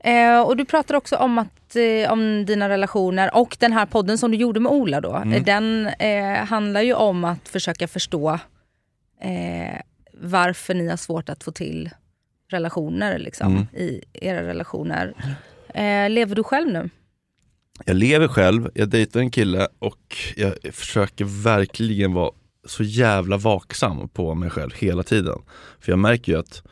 Eh, 0.04 0.40
och 0.40 0.56
du 0.56 0.64
pratar 0.64 0.94
också 0.94 1.16
om, 1.16 1.38
att, 1.38 1.76
eh, 1.76 2.12
om 2.12 2.44
dina 2.46 2.68
relationer 2.68 3.30
och 3.36 3.56
den 3.60 3.72
här 3.72 3.86
podden 3.86 4.18
som 4.18 4.30
du 4.30 4.36
gjorde 4.36 4.60
med 4.60 4.72
Ola 4.72 5.00
då. 5.00 5.14
Mm. 5.14 5.32
Eh, 5.32 5.44
Den 5.44 5.86
eh, 5.86 6.44
handlar 6.46 6.82
ju 6.82 6.94
om 6.94 7.24
att 7.24 7.48
försöka 7.48 7.88
förstå 7.88 8.38
eh, 9.20 9.80
varför 10.12 10.74
ni 10.74 10.88
har 10.88 10.96
svårt 10.96 11.28
att 11.28 11.44
få 11.44 11.52
till 11.52 11.90
relationer 12.50 13.18
liksom, 13.18 13.52
Mm. 13.52 13.66
i 13.74 14.02
era 14.12 14.42
relationer. 14.46 15.14
Eh, 15.74 16.10
lever 16.10 16.34
du 16.36 16.44
själv 16.44 16.72
nu? 16.72 16.90
Jag 17.84 17.96
lever 17.96 18.28
själv, 18.28 18.70
jag 18.74 18.88
dejtar 18.88 19.20
en 19.20 19.30
kille 19.30 19.68
och 19.78 20.16
jag 20.36 20.54
försöker 20.74 21.24
verkligen 21.42 22.12
vara 22.12 22.30
så 22.66 22.82
jävla 22.84 23.36
vaksam 23.36 24.08
på 24.08 24.34
mig 24.34 24.50
själv 24.50 24.70
hela 24.74 25.02
tiden. 25.02 25.38
För 25.80 25.92
jag 25.92 25.98
märker 25.98 26.32
ju 26.32 26.38
att 26.38 26.62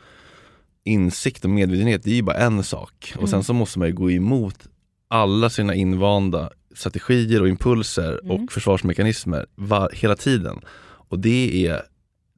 insikt 0.83 1.43
och 1.43 1.49
medvetenhet, 1.49 2.03
det 2.03 2.11
är 2.11 2.15
ju 2.15 2.21
bara 2.21 2.37
en 2.37 2.63
sak. 2.63 3.13
Och 3.17 3.29
sen 3.29 3.43
så 3.43 3.53
måste 3.53 3.79
man 3.79 3.87
ju 3.87 3.93
gå 3.93 4.11
emot 4.11 4.67
alla 5.07 5.49
sina 5.49 5.75
invanda 5.75 6.49
strategier 6.75 7.41
och 7.41 7.49
impulser 7.49 8.31
och 8.31 8.51
försvarsmekanismer 8.51 9.45
var, 9.55 9.89
hela 9.93 10.15
tiden. 10.15 10.61
Och 10.85 11.19
det 11.19 11.67
är, 11.67 11.81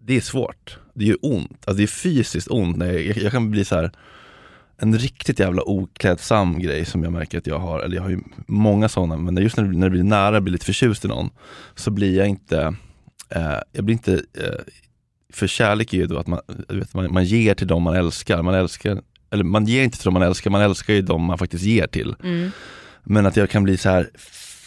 det 0.01 0.17
är 0.17 0.21
svårt. 0.21 0.79
Det 0.93 1.03
är 1.05 1.07
ju 1.07 1.17
ont. 1.21 1.51
Alltså 1.51 1.73
det 1.73 1.83
är 1.83 1.87
fysiskt 1.87 2.51
ont. 2.51 2.77
När 2.77 2.93
jag, 2.93 3.17
jag 3.17 3.31
kan 3.31 3.51
bli 3.51 3.65
så 3.65 3.75
här 3.75 3.91
en 4.77 4.97
riktigt 4.97 5.39
jävla 5.39 5.63
oklädsam 5.63 6.59
grej 6.59 6.85
som 6.85 7.03
jag 7.03 7.13
märker 7.13 7.37
att 7.37 7.47
jag 7.47 7.59
har, 7.59 7.79
eller 7.79 7.95
jag 7.95 8.03
har 8.03 8.09
ju 8.09 8.19
många 8.47 8.89
sådana, 8.89 9.17
men 9.17 9.37
just 9.37 9.57
när 9.57 9.63
när 9.63 9.85
det 9.87 9.89
blir 9.89 10.03
nära, 10.03 10.41
blir 10.41 10.51
lite 10.51 10.65
förtjust 10.65 11.05
i 11.05 11.07
någon, 11.07 11.29
så 11.75 11.91
blir 11.91 12.17
jag 12.17 12.27
inte, 12.27 12.75
eh, 13.29 13.59
jag 13.71 13.85
blir 13.85 13.93
inte, 13.93 14.13
eh, 14.13 14.61
för 15.36 15.47
kärlek 15.47 15.93
är 15.93 15.97
ju 15.97 16.05
då 16.05 16.17
att 16.17 16.27
man, 16.27 16.39
vet, 16.69 16.93
man, 16.93 17.13
man 17.13 17.25
ger 17.25 17.55
till 17.55 17.67
dem 17.67 17.83
man 17.83 17.95
älskar, 17.95 18.41
man 18.41 18.55
älskar, 18.55 19.01
eller 19.31 19.43
man 19.43 19.65
ger 19.65 19.83
inte 19.83 19.97
till 19.97 20.05
dem 20.05 20.13
man 20.13 20.23
älskar, 20.23 20.51
man 20.51 20.61
älskar 20.61 20.93
ju 20.93 21.01
dem 21.01 21.23
man 21.23 21.38
faktiskt 21.38 21.63
ger 21.63 21.88
till. 21.88 22.15
Mm. 22.23 22.51
Men 23.03 23.25
att 23.25 23.38
jag 23.38 23.49
kan 23.49 23.63
bli 23.63 23.77
så 23.77 23.89
här 23.89 24.09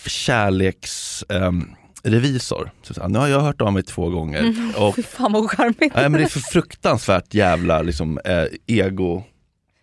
kärleks, 0.06 1.24
ehm, 1.28 1.70
revisor. 2.02 2.70
Så 2.82 3.08
nu 3.08 3.18
har 3.18 3.28
jag 3.28 3.40
hört 3.40 3.60
av 3.60 3.72
mig 3.72 3.82
två 3.82 4.10
gånger 4.10 4.54
och 4.76 4.96
Fy 4.96 5.02
fan 5.02 5.32
vad 5.32 5.50
charmigt. 5.50 5.94
Nej, 5.94 6.08
men 6.08 6.12
det 6.12 6.22
är 6.22 6.28
för 6.28 6.40
fruktansvärt 6.40 7.34
jävla 7.34 7.82
liksom, 7.82 8.18
eh, 8.24 8.44
ego 8.66 9.24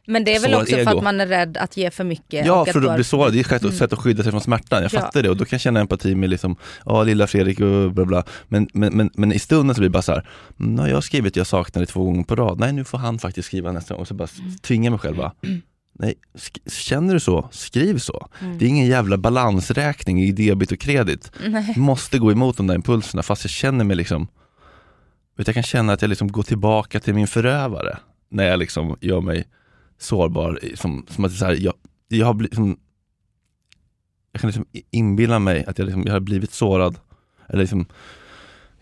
Men 0.08 0.24
det 0.24 0.36
är 0.36 0.40
väl 0.40 0.54
också 0.56 0.72
för 0.76 0.82
ego. 0.82 0.98
att 0.98 1.04
man 1.04 1.22
är 1.22 1.28
rädd 1.28 1.58
att 1.58 1.78
ge 1.78 1.92
för 1.92 2.04
mycket. 2.04 2.46
Ja, 2.46 2.62
och 2.62 2.68
för 2.68 2.80
att 2.82 2.88
att 2.90 2.96
bli 2.96 3.04
sårad. 3.04 3.34
Det 3.34 3.52
är 3.52 3.68
ett 3.68 3.76
sätt 3.78 3.94
att 3.94 4.00
skydda 4.00 4.24
sig 4.24 4.32
från 4.32 4.42
smärtan. 4.42 4.84
Jag 4.84 4.94
Ja. 4.94 5.00
fattar 5.00 5.24
det 5.24 5.30
och 5.30 5.38
då 5.38 5.46
kan 5.46 5.56
jag 5.58 5.62
känna 5.62 5.80
empati 5.80 6.16
med 6.16 6.30
liksom, 6.30 6.56
ja 6.86 7.04
lilla 7.04 7.28
Fredrik 7.28 7.60
och 7.60 7.92
bla 7.92 8.06
bla. 8.06 8.24
Men, 8.48 8.68
men, 8.74 8.94
men, 8.98 9.10
men 9.14 9.32
i 9.34 9.40
stunden 9.40 9.76
så 9.76 9.82
blir 9.82 9.90
det 9.90 9.94
bara 9.94 10.02
så 10.02 10.12
här, 10.12 10.28
"Mm, 10.60 10.76
nu 10.76 10.82
har 10.82 10.90
jag 10.90 11.04
skrivit 11.04 11.36
jag 11.36 11.48
saknar 11.48 11.80
dig 11.80 11.88
två 11.88 12.04
gånger 12.04 12.24
på 12.24 12.36
rad. 12.36 12.60
Nej, 12.60 12.74
nu 12.74 12.84
får 12.84 12.98
han 12.98 13.20
faktiskt 13.20 13.48
skriva 13.48 13.72
nästa 13.72 13.94
gång. 13.94 14.02
Och 14.02 14.08
så 14.08 14.14
bara 14.14 14.28
Mm. 14.40 14.56
tvinga 14.58 14.90
mig 14.90 15.00
själv 15.00 15.18
bara, 15.18 15.32
nej, 16.00 16.14
känner 16.72 17.14
du 17.14 17.20
så, 17.20 17.50
skriv 17.52 17.98
så. 17.98 18.28
Mm. 18.42 18.58
Det 18.58 18.66
är 18.66 18.70
ingen 18.70 18.88
jävla 18.88 19.18
balansräkning 19.18 20.24
i 20.24 20.32
debit 20.32 20.72
och 20.72 20.80
kredit. 20.80 21.32
Måste 21.76 22.20
gå 22.20 22.32
emot 22.32 22.58
de 22.58 22.68
där 22.68 22.76
impulserna 22.76 23.24
fast 23.24 23.44
jag 23.44 23.52
känner 23.52 23.84
mig 23.86 23.96
liksom, 23.98 24.28
vet, 25.38 25.48
jag 25.48 25.54
kan 25.54 25.64
känna 25.64 25.94
att 25.94 26.02
jag 26.02 26.10
liksom 26.10 26.32
går 26.32 26.44
tillbaka 26.44 27.00
till 27.00 27.14
min 27.14 27.28
förövare 27.28 27.98
när 28.30 28.44
jag 28.48 28.60
liksom 28.60 28.98
gör 29.02 29.22
mig 29.22 29.46
sårbar. 29.98 30.60
Som, 30.76 31.06
som 31.10 31.26
att 31.26 31.32
så 31.32 31.46
här, 31.46 31.58
jag, 31.60 31.74
jag 32.08 32.26
har 32.26 32.34
blivit, 32.34 32.56
som, 32.56 32.78
jag 34.32 34.42
kan 34.42 34.48
liksom 34.48 34.66
inbilla 34.92 35.40
mig 35.40 35.66
att 35.66 35.78
jag, 35.78 35.86
liksom, 35.86 36.04
jag 36.06 36.14
har 36.14 36.20
blivit 36.20 36.52
sårad. 36.52 37.00
Eller 37.50 37.60
liksom, 37.60 37.86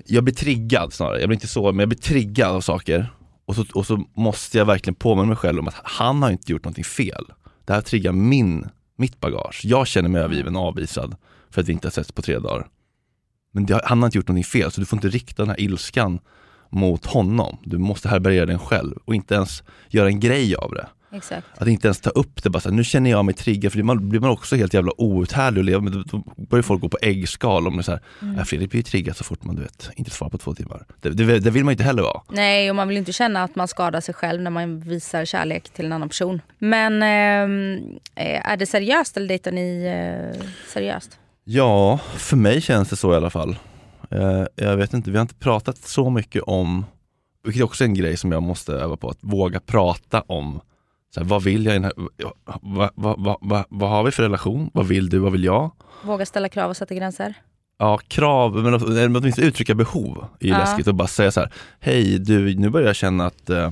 jag 0.05 0.23
blir 0.23 0.35
triggad 0.35 0.93
snarare, 0.93 1.19
jag 1.19 1.29
blir 1.29 1.35
inte 1.35 1.47
sårad 1.47 1.75
men 1.75 1.79
jag 1.79 1.89
blir 1.89 1.99
triggad 1.99 2.55
av 2.55 2.61
saker. 2.61 3.13
Och 3.45 3.55
så, 3.55 3.65
och 3.73 3.85
så 3.85 4.05
måste 4.13 4.57
jag 4.57 4.65
verkligen 4.65 4.95
påminna 4.95 5.27
mig 5.27 5.35
själv 5.35 5.59
om 5.59 5.67
att 5.67 5.75
han 5.83 6.23
har 6.23 6.31
inte 6.31 6.51
gjort 6.51 6.63
någonting 6.63 6.83
fel. 6.83 7.25
Det 7.65 7.73
här 7.73 7.81
triggar 7.81 8.11
min, 8.11 8.69
mitt 8.97 9.19
bagage. 9.19 9.61
Jag 9.63 9.87
känner 9.87 10.09
mig 10.09 10.21
övergiven 10.21 10.55
och 10.55 10.61
avvisad 10.61 11.15
för 11.49 11.61
att 11.61 11.67
vi 11.67 11.73
inte 11.73 11.87
har 11.87 11.91
setts 11.91 12.11
på 12.11 12.21
tre 12.21 12.39
dagar. 12.39 12.67
Men 13.51 13.65
det, 13.65 13.81
han 13.83 13.99
har 13.99 14.07
inte 14.07 14.17
gjort 14.17 14.27
någonting 14.27 14.43
fel 14.43 14.71
så 14.71 14.81
du 14.81 14.85
får 14.85 14.97
inte 14.97 15.09
rikta 15.09 15.41
den 15.43 15.49
här 15.49 15.61
ilskan 15.61 16.19
mot 16.69 17.05
honom. 17.05 17.57
Du 17.63 17.77
måste 17.77 18.09
härbärgera 18.09 18.45
den 18.45 18.59
själv 18.59 18.97
och 19.05 19.15
inte 19.15 19.35
ens 19.35 19.63
göra 19.89 20.07
en 20.07 20.19
grej 20.19 20.55
av 20.55 20.71
det. 20.73 20.87
Exakt. 21.13 21.47
Att 21.57 21.67
inte 21.67 21.87
ens 21.87 21.99
ta 22.01 22.09
upp 22.09 22.43
det 22.43 22.49
bara 22.49 22.59
så 22.59 22.69
här, 22.69 22.75
nu 22.75 22.83
känner 22.83 23.09
jag 23.09 23.25
mig 23.25 23.33
triggad 23.35 23.71
för 23.71 23.83
man 23.83 24.09
blir 24.09 24.19
man 24.19 24.29
också 24.29 24.55
helt 24.55 24.73
jävla 24.73 24.91
outhärdlig 25.01 25.61
att 25.61 25.65
leva 25.65 25.81
med. 25.81 25.93
Då- 25.93 26.03
Då 26.03 26.23
börjar 26.49 26.63
folk 26.63 26.81
gå 26.81 26.89
på 26.89 26.97
äggskal 27.01 27.67
om 27.67 27.77
det 27.77 27.83
så 27.83 27.91
här, 27.91 28.01
mm. 28.21 28.45
Fredrik 28.45 28.69
blir 28.69 28.79
ju 28.79 28.83
triggad 28.83 29.15
så 29.17 29.23
fort 29.23 29.43
man 29.43 29.55
du 29.55 29.61
vet, 29.61 29.89
inte 29.95 30.11
svarar 30.11 30.29
på 30.29 30.37
två 30.37 30.53
timmar. 30.55 30.85
Det, 31.01 31.09
det, 31.09 31.39
det 31.39 31.49
vill 31.51 31.63
man 31.63 31.71
inte 31.71 31.83
heller 31.83 32.03
vara. 32.03 32.21
Nej, 32.29 32.69
och 32.69 32.75
man 32.75 32.87
vill 32.87 32.97
inte 32.97 33.13
känna 33.13 33.43
att 33.43 33.55
man 33.55 33.67
skadar 33.67 34.01
sig 34.01 34.13
själv 34.15 34.41
när 34.41 34.51
man 34.51 34.79
visar 34.79 35.25
kärlek 35.25 35.69
till 35.69 35.85
en 35.85 35.93
annan 35.93 36.09
person. 36.09 36.41
Men 36.59 37.03
ehm, 37.03 37.73
eh, 38.15 38.49
är 38.51 38.57
det 38.57 38.65
seriöst 38.65 39.17
eller 39.17 39.27
dejtar 39.27 39.51
ni 39.51 39.83
eh, 40.35 40.41
seriöst? 40.73 41.19
Ja, 41.43 41.99
för 42.15 42.37
mig 42.37 42.61
känns 42.61 42.89
det 42.89 42.95
så 42.95 43.13
i 43.13 43.15
alla 43.15 43.29
fall. 43.29 43.55
Eh, 44.11 44.43
jag 44.55 44.77
vet 44.77 44.93
inte, 44.93 45.11
vi 45.11 45.17
har 45.17 45.21
inte 45.21 45.35
pratat 45.35 45.77
så 45.77 46.09
mycket 46.09 46.43
om, 46.43 46.85
vilket 47.43 47.63
också 47.63 47.83
är 47.83 47.87
en 47.87 47.93
grej 47.93 48.17
som 48.17 48.31
jag 48.31 48.43
måste 48.43 48.73
öva 48.73 48.97
på, 48.97 49.09
att 49.09 49.17
våga 49.21 49.59
prata 49.59 50.21
om 50.21 50.61
så 51.13 51.19
här, 51.19 51.27
vad 51.27 51.43
vill 51.43 51.65
jag 51.65 51.81
här, 51.81 51.93
vad, 52.61 52.89
vad, 52.95 53.37
vad, 53.41 53.65
vad, 53.69 53.89
har 53.89 54.03
vi 54.03 54.11
för 54.11 54.23
relation? 54.23 54.69
Vad 54.73 54.87
vill 54.87 55.09
du? 55.09 55.19
Vad 55.19 55.31
vill 55.31 55.43
jag? 55.43 55.71
Våga 56.03 56.25
ställa 56.25 56.49
krav 56.49 56.69
och 56.69 56.77
sätta 56.77 56.95
gränser? 56.95 57.33
Ja, 57.77 57.97
krav, 58.07 58.55
men 58.55 58.73
åtminstone 59.15 59.47
uttrycka 59.47 59.75
behov 59.75 60.25
är 60.39 60.45
ju 60.45 60.51
Ja. 60.51 60.57
läskigt 60.57 60.87
och 60.87 60.95
bara 60.95 61.07
säga 61.07 61.31
så 61.31 61.39
här, 61.39 61.51
hej 61.79 62.19
du, 62.19 62.55
nu 62.55 62.69
börjar 62.69 62.87
jag 62.87 62.95
känna 62.95 63.25
att 63.25 63.49
eh, 63.49 63.71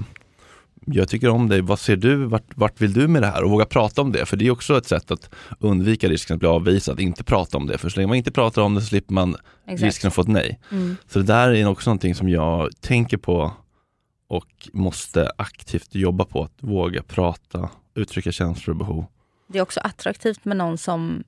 jag 0.85 1.09
tycker 1.09 1.29
om 1.29 1.49
dig, 1.49 1.61
vad 1.61 1.79
ser 1.79 1.95
du, 1.95 2.15
vart, 2.15 2.57
vart 2.57 2.81
vill 2.81 2.93
du 2.93 3.07
med 3.07 3.21
det 3.21 3.27
här? 3.27 3.43
Och 3.43 3.51
våga 3.51 3.65
prata 3.65 4.01
om 4.01 4.11
det, 4.11 4.25
för 4.25 4.37
det 4.37 4.47
är 4.47 4.51
också 4.51 4.77
ett 4.77 4.87
sätt 4.87 5.11
att 5.11 5.29
undvika 5.59 6.09
risken 6.09 6.33
att 6.33 6.39
bli 6.39 6.49
avvisad, 6.49 6.99
inte 6.99 7.23
prata 7.23 7.57
om 7.57 7.67
det. 7.67 7.77
För 7.77 7.89
så 7.89 7.99
länge 7.99 8.07
man 8.07 8.17
inte 8.17 8.31
pratar 8.31 8.61
om 8.61 8.75
det 8.75 8.81
så 8.81 8.87
slipper 8.87 9.13
man 9.13 9.35
Exakt. 9.65 9.81
risken 9.83 10.07
att 10.07 10.13
få 10.13 10.21
ett 10.21 10.27
nej. 10.27 10.59
Mm. 10.71 10.95
Så 11.07 11.19
det 11.19 11.25
där 11.25 11.49
är 11.51 11.67
också 11.67 11.89
någonting 11.89 12.15
som 12.15 12.29
jag 12.29 12.69
tänker 12.81 13.17
på 13.17 13.51
och 14.31 14.69
måste 14.73 15.31
aktivt 15.37 15.95
jobba 15.95 16.25
på, 16.25 16.43
att 16.43 16.53
våga 16.59 17.03
prata, 17.03 17.69
uttrycka 17.95 18.31
känslor 18.31 18.73
och 18.73 18.77
behov. 18.77 19.05
Det 19.47 19.57
är 19.57 19.61
också 19.63 19.79
attraktivt 19.79 20.45
med 20.45 20.57
någon 20.57 20.77
som 20.77 21.23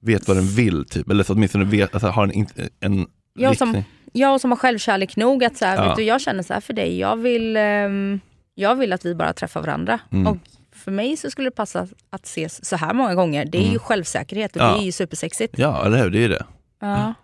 Vet 0.00 0.28
vad 0.28 0.36
den 0.36 0.46
vill, 0.46 0.84
typ, 0.84 1.10
eller 1.10 1.24
så 1.24 1.32
åtminstone 1.32 1.64
vet, 1.64 1.94
alltså, 1.94 2.08
har 2.08 2.24
en, 2.34 2.46
en 2.80 3.06
Jag 3.34 3.56
som, 3.56 3.68
riktning. 3.68 3.84
jag 4.12 4.40
som 4.40 4.50
har 4.50 4.56
självkärlek 4.58 5.16
nog 5.16 5.44
att 5.44 5.56
så 5.56 5.64
här, 5.64 5.76
Ja. 5.76 5.88
vet 5.88 5.96
du, 5.96 6.02
jag 6.02 6.20
känner 6.20 6.42
så 6.42 6.52
här 6.54 6.60
för 6.60 6.72
dig. 6.72 6.98
Jag 6.98 7.16
vill, 7.16 7.56
ehm, 7.56 8.20
jag 8.54 8.74
vill 8.74 8.92
att 8.92 9.04
vi 9.04 9.14
bara 9.14 9.32
träffar 9.32 9.60
varandra. 9.60 9.98
Mm. 10.12 10.26
Och 10.26 10.36
för 10.72 10.90
mig 10.90 11.16
så 11.16 11.30
skulle 11.30 11.46
det 11.50 11.56
passa 11.56 11.88
att 12.10 12.24
ses 12.26 12.64
så 12.64 12.76
här 12.76 12.94
många 12.94 13.14
gånger. 13.14 13.44
Det 13.44 13.58
är 13.58 13.72
ju 13.72 13.78
självsäkerhet 13.78 14.56
och 14.56 14.62
Mm. 14.62 14.70
Ja. 14.72 14.76
det 14.78 14.82
är 14.82 14.86
ju 14.86 14.92
supersexigt. 14.92 15.58
Ja, 15.58 15.86
eller 15.86 15.98
hur, 15.98 16.10
det 16.10 16.24
är 16.24 16.28
det. 16.28 16.44
Ja. 16.80 17.14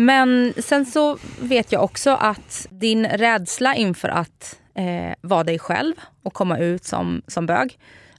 Men 0.00 0.54
sen 0.58 0.86
så 0.86 1.18
vet 1.40 1.72
jag 1.72 1.84
också 1.84 2.10
att 2.10 2.66
din 2.70 3.06
rädsla 3.06 3.74
inför 3.74 4.08
att 4.08 4.60
eh, 4.74 5.14
vara 5.20 5.44
dig 5.44 5.58
själv 5.58 5.94
och 6.22 6.34
komma 6.34 6.58
ut 6.58 6.84
som, 6.84 7.22
som 7.26 7.46
bög 7.46 7.78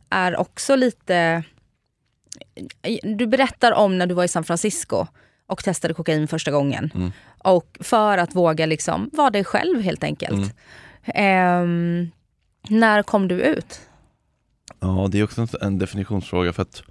är 0.10 0.38
också 0.38 0.76
lite... 0.76 1.44
Du 3.04 3.28
berättar 3.28 3.72
om 3.72 3.98
när 3.98 4.08
du 4.08 4.14
var 4.14 4.24
i 4.24 4.28
San 4.28 4.44
Francisco 4.44 5.08
och 5.48 5.64
testade 5.64 5.94
kokain 5.94 6.28
första 6.28 6.52
gången. 6.52 7.14
Och 7.38 7.78
för 7.80 8.18
att 8.18 8.36
våga 8.36 8.66
liksom 8.66 9.10
vara 9.14 9.30
dig 9.30 9.44
själv 9.44 9.82
helt 9.82 10.04
enkelt. 10.04 10.56
Ehm, 11.06 12.12
när 12.70 13.04
kom 13.04 13.28
du 13.28 13.42
ut? 13.42 13.82
Ja, 14.80 15.08
det 15.12 15.20
är 15.20 15.24
också 15.24 15.48
en 15.62 15.80
definitionsfråga 15.80 16.54
för 16.54 16.62
att 16.62 16.84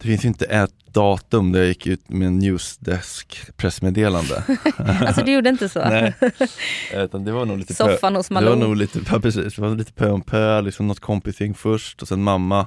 Det 0.00 0.06
finns 0.08 0.24
ju 0.24 0.28
inte 0.28 0.44
ett 0.44 0.70
datum 0.92 1.52
där 1.52 1.60
jag 1.60 1.68
gick 1.68 1.86
ut 1.86 2.08
med 2.08 2.26
en 2.28 2.38
newsdesk 2.38 3.56
pressmeddelande. 3.56 4.44
Alltså 5.06 5.24
du 5.24 5.32
gjorde 5.32 5.48
inte 5.48 5.68
så? 5.68 5.78
Nej, 5.88 6.14
utan 6.94 7.24
det 7.24 7.32
var 7.32 7.44
nog 7.44 7.58
lite 7.58 7.74
Soffan 7.74 8.16
hos 8.16 8.28
Det 8.28 8.34
var 8.34 8.42
Malou? 8.42 8.56
nog 8.58 8.76
lite, 8.76 9.00
ja, 9.12 9.20
precis, 9.20 9.54
det 9.54 9.62
var 9.62 9.74
lite 9.74 9.92
pö 9.92 10.10
om 10.10 10.20
pö, 10.22 10.60
liksom 10.60 10.86
något 10.86 11.00
kompisgäng 11.00 11.54
först 11.54 12.02
och 12.02 12.08
sen 12.08 12.22
mamma. 12.22 12.66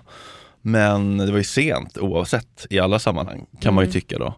Men 0.62 1.18
det 1.18 1.32
var 1.32 1.38
ju 1.38 1.44
sent 1.44 1.98
oavsett 1.98 2.68
i 2.70 2.80
alla 2.80 3.00
sammanhang 3.00 3.46
kan 3.62 3.74
man 3.74 3.84
ju 3.84 3.86
Mm. 3.88 3.94
tycka 3.94 4.18
då. 4.18 4.36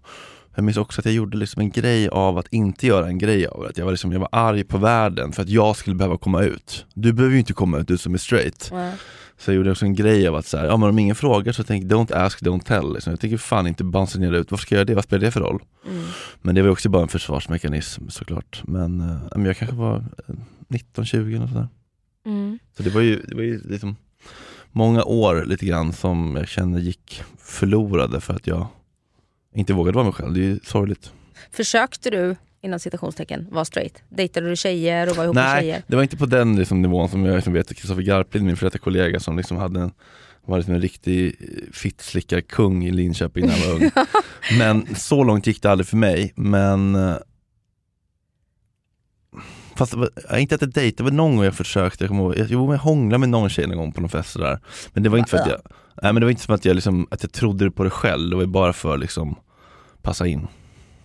Jag 0.56 0.64
minns 0.64 0.78
också 0.78 1.02
att 1.02 1.06
jag 1.06 1.14
gjorde 1.14 1.38
liksom 1.38 1.60
en 1.62 1.70
grej 1.72 2.08
av 2.10 2.38
att 2.38 2.48
inte 2.48 2.88
göra 2.88 3.08
en 3.08 3.18
grej 3.18 3.48
av 3.48 3.62
det. 3.64 3.70
Att 3.70 3.78
Jag 3.78 3.86
var, 3.86 3.92
liksom, 3.92 4.12
jag 4.12 4.20
var 4.20 4.30
arg 4.32 4.64
på 4.64 4.78
världen 4.78 5.32
för 5.32 5.42
att 5.42 5.50
jag 5.50 5.76
skulle 5.78 5.96
behöva 5.96 6.18
komma 6.18 6.42
ut. 6.44 6.86
Du 6.94 7.14
behöver 7.14 7.34
ju 7.34 7.40
inte 7.40 7.54
komma 7.54 7.78
ut, 7.78 7.88
du 7.88 7.98
som 7.98 8.14
är 8.14 8.18
straight. 8.18 8.70
Nej. 8.72 8.94
Så 9.38 9.52
jag 9.52 9.56
gjorde 9.56 9.72
också 9.72 9.86
en 9.86 9.96
grej 9.96 10.28
av 10.28 10.36
att 10.36 10.46
så 10.46 10.58
här, 10.58 10.66
ja, 10.66 10.78
men 10.78 10.90
om 10.90 11.00
ingen 11.00 11.16
frågar 11.16 11.52
så 11.52 11.64
tänk 11.64 11.84
don't 11.84 12.14
ask, 12.14 12.42
don't 12.42 12.64
tell. 12.64 12.94
Liksom. 12.94 13.12
Jag 13.12 13.20
tänker 13.20 13.38
fan 13.38 13.68
inte 13.68 13.84
basunera 13.84 14.38
ut, 14.38 14.52
varför 14.52 14.62
ska 14.62 14.76
jag 14.76 14.80
göra 14.80 14.86
det? 14.86 14.96
Vad 14.96 15.04
spelar 15.04 15.26
det 15.26 15.32
för 15.32 15.40
roll? 15.40 15.64
Mm. 15.88 16.06
Men 16.42 16.56
det 16.56 16.62
var 16.62 16.70
också 16.70 16.90
bara 16.90 17.02
en 17.02 17.08
försvarsmekanism 17.08 18.10
såklart. 18.10 18.62
Men, 18.64 19.02
eh, 19.02 19.18
men 19.36 19.46
jag 19.46 19.58
kanske 19.58 19.76
var 19.76 19.96
eh, 20.28 20.36
19-20 20.68 21.44
och 21.44 21.50
sådär. 21.50 21.68
Mm. 22.26 22.60
Så 22.78 22.84
det 22.84 22.90
var 22.90 23.02
ju, 23.02 23.22
det 23.22 23.36
var 23.36 23.44
ju 23.44 23.62
liksom 23.64 23.96
många 24.72 25.04
år 25.04 25.46
lite 25.46 25.66
grann 25.66 25.94
som 25.94 26.36
jag 26.36 26.48
känner 26.48 26.80
gick 26.80 27.24
förlorade 27.38 28.22
för 28.22 28.34
att 28.34 28.48
jag 28.48 28.68
inte 29.54 29.74
vågade 29.74 29.96
vara 29.96 30.06
mig 30.06 30.14
själv. 30.14 30.34
Det 30.34 30.40
är 30.40 30.44
ju 30.44 30.60
sorgligt. 30.64 31.12
Försökte 31.52 32.10
du, 32.10 32.36
inom 32.66 32.80
citationstecken, 32.80 33.48
vara 33.52 33.66
straight? 33.66 34.04
Dejtade 34.10 34.50
du 34.50 34.56
tjejer 34.56 35.10
och 35.10 35.16
var 35.16 35.24
ihop 35.24 35.36
med 35.36 35.44
Nej, 35.44 35.62
tjejer? 35.62 35.84
det 35.88 35.96
var 35.96 36.04
inte 36.04 36.18
på 36.18 36.26
den 36.26 36.56
liksom, 36.56 36.82
nivån 36.82 37.10
som 37.10 37.26
jag 37.26 37.36
liksom 37.36 37.54
vet 37.54 37.76
Kristoffer 37.76 38.02
Garplind, 38.02 38.46
min 38.46 38.58
före 38.58 38.78
kollega 38.78 39.20
som 39.20 39.38
liksom 39.38 39.58
hade 39.58 39.80
en 39.80 39.92
var 40.48 40.58
liksom 40.58 40.74
en 40.74 40.82
riktig 40.82 41.36
fittslickarkung 41.74 42.86
i 42.86 42.92
Linköping 42.92 43.46
när 43.46 43.58
jag 43.58 43.68
var 43.68 43.76
ung. 43.76 43.92
Men 44.60 44.96
så 44.96 45.24
långt 45.24 45.48
gick 45.48 45.62
det 45.62 45.72
aldrig 45.72 45.88
för 45.88 45.98
mig. 45.98 46.34
Men 46.36 46.96
eh, 46.96 47.16
Fast 49.76 49.94
var, 49.94 50.10
inte 50.38 50.56
att 50.56 50.62
jag 50.62 50.70
dejtade, 50.72 51.10
det 51.10 51.12
var 51.12 51.18
någon 51.18 51.36
gång 51.36 51.46
jag 51.46 51.56
försökte, 51.56 52.04
jag 52.04 52.10
kommer 52.10 52.24
ihåg, 52.24 52.38
jag, 52.38 52.48
jo, 52.50 52.74
jag 52.74 52.80
hånglade 52.80 53.20
med 53.20 53.30
någon 53.30 53.50
tjej 53.50 53.68
någon 53.68 53.78
gång 53.78 53.92
på 53.92 54.02
någon 54.02 54.10
fest 54.10 54.32
sådär. 54.32 54.60
Men 54.94 55.04
det 55.04 55.10
var 55.10 55.18
inte 55.18 55.30
för 55.30 55.38
att 55.38 55.48
jag, 55.48 55.62
nej 56.02 56.14
men 56.14 56.16
det 56.16 56.26
var 56.26 56.30
inte 56.32 56.44
som 56.44 56.56
att 56.56 56.66
jag 56.66 56.76
liksom, 56.76 57.08
att 57.12 57.24
jag 57.24 57.32
trodde 57.32 57.72
på 57.72 57.84
det 57.84 57.90
själv, 57.90 58.30
det 58.30 58.36
var 58.36 58.46
bara 58.46 58.74
för 58.74 58.98
liksom 58.98 59.36
passa 60.02 60.28
in. 60.28 60.48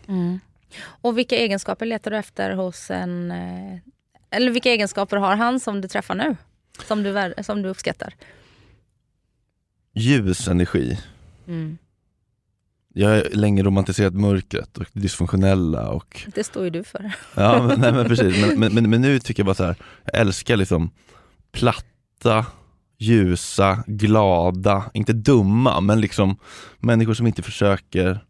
Mm. 0.09 0.39
Och 0.81 1.19
vilka 1.19 1.37
egenskaper 1.37 1.87
letar 1.87 2.11
du 2.11 2.17
efter 2.17 2.51
hos 2.51 2.91
en... 2.91 3.31
eh, 3.31 3.79
Eller 4.31 4.51
vilka 4.51 4.71
egenskaper 4.71 5.17
har 5.17 5.37
han 5.37 5.61
som 5.61 5.81
du 5.81 5.89
träffar 5.89 6.15
nu? 6.15 6.37
Som 6.89 7.03
du, 7.03 7.35
som 7.43 7.63
du 7.63 7.69
uppskattar? 7.69 8.15
Ljus 9.95 10.49
energi. 10.49 10.99
Mm. 11.49 11.79
Jag 12.95 13.09
har 13.09 13.25
länge 13.33 13.63
romantiserat 13.63 14.15
mörkret 14.15 14.79
och 14.79 14.85
det 14.93 15.01
dysfunktionella 15.01 15.89
och 15.89 16.27
Det 16.35 16.45
står 16.45 16.65
ju 16.65 16.71
du 16.71 16.85
för. 16.85 17.13
Ja 17.37 17.63
men, 17.63 17.81
nej, 17.81 17.93
men 17.93 18.09
precis, 18.09 18.41
men, 18.47 18.61
men, 18.61 18.75
men, 18.75 18.91
men 18.91 19.01
nu 19.01 19.19
tycker 19.19 19.41
jag 19.41 19.47
bara 19.47 19.55
så 19.55 19.65
här, 19.65 19.77
jag 20.05 20.21
älskar 20.21 20.57
liksom 20.57 20.91
platta, 21.53 22.47
ljusa, 22.99 23.85
glada, 23.87 24.91
inte 24.95 25.13
dumma 25.13 25.81
men 25.81 26.01
liksom 26.01 26.37
människor 26.79 27.15
som 27.15 27.27
inte 27.27 27.43
försöker, 27.43 28.25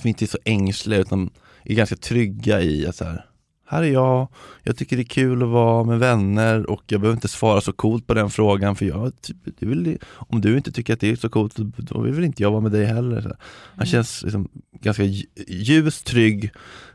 som 0.00 0.08
inte 0.08 0.24
är 0.24 0.26
så 0.26 0.38
ängsliga 0.44 1.00
utan 1.00 1.30
är 1.64 1.74
ganska 1.74 1.96
trygga 1.96 2.60
i 2.60 2.86
att 2.86 2.96
så 2.96 3.04
här, 3.04 3.26
här 3.68 3.82
är 3.82 3.92
jag, 3.92 4.28
jag 4.62 4.76
tycker 4.76 4.96
det 4.96 5.02
är 5.02 5.04
kul 5.04 5.42
att 5.42 5.48
vara 5.48 5.84
med 5.84 5.98
vänner 5.98 6.70
och 6.70 6.82
jag 6.86 7.00
behöver 7.00 7.16
inte 7.16 7.28
svara 7.28 7.60
så 7.60 7.72
coolt 7.72 8.06
på 8.06 8.14
den 8.14 8.30
frågan 8.30 8.76
för 8.76 8.86
jag, 8.86 9.12
typ, 9.20 9.36
väl, 9.58 9.98
om 10.12 10.40
du 10.40 10.56
inte 10.56 10.72
tycker 10.72 10.92
att 10.92 11.00
det 11.00 11.10
är 11.10 11.16
så 11.16 11.28
coolt 11.28 11.56
då 11.56 12.00
vill 12.00 12.14
väl 12.14 12.24
inte 12.24 12.42
jag 12.42 12.50
vara 12.50 12.60
med 12.60 12.72
dig 12.72 12.84
heller. 12.84 13.36
Han 13.76 13.86
känns 13.86 14.22
liksom 14.22 14.48
ganska 14.80 15.02
lj- 15.02 15.26
ljus, 15.48 16.02
trygg, 16.02 16.50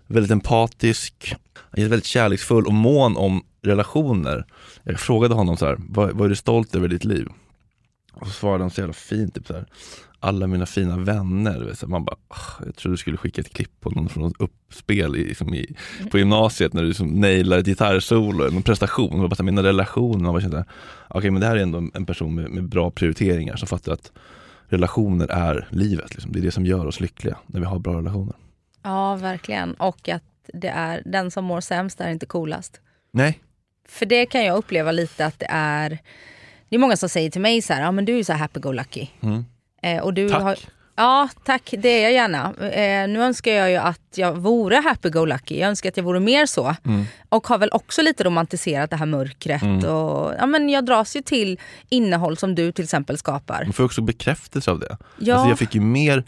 väldigt 0.08 0.32
empatisk, 0.32 1.36
han 1.54 1.84
är 1.84 1.88
väldigt 1.88 2.06
kärleksfull 2.06 2.66
och 2.66 2.74
mån 2.74 3.18
om 3.18 3.44
relationer. 3.62 4.46
Jag 4.84 5.00
frågade 5.00 5.36
honom 5.36 5.58
så 5.58 5.66
här, 5.66 5.78
vad, 5.80 6.12
vad 6.12 6.26
är 6.26 6.30
du 6.30 6.36
stolt 6.36 6.76
över 6.76 6.86
i 6.86 6.92
ditt 6.94 7.06
liv? 7.06 7.28
Och 8.14 8.28
så 8.28 8.34
svarade 8.34 8.64
han 8.64 8.72
så 8.72 8.82
jävla 8.82 8.94
fint, 8.94 9.36
typ 9.36 9.48
så 9.48 9.54
här, 9.54 9.66
alla 10.20 10.48
mina 10.48 10.66
fina 10.66 10.98
vänner. 10.98 11.86
man 11.88 12.06
bara, 12.06 12.16
"Ah, 12.28 12.64
jag 12.66 12.76
trodde 12.76 12.94
du 12.94 12.98
skulle 12.98 13.18
skicka 13.18 13.42
ett 13.42 13.54
klipp 13.54 13.82
på 13.82 13.90
någon 13.90 14.10
från 14.10 14.24
något 14.24 14.34
uppspel 14.42 15.16
i, 15.16 15.24
liksom 15.24 15.54
i, 15.54 15.76
på 16.12 16.18
gymnasiet 16.18 16.74
när 16.74 16.82
du 16.82 16.88
liksom 16.88 17.08
nailar 17.08 17.58
ett 17.58 17.66
gitarrsolo 17.66 18.50
någon 18.52 18.64
prestation. 18.64 19.22
Och 19.22 19.30
bara, 19.30 19.44
mina 19.44 19.64
relationer, 19.64 20.24
man 20.24 20.34
bara 20.34 20.42
kände, 20.42 20.66
okej 21.08 21.32
men 21.32 21.42
det 21.42 21.48
här 21.48 21.56
är 21.56 21.62
ändå 21.62 21.90
en 21.94 22.06
person 22.06 22.36
med, 22.36 22.50
med 22.52 22.64
bra 22.70 22.92
prioriteringar 22.92 23.56
som 23.56 23.68
fattar 23.68 23.92
att 23.92 24.12
relationer 24.68 25.28
är 25.32 25.68
livet. 25.72 26.14
Liksom. 26.14 26.32
Det 26.32 26.40
är 26.40 26.44
det 26.44 26.52
som 26.52 26.66
gör 26.66 26.86
oss 26.86 27.00
lyckliga, 27.00 27.38
när 27.48 27.60
vi 27.60 27.66
har 27.66 27.80
bra 27.80 27.98
relationer. 27.98 28.36
Ja, 28.84 29.16
verkligen. 29.16 29.74
Och 29.74 30.10
att 30.10 30.24
det 30.54 30.68
är 30.70 31.02
den 31.06 31.32
som 31.32 31.46
mår 31.46 31.62
sämst 31.62 32.02
är 32.02 32.10
inte 32.10 32.26
coolast. 32.26 32.82
Nej, 33.12 33.40
För 33.90 34.06
det 34.06 34.26
kan 34.26 34.46
jag 34.46 34.58
uppleva 34.58 34.92
lite 34.92 35.26
att 35.26 35.40
det 35.40 35.48
är... 35.50 35.98
Det 36.70 36.76
är 36.76 36.80
många 36.80 36.98
som 36.98 37.10
säger 37.10 37.30
till 37.30 37.42
mig 37.42 37.62
så 37.62 37.74
här, 37.74 37.82
ja 37.82 37.92
men 37.92 38.06
du 38.06 38.20
är 38.20 38.24
så 38.24 38.34
happy-go-lucky. 38.34 39.08
Mm. 39.22 39.46
Eh, 39.82 40.04
och 40.04 40.14
du 40.14 40.30
Tack. 40.30 40.42
Har, 40.42 40.58
ja, 40.96 41.30
tack. 41.44 41.74
Det 41.78 41.90
är 41.90 42.04
jag 42.04 42.14
gärna. 42.14 42.54
Eh, 42.54 43.08
nu 43.08 43.22
önskar 43.24 43.52
jag 43.52 43.72
ju 43.72 43.78
att 43.78 44.02
jag 44.16 44.34
vore 44.34 44.76
happy-go-lucky. 44.76 45.60
Jag 45.60 45.70
önskar 45.70 45.90
att 45.90 45.98
jag 45.98 46.04
vore 46.04 46.20
mer 46.20 46.46
så. 46.46 46.76
Mm. 46.86 47.06
Och 47.30 47.48
har 47.48 47.58
väl 47.58 47.70
också 47.72 48.02
lite 48.02 48.24
romantiserat 48.24 48.90
det 48.90 48.96
här 48.96 49.06
mörkret. 49.06 49.84
Och, 49.84 50.34
ja, 50.40 50.46
men 50.46 50.70
jag 50.70 50.86
dras 50.86 51.16
ju 51.16 51.22
till 51.22 51.60
innehåll 51.90 52.38
som 52.38 52.56
du 52.56 52.72
till 52.72 52.84
exempel 52.84 53.18
skapar. 53.18 53.64
man 53.64 53.74
får 53.74 53.84
också 53.84 54.02
bekräftelse 54.02 54.72
av 54.72 54.80
det. 54.80 54.98
Ja. 55.18 55.36
Alltså 55.36 55.50
jag 55.50 55.60
fick 55.60 55.76
ju 55.76 55.82
mer 55.82 56.24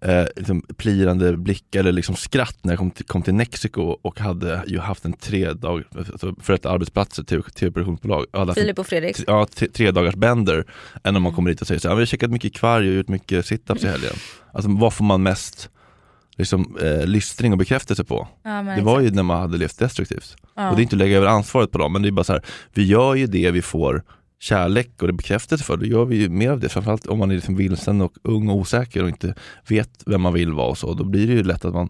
eh, 0.00 0.24
liksom 0.36 0.62
plirande 0.76 1.36
blickar 1.36 1.80
eller 1.80 1.92
liksom 1.92 2.16
skratt 2.16 2.58
när 2.62 2.72
jag 2.72 2.78
kom 2.78 2.90
till, 2.90 3.04
kom 3.04 3.22
till 3.22 3.34
Mexiko 3.34 3.82
och 3.82 4.20
hade 4.20 4.64
ju 4.66 4.78
haft 4.78 5.04
en 5.04 5.12
tre 5.12 5.52
dag, 5.52 5.82
alltså 5.96 6.34
för 6.40 6.52
ett 6.52 6.66
arbetsplatser 6.66 7.22
till 7.22 7.42
tv-produktionsbolag. 7.42 8.26
Filip 8.54 8.78
och 8.78 8.86
Fredrik. 8.86 9.16
ja, 9.26 9.46
tre, 9.74 9.90
dagars 9.90 10.14
bender 10.14 10.64
än 11.04 11.16
om 11.16 11.22
man 11.22 11.32
kommer 11.32 11.50
hit 11.50 11.60
och 11.60 11.66
säger 11.66 11.80
så 11.80 11.88
här, 11.88 11.92
"Ja, 11.92 11.96
vi 11.96 12.00
har 12.00 12.06
checkat 12.06 12.30
mycket 12.30 12.54
kvarg 12.54 12.88
och 12.88 12.94
gjort 12.94 13.08
mycket 13.08 13.46
situps 13.46 13.84
i 13.84 13.86
helgen. 13.88 14.12
Alltså 14.52 14.70
vad 14.70 14.92
får 14.94 15.04
man 15.04 15.22
mest 15.22 15.70
liksom, 16.36 16.76
eh, 16.82 17.06
lystring 17.06 17.52
och 17.52 17.58
bekräftelse 17.58 18.04
på? 18.04 18.28
Ja, 18.44 18.50
Det 18.76 18.82
var 18.82 19.00
ju 19.00 19.10
när 19.10 19.22
man 19.22 19.40
hade 19.40 19.58
levt 19.58 19.78
destruktivt. 19.78 20.36
Ja. 20.56 20.70
Och 20.70 20.76
det 20.76 20.80
är 20.80 20.82
inte 20.82 20.96
att 20.96 20.98
lägga 20.98 21.16
över 21.16 21.26
ansvaret 21.26 21.70
på 21.70 21.78
dem, 21.78 21.92
men 21.92 22.02
det 22.02 22.08
är 22.08 22.10
bara 22.10 22.24
så 22.24 22.32
här, 22.32 22.42
vi 22.74 22.84
gör 22.86 23.14
ju 23.14 23.26
det 23.26 23.50
vi 23.50 23.62
får 23.62 24.02
kärlek 24.46 24.90
och 25.02 25.06
det 25.06 25.12
bekräftelse 25.12 25.64
för, 25.64 25.76
då 25.76 25.84
gör 25.86 26.04
vi 26.04 26.16
ju 26.16 26.28
mer 26.28 26.50
av 26.50 26.60
det. 26.60 26.68
Framförallt 26.68 27.06
om 27.06 27.18
man 27.18 27.30
är 27.30 27.34
liksom 27.34 27.56
vilsen 27.56 28.00
och 28.00 28.12
ung 28.22 28.48
och 28.48 28.56
osäker 28.56 29.02
och 29.02 29.08
inte 29.08 29.34
vet 29.68 29.90
vem 30.06 30.20
man 30.20 30.32
vill 30.32 30.52
vara 30.52 30.68
och 30.68 30.78
så, 30.78 30.94
då 30.94 31.04
blir 31.04 31.26
det 31.26 31.32
ju 31.32 31.42
lätt 31.42 31.64
att 31.64 31.74
man 31.74 31.88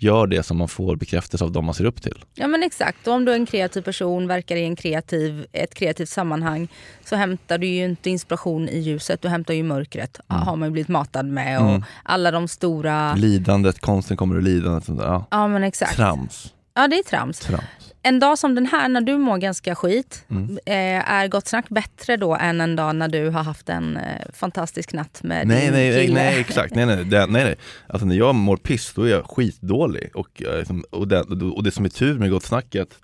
gör 0.00 0.26
det 0.26 0.42
som 0.42 0.56
man 0.56 0.68
får 0.68 0.96
bekräftelse 0.96 1.44
av 1.44 1.52
de 1.52 1.64
man 1.64 1.74
ser 1.74 1.84
upp 1.84 2.02
till. 2.02 2.24
Ja 2.34 2.46
men 2.46 2.62
exakt, 2.62 3.06
och 3.06 3.14
om 3.14 3.24
du 3.24 3.32
är 3.32 3.36
en 3.36 3.46
kreativ 3.46 3.82
person, 3.82 4.26
verkar 4.26 4.56
i 4.56 4.64
en 4.64 4.76
kreativ, 4.76 5.46
ett 5.52 5.74
kreativt 5.74 6.08
sammanhang 6.08 6.68
så 7.04 7.16
hämtar 7.16 7.58
du 7.58 7.66
ju 7.66 7.84
inte 7.84 8.10
inspiration 8.10 8.68
i 8.68 8.78
ljuset, 8.78 9.22
du 9.22 9.28
hämtar 9.28 9.54
ju 9.54 9.62
mörkret. 9.62 10.20
Har 10.26 10.56
man 10.56 10.68
ju 10.68 10.72
blivit 10.72 10.88
matad 10.88 11.26
med 11.26 11.60
och 11.60 11.68
Mm. 11.68 11.82
alla 12.02 12.30
de 12.30 12.48
stora... 12.48 13.14
Lidandet, 13.14 13.78
konsten 13.80 14.16
kommer 14.16 14.36
ur 14.36 14.42
lidandet. 14.42 14.84
Sånt 14.84 14.98
där. 15.00 15.06
Ja. 15.06 15.26
Ja 15.30 15.48
men 15.48 15.64
exakt. 15.64 15.96
Trams. 15.96 16.52
Ja 16.74 16.88
det 16.88 16.96
är 16.98 17.02
trams. 17.02 17.38
Trams. 17.38 17.62
En 18.02 18.20
dag 18.20 18.38
som 18.38 18.54
den 18.54 18.66
här 18.66 18.88
när 18.88 19.00
du 19.00 19.18
mår 19.18 19.38
ganska 19.38 19.74
skit, 19.74 20.24
Mm. 20.30 20.58
eh, 20.66 21.10
är 21.12 21.28
Gott 21.28 21.46
Snack 21.48 21.68
bättre 21.68 22.16
då 22.16 22.34
än 22.36 22.60
en 22.60 22.76
dag 22.76 22.96
när 22.96 23.08
du 23.08 23.28
har 23.30 23.42
haft 23.42 23.68
en 23.68 23.96
eh, 23.96 24.02
fantastisk 24.34 24.92
natt 24.92 25.20
med 25.22 25.46
Nej, 25.46 25.60
din 25.64 25.72
nej, 25.72 26.06
kille? 26.06 26.14
nej, 26.14 26.40
exakt. 26.40 26.74
Nej, 26.74 26.86
nej, 26.86 27.04
nej, 27.04 27.26
nej. 27.28 27.56
Alltså 27.86 28.06
när 28.06 28.14
jag 28.16 28.34
mår 28.34 28.56
piss, 28.56 28.92
då 28.94 29.02
är 29.02 29.10
jag 29.10 29.24
skitdålig. 29.26 30.10
Och, 30.14 30.42
är 30.42 30.58
liksom, 30.58 30.84
och, 30.90 31.08
det, 31.08 31.20
och 31.54 31.62
det 31.64 31.70
som 31.70 31.84
är 31.84 31.88
tur 31.88 32.18
med 32.18 32.30
Gott 32.30 32.44
Snack 32.44 32.74
är 32.74 32.82
att 32.82 32.98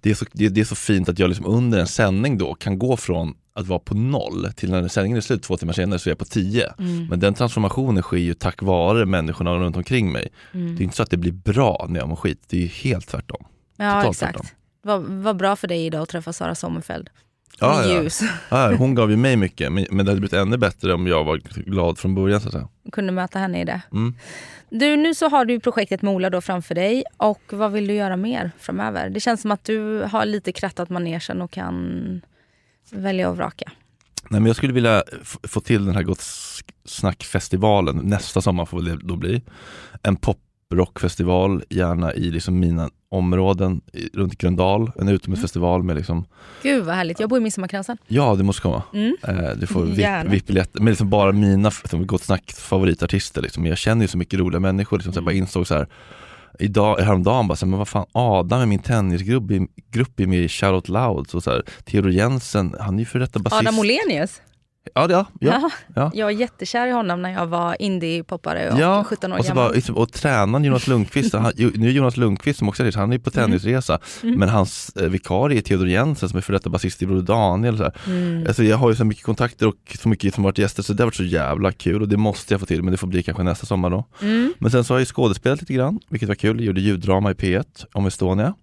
det 0.00 0.10
är 0.10 0.14
så, 0.14 0.24
det, 0.32 0.48
det 0.48 0.60
är 0.60 0.64
så 0.64 0.74
fint 0.74 1.08
att 1.08 1.18
jag 1.18 1.28
liksom 1.28 1.46
under 1.46 1.78
en 1.78 1.86
sändning 1.86 2.38
då 2.38 2.54
kan 2.54 2.78
gå 2.78 2.96
från 2.96 3.34
att 3.54 3.66
vara 3.66 3.78
på 3.78 3.94
noll 3.94 4.48
till 4.56 4.70
när 4.70 4.88
sändningen 4.88 5.16
är 5.16 5.20
slut 5.20 5.42
två 5.42 5.56
timmar 5.56 5.72
senare 5.72 5.98
så 5.98 6.08
är 6.08 6.10
jag 6.10 6.18
på 6.18 6.24
tio. 6.24 6.72
Mm. 6.78 7.06
Men 7.06 7.20
den 7.20 7.34
transformationen 7.34 8.02
sker 8.02 8.16
ju 8.16 8.34
tack 8.34 8.62
vare 8.62 9.06
människorna 9.06 9.50
runt 9.54 9.76
omkring 9.76 10.12
mig. 10.12 10.28
Mm. 10.54 10.76
Det 10.76 10.82
är 10.82 10.84
inte 10.84 10.96
så 10.96 11.02
att 11.02 11.10
det 11.10 11.16
blir 11.16 11.32
bra 11.32 11.86
när 11.88 12.00
jag 12.00 12.08
mår 12.08 12.16
skit, 12.16 12.42
det 12.48 12.64
är 12.64 12.68
helt 12.68 13.08
tvärtom. 13.08 13.44
Ja 13.80 14.02
totalt 14.02 14.22
exakt. 14.22 14.54
Vad 14.82 15.02
vad 15.02 15.36
bra 15.36 15.56
för 15.56 15.68
dig 15.68 15.86
idag 15.86 16.02
att 16.02 16.08
träffa 16.08 16.32
Sara 16.32 16.54
Sommerfeld. 16.54 17.10
Ja, 17.60 17.78
Med 17.78 17.96
ja. 17.96 18.02
ljus. 18.02 18.20
Ja, 18.48 18.74
hon 18.74 18.94
gav 18.94 19.10
ju 19.10 19.16
mig 19.16 19.36
mycket, 19.36 19.72
men, 19.72 19.84
det 19.84 19.96
hade 19.96 20.20
blivit 20.20 20.32
ännu 20.32 20.56
bättre 20.56 20.94
om 20.94 21.06
jag 21.06 21.24
var 21.24 21.36
glad 21.66 21.98
från 21.98 22.14
början 22.14 22.40
så 22.40 22.48
att 22.48 22.52
säga. 22.52 22.68
Kunde 22.92 23.12
möta 23.12 23.38
henne 23.38 23.60
i 23.60 23.64
det. 23.64 23.80
Mm. 23.92 24.14
Du, 24.70 24.96
nu 24.96 25.14
så 25.14 25.28
har 25.28 25.44
du 25.44 25.60
projektet 25.60 26.02
Mola 26.02 26.30
då 26.30 26.40
framför 26.40 26.74
dig 26.74 27.04
och 27.16 27.40
vad 27.50 27.72
vill 27.72 27.86
du 27.86 27.94
göra 27.94 28.16
mer 28.16 28.50
framöver? 28.58 29.10
Det 29.10 29.20
känns 29.20 29.42
som 29.42 29.50
att 29.50 29.64
du 29.64 30.02
har 30.02 30.26
lite 30.26 30.52
krattat 30.52 30.90
manegen 30.90 31.42
och 31.42 31.50
kan 31.50 32.20
välja 32.90 33.28
och 33.28 33.36
vraka. 33.36 33.72
Nej, 34.28 34.40
men 34.40 34.46
jag 34.46 34.56
skulle 34.56 34.72
vilja 34.72 35.02
få 35.42 35.60
till 35.60 35.84
den 35.84 35.94
här 35.94 36.02
Gott 36.02 36.22
Snack-festivalen 36.84 37.96
nästa 37.96 38.40
sommar 38.40 38.66
får 38.66 38.82
det 38.82 38.96
då 39.02 39.16
bli. 39.16 39.42
En 40.02 40.16
rockfestival, 40.70 41.62
gärna 41.68 42.14
i 42.14 42.30
liksom 42.30 42.58
mina 42.60 42.90
områden 43.08 43.80
runt 44.14 44.38
Gröndal. 44.38 44.90
En 45.00 45.08
utomhusfestival 45.08 45.82
med 45.82 45.96
liksom, 45.96 46.24
Gud 46.62 46.84
vad 46.84 46.94
härligt, 46.94 47.20
jag 47.20 47.28
bor 47.28 47.38
i 47.38 47.42
Midsommarkransen. 47.42 47.96
ja 48.08 48.34
det 48.34 48.42
måste 48.44 48.62
komma. 48.62 48.82
Mm. 48.94 49.16
Eh, 49.28 49.50
du 49.56 49.66
får. 49.66 49.84
VIP-biljetter, 49.84 50.80
men 50.80 50.86
liksom 50.90 51.10
bara 51.10 51.32
mina 51.32 51.70
Gott 51.92 52.22
Snack 52.22 52.52
favoritartister. 52.52 53.42
Liksom. 53.42 53.66
Jag 53.66 53.78
känner 53.78 54.02
ju 54.04 54.08
så 54.08 54.18
mycket 54.18 54.40
roliga 54.40 54.60
människor. 54.60 54.96
Liksom, 54.98 55.12
så 55.12 55.16
jag 55.16 55.24
bara 55.24 55.30
Mm. 55.32 55.42
insåg 55.42 55.66
så 55.66 55.74
här, 55.74 55.86
idag, 56.58 56.96
häromdagen 56.98 57.48
bara, 57.48 57.56
så 57.56 57.66
här, 57.66 57.70
men 57.70 57.78
vad 57.78 57.88
fan, 57.88 58.06
Adam 58.12 58.60
är 58.60 58.66
min 58.66 58.78
tennisgrupp 58.78 59.44
grupp 59.90 60.20
är 60.20 60.26
med 60.26 60.38
i 60.40 60.48
Shout 60.48 60.72
Out 60.74 60.88
Loud. 60.88 61.30
Så, 61.30 61.40
så 61.40 61.50
här, 61.50 61.62
Theodor 61.84 62.10
Jensen, 62.12 62.74
han 62.80 62.94
är 62.94 62.98
ju 62.98 63.04
för 63.04 63.18
detta 63.18 63.38
basist. 63.38 63.60
Adam 63.60 63.78
Olenius. 63.78 64.40
Ja, 64.94 65.06
det- 65.06 65.12
ja, 65.14 65.26
ja. 65.40 65.70
ja. 65.94 66.10
Jag 66.14 66.26
var 66.26 66.30
jättekär 66.30 66.86
i 66.86 66.90
honom 66.90 67.22
när 67.22 67.30
jag 67.32 67.46
var 67.46 67.76
indie-poppare 67.82 68.70
och 68.72 68.80
Ja, 68.80 69.04
17 69.04 69.32
år 69.32 69.38
och, 69.38 69.44
så 69.44 69.48
gammal. 69.48 69.68
bara, 69.68 69.74
liksom, 69.74 69.96
och 69.96 70.12
tränaren 70.12 70.64
Jonas 70.64 70.86
Lundqvist, 70.86 71.32
han, 71.34 71.52
nu 71.56 71.88
är 71.88 71.92
Jonas 71.92 72.16
Lundqvist 72.16 72.58
som 72.58 72.68
också 72.68 72.84
är 72.84 72.92
han 72.96 73.12
är 73.12 73.18
på 73.18 73.30
tennisresa, 73.30 73.98
Mm. 74.22 74.38
men 74.38 74.48
hans 74.48 74.96
eh, 74.96 75.08
vikarie 75.08 75.58
är 75.58 75.62
Theodor 75.62 75.88
Jensen 75.88 76.28
som 76.28 76.36
är 76.38 76.40
för 76.42 76.52
detta 76.52 76.70
basist 76.70 77.02
i 77.02 77.06
Broder 77.06 77.22
Daniel. 77.22 77.78
Så. 77.78 77.90
Mm. 78.06 78.46
Alltså, 78.46 78.62
jag 78.64 78.76
har 78.76 78.90
ju 78.90 78.96
så 78.96 79.04
mycket 79.04 79.24
kontakter 79.24 79.66
och 79.66 79.96
så 79.98 80.08
mycket 80.08 80.34
som 80.34 80.44
varit 80.44 80.58
gäster 80.58 80.82
så 80.82 80.92
det 80.92 81.02
har 81.02 81.06
varit 81.06 81.14
så 81.14 81.24
jävla 81.24 81.72
kul 81.72 82.02
och 82.02 82.08
det 82.08 82.16
måste 82.16 82.54
jag 82.54 82.60
få 82.60 82.66
till 82.66 82.82
men 82.82 82.92
det 82.92 82.96
får 82.98 83.06
bli 83.06 83.22
kanske 83.22 83.42
nästa 83.42 83.66
sommar 83.66 83.90
då. 83.90 84.04
Mm. 84.22 84.54
Men 84.58 84.70
sen 84.70 84.84
så 84.84 84.94
har 84.94 84.98
jag 84.98 85.08
skådespelat 85.08 85.60
lite 85.60 85.72
grann, 85.74 86.00
vilket 86.08 86.28
var 86.28 86.34
kul. 86.36 86.56
Jag 86.56 86.66
gjorde 86.66 86.80
ljuddrama 86.80 87.30
i 87.30 87.34
P1 87.34 87.64
om 87.92 88.06
Estonia. 88.06 88.54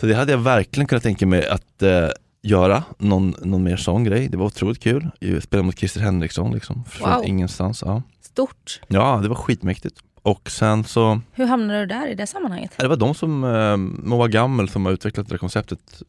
Så 0.00 0.06
det 0.06 0.14
hade 0.14 0.32
jag 0.32 0.38
verkligen 0.38 0.86
kunnat 0.86 1.02
tänka 1.02 1.26
mig 1.26 1.48
att 1.48 1.82
eh, 1.82 2.08
göra, 2.42 2.84
någon, 2.98 3.34
någon 3.42 3.62
mer 3.62 3.76
sån 3.76 4.04
grej. 4.04 4.28
Det 4.28 4.36
var 4.36 4.46
otroligt 4.46 4.80
kul. 4.80 5.10
Jag 5.18 5.42
spelade 5.42 5.66
mot 5.66 5.78
Christer 5.78 6.00
Henriksson 6.00 6.52
liksom, 6.52 6.84
från 6.84 7.10
Wow. 7.14 7.24
ingenstans. 7.24 7.82
Ja. 7.86 8.02
Stort. 8.20 8.80
ja, 8.88 9.18
det 9.22 9.28
var 9.28 9.34
skitmäktigt. 9.36 9.98
Och 10.22 10.50
sen 10.50 10.84
så, 10.84 11.20
Hur 11.32 11.46
hamnade 11.46 11.80
du 11.80 11.86
där 11.86 12.06
i 12.06 12.14
det 12.14 12.26
sammanhanget? 12.26 12.74
det 12.78 12.88
var 12.88 12.96
de 12.96 13.14
som, 13.14 13.44
eh, 13.44 13.76
Moa 13.76 14.28
Gammel 14.28 14.68
som 14.68 14.84
har 14.86 14.92
utvecklat 14.92 15.26
det 15.28 15.34
där 15.34 15.38
konceptet. 15.38 16.02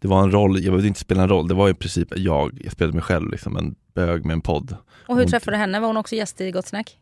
Det 0.00 0.08
var 0.08 0.22
en 0.22 0.30
roll, 0.32 0.54
jag 0.56 0.64
behövde 0.64 0.88
inte 0.88 1.00
spela 1.00 1.22
en 1.22 1.28
roll, 1.28 1.48
det 1.48 1.54
var 1.54 1.68
i 1.68 1.74
princip 1.74 2.08
jag, 2.16 2.58
jag 2.64 2.72
spelade 2.72 2.94
mig 2.94 3.02
själv, 3.02 3.30
liksom, 3.30 3.56
en 3.56 3.74
bög 3.94 4.24
med 4.24 4.34
en 4.34 4.40
podd. 4.40 4.76
Och 5.06 5.14
hur 5.14 5.22
Hon- 5.22 5.30
träffade 5.30 5.56
du 5.56 5.60
henne? 5.60 5.80
Var 5.80 5.86
hon 5.86 5.96
också 5.96 6.14
gäst 6.16 6.40
i 6.40 6.50
Gott 6.50 6.66
Snack? 6.66 6.98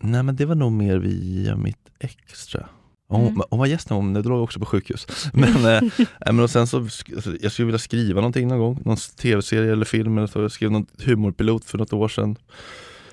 Nej 0.00 0.22
men 0.22 0.36
det 0.36 0.44
var 0.44 0.54
nog 0.54 0.72
mer 0.72 0.96
via 0.98 1.56
mitt 1.56 1.88
ex 2.00 2.46
tror 2.46 2.62
jag. 2.62 2.70
Mm. 3.14 3.42
hon 3.50 3.58
var 3.58 3.66
gäst 3.66 3.90
någon 3.90 4.14
då 4.14 4.20
låg 4.20 4.38
jag 4.38 4.44
också 4.44 4.58
på 4.58 4.66
sjukhus. 4.66 5.06
Men, 5.32 5.62
nej, 5.62 5.90
men 6.26 6.40
och 6.40 6.50
sen 6.50 6.66
så, 6.66 6.76
alltså, 6.76 7.36
jag 7.40 7.52
skulle 7.52 7.66
vilja 7.66 7.78
skriva 7.78 8.20
någonting 8.20 8.48
någon 8.48 8.58
gång, 8.58 8.82
någon 8.84 8.96
tv-serie 8.96 9.72
eller 9.72 9.84
film 9.84 10.18
eller 10.18 10.26
så. 10.26 10.40
Jag 10.40 10.52
skrev 10.52 10.70
någon 10.70 10.86
humorpilot 11.04 11.64
för 11.64 11.78
något 11.78 11.92
år 11.92 12.08
sedan. 12.08 12.36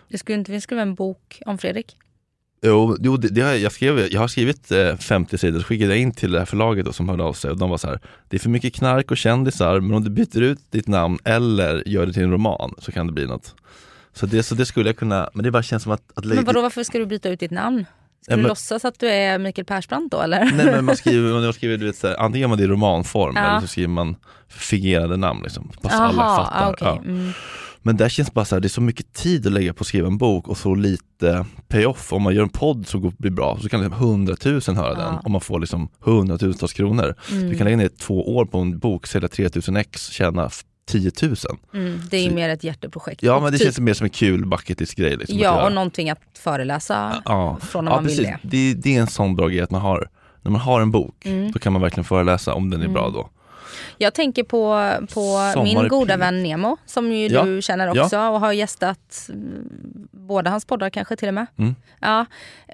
Du 0.07 0.17
skulle 0.17 0.37
inte 0.37 0.51
vilja 0.51 0.61
skriva 0.61 0.81
en 0.81 0.95
bok 0.95 1.41
om 1.45 1.57
Fredrik? 1.57 1.97
Jo, 2.61 2.97
jo 2.99 3.17
det, 3.17 3.27
det 3.27 3.41
har 3.41 3.49
jag, 3.49 3.59
jag, 3.59 3.71
skrev, 3.71 3.99
jag 4.11 4.19
har 4.19 4.27
skrivit 4.27 4.71
eh, 4.71 4.97
50 4.97 5.37
sidor, 5.37 5.59
så 5.59 5.65
skickade 5.65 5.91
jag 5.91 6.01
in 6.01 6.11
till 6.11 6.31
det 6.31 6.39
här 6.39 6.45
förlaget 6.45 6.85
då, 6.85 6.93
som 6.93 7.09
hörde 7.09 7.23
av 7.23 7.33
sig 7.33 7.51
och 7.51 7.57
de 7.57 7.69
var 7.69 7.77
så 7.77 7.87
här, 7.87 7.99
det 8.29 8.37
är 8.37 8.39
för 8.39 8.49
mycket 8.49 8.73
knark 8.73 9.11
och 9.11 9.17
kändisar, 9.17 9.79
men 9.79 9.93
om 9.93 10.03
du 10.03 10.09
byter 10.09 10.41
ut 10.41 10.71
ditt 10.71 10.87
namn 10.87 11.19
eller 11.23 11.87
gör 11.87 12.05
det 12.05 12.13
till 12.13 12.23
en 12.23 12.31
roman 12.31 12.73
så 12.77 12.91
kan 12.91 13.07
det 13.07 13.13
bli 13.13 13.27
något. 13.27 13.55
Så 14.13 14.25
det, 14.25 14.43
så 14.43 14.55
det 14.55 14.65
skulle 14.65 14.89
jag 14.89 14.97
kunna, 14.97 15.29
men 15.33 15.43
det 15.43 15.51
bara 15.51 15.63
känns 15.63 15.83
som 15.83 15.91
att, 15.91 16.11
att 16.13 16.25
Men 16.25 16.45
vadå, 16.45 16.61
varför 16.61 16.83
ska 16.83 16.97
du 16.97 17.05
byta 17.05 17.29
ut 17.29 17.39
ditt 17.39 17.51
namn? 17.51 17.85
Ska 18.25 18.35
du 18.35 18.41
men- 18.41 18.47
låtsas 18.49 18.85
att 18.85 18.99
du 18.99 19.07
är 19.09 19.39
Mikael 19.39 19.65
Persbrandt 19.65 20.11
då 20.11 20.21
eller? 20.21 20.51
Nej 20.55 20.65
men 20.65 20.85
man 20.85 20.95
skriver, 20.97 21.33
man 21.41 21.53
skriver 21.53 21.77
du 21.77 21.85
vet, 21.85 21.95
så 21.95 22.07
här, 22.07 22.15
antingen 22.19 22.41
gör 22.41 22.47
man 22.49 22.57
det 22.57 22.63
i 22.63 22.67
romanform 22.67 23.33
Ja. 23.35 23.41
eller 23.49 23.59
så 23.61 23.67
skriver 23.67 23.87
man 23.89 24.15
fingerade 24.49 25.17
namn 25.17 25.39
liksom. 25.43 25.71
Bara 25.81 25.89
så 25.89 25.95
Jaha, 25.97 26.07
alla 26.07 26.45
fattar. 26.45 26.71
okej. 26.73 26.87
ja. 26.87 27.11
Mm. 27.11 27.31
Men 27.81 27.97
där 27.97 28.09
känns 28.09 28.33
bara 28.33 28.45
så 28.45 28.55
här, 28.55 28.59
det 28.59 28.67
är 28.67 28.69
så 28.69 28.81
mycket 28.81 29.13
tid 29.13 29.47
att 29.47 29.53
lägga 29.53 29.73
på 29.73 29.81
att 29.81 29.87
skriva 29.87 30.07
en 30.07 30.17
bok 30.17 30.47
och 30.47 30.57
så 30.57 30.75
lite 30.75 31.45
payoff. 31.67 32.13
Om 32.13 32.21
man 32.23 32.35
gör 32.35 32.43
en 32.43 32.49
podd 32.49 32.87
som 32.87 33.13
blir 33.17 33.31
bra 33.31 33.57
så 33.61 33.69
kan 33.69 33.81
liksom 33.81 33.97
100 34.07 34.35
000 34.45 34.61
höra 34.75 34.93
den 34.93 35.01
Ja. 35.13 35.21
om 35.25 35.31
man 35.31 35.41
får 35.41 35.59
liksom 35.59 35.89
hundratusentals 35.99 36.73
kronor. 36.73 37.15
Mm. 37.31 37.49
Du 37.49 37.55
kan 37.57 37.65
lägga 37.65 37.77
ner 37.77 37.89
två 37.99 38.35
år 38.35 38.45
på 38.45 38.57
en 38.57 38.79
bok, 38.79 39.07
sälja 39.07 39.27
3000 39.29 39.75
ex, 39.77 40.09
tjäna 40.09 40.49
10 40.85 41.11
000. 41.21 41.35
Mm. 41.73 42.01
Det 42.11 42.17
är 42.17 42.29
Så- 42.29 42.35
mer 42.35 42.49
ett 42.49 42.63
hjärteprojekt. 42.63 43.23
Ja 43.23 43.39
men 43.39 43.51
det 43.51 43.57
typ- 43.57 43.65
känns 43.65 43.79
mer 43.79 43.93
som 43.93 44.03
en 44.03 44.09
kul 44.09 44.45
bucket 44.45 44.79
list 44.79 44.95
grej. 44.95 45.17
Liksom, 45.17 45.37
Ja, 45.39 45.65
och 45.65 45.71
någonting 45.71 46.09
att 46.09 46.19
föreläsa 46.39 47.21
Ja, 47.25 47.57
från 47.61 47.85
när 47.85 47.91
ja 47.91 47.95
man 47.95 48.03
precis. 48.03 48.19
vill 48.19 48.25
det. 48.25 48.39
det. 48.43 48.73
Det 48.73 48.95
är 48.95 49.01
en 49.01 49.07
sån 49.07 49.35
bra 49.35 49.47
grej 49.47 49.61
att 49.61 49.71
man 49.71 49.81
har, 49.81 50.09
när 50.41 50.51
man 50.51 50.61
har 50.61 50.81
en 50.81 50.91
bok, 50.91 51.25
Mm. 51.25 51.51
då 51.51 51.59
kan 51.59 51.73
man 51.73 51.81
verkligen 51.81 52.03
föreläsa 52.05 52.53
om 52.53 52.69
den 52.69 52.81
är 52.81 52.87
bra 52.87 53.09
då. 53.09 53.29
Jag 53.97 54.13
tänker 54.13 54.43
på, 54.43 54.91
på 55.13 55.53
min 55.63 55.87
goda 55.87 56.17
vän 56.17 56.43
Nemo 56.43 56.77
som 56.85 57.11
ju 57.11 57.27
Ja. 57.27 57.43
du 57.43 57.61
känner 57.61 57.95
Ja. 57.95 58.03
också 58.03 58.17
och 58.19 58.39
har 58.39 58.51
gästat 58.51 59.29
mm, 59.29 59.69
båda 60.11 60.49
hans 60.49 60.65
poddar 60.65 60.89
kanske 60.89 61.15
till 61.15 61.27
och 61.27 61.33
med. 61.33 61.45
Mm. 61.57 61.75
Ja, 61.99 62.25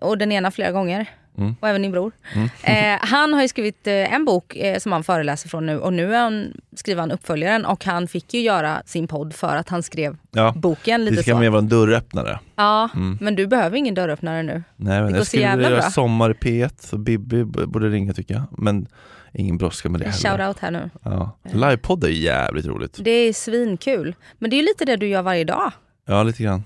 och 0.01 0.17
den 0.17 0.31
ena 0.31 0.51
flera 0.51 0.71
gånger. 0.71 1.05
Mm. 1.37 1.55
Och 1.59 1.69
även 1.69 1.81
din 1.81 1.91
bror. 1.91 2.11
Mm. 2.35 2.49
Eh, 2.63 2.99
han 3.07 3.33
har 3.33 3.41
ju 3.41 3.47
skrivit 3.47 3.87
eh, 3.87 4.13
en 4.13 4.25
bok 4.25 4.55
eh, 4.55 4.77
som 4.79 4.91
han 4.91 5.03
föreläser 5.03 5.49
från 5.49 5.65
nu 5.65 5.79
och 5.79 5.93
nu 5.93 6.15
är 6.15 6.19
han, 6.19 6.53
skriver 6.75 6.99
han 7.01 7.11
uppföljaren 7.11 7.65
och 7.65 7.85
han 7.85 8.07
fick 8.07 8.33
ju 8.33 8.39
göra 8.41 8.81
sin 8.85 9.07
podd 9.07 9.33
för 9.33 9.55
att 9.55 9.69
han 9.69 9.83
skrev 9.83 10.17
Ja. 10.31 10.53
boken 10.55 11.05
lite 11.05 11.15
Det 11.17 11.21
ska 11.23 11.31
så. 11.31 11.37
mer 11.39 11.49
vara 11.49 11.59
en 11.59 11.67
dörröppnare. 11.69 12.39
Ja, 12.55 12.89
Mm. 12.95 13.17
men 13.21 13.35
du 13.35 13.47
behöver 13.47 13.77
ingen 13.77 13.95
dörröppnare 13.95 14.43
nu. 14.43 14.63
Nej, 14.75 15.01
men 15.01 15.07
går 15.09 15.17
jag 15.17 15.27
skulle 15.27 15.55
vilja 15.55 15.69
göra 15.69 15.81
sommar 15.81 16.29
i 16.31 16.33
P1, 16.33 16.71
så 16.79 16.97
Bibi 16.97 17.43
borde 17.45 17.89
ringa 17.89 18.13
tycker 18.13 18.33
jag. 18.33 18.43
Men 18.57 18.87
ingen 19.33 19.57
brådska 19.57 19.89
med 19.89 20.01
det 20.01 20.05
heller. 20.09 20.37
shout-out 20.37 20.57
här 20.61 20.71
nu. 20.71 20.89
Ja. 21.03 21.37
Livepodd 21.53 22.03
är 22.03 22.07
jävligt 22.07 22.65
roligt. 22.65 22.97
Det 23.01 23.11
är 23.11 23.33
svinkul. 23.33 24.15
Men 24.39 24.49
det 24.49 24.55
är 24.55 24.57
ju 24.57 24.63
lite 24.63 24.85
det 24.85 24.95
du 24.95 25.07
gör 25.07 25.21
varje 25.21 25.43
dag. 25.43 25.71
Ja, 26.07 26.23
lite 26.23 26.43
grann. 26.43 26.63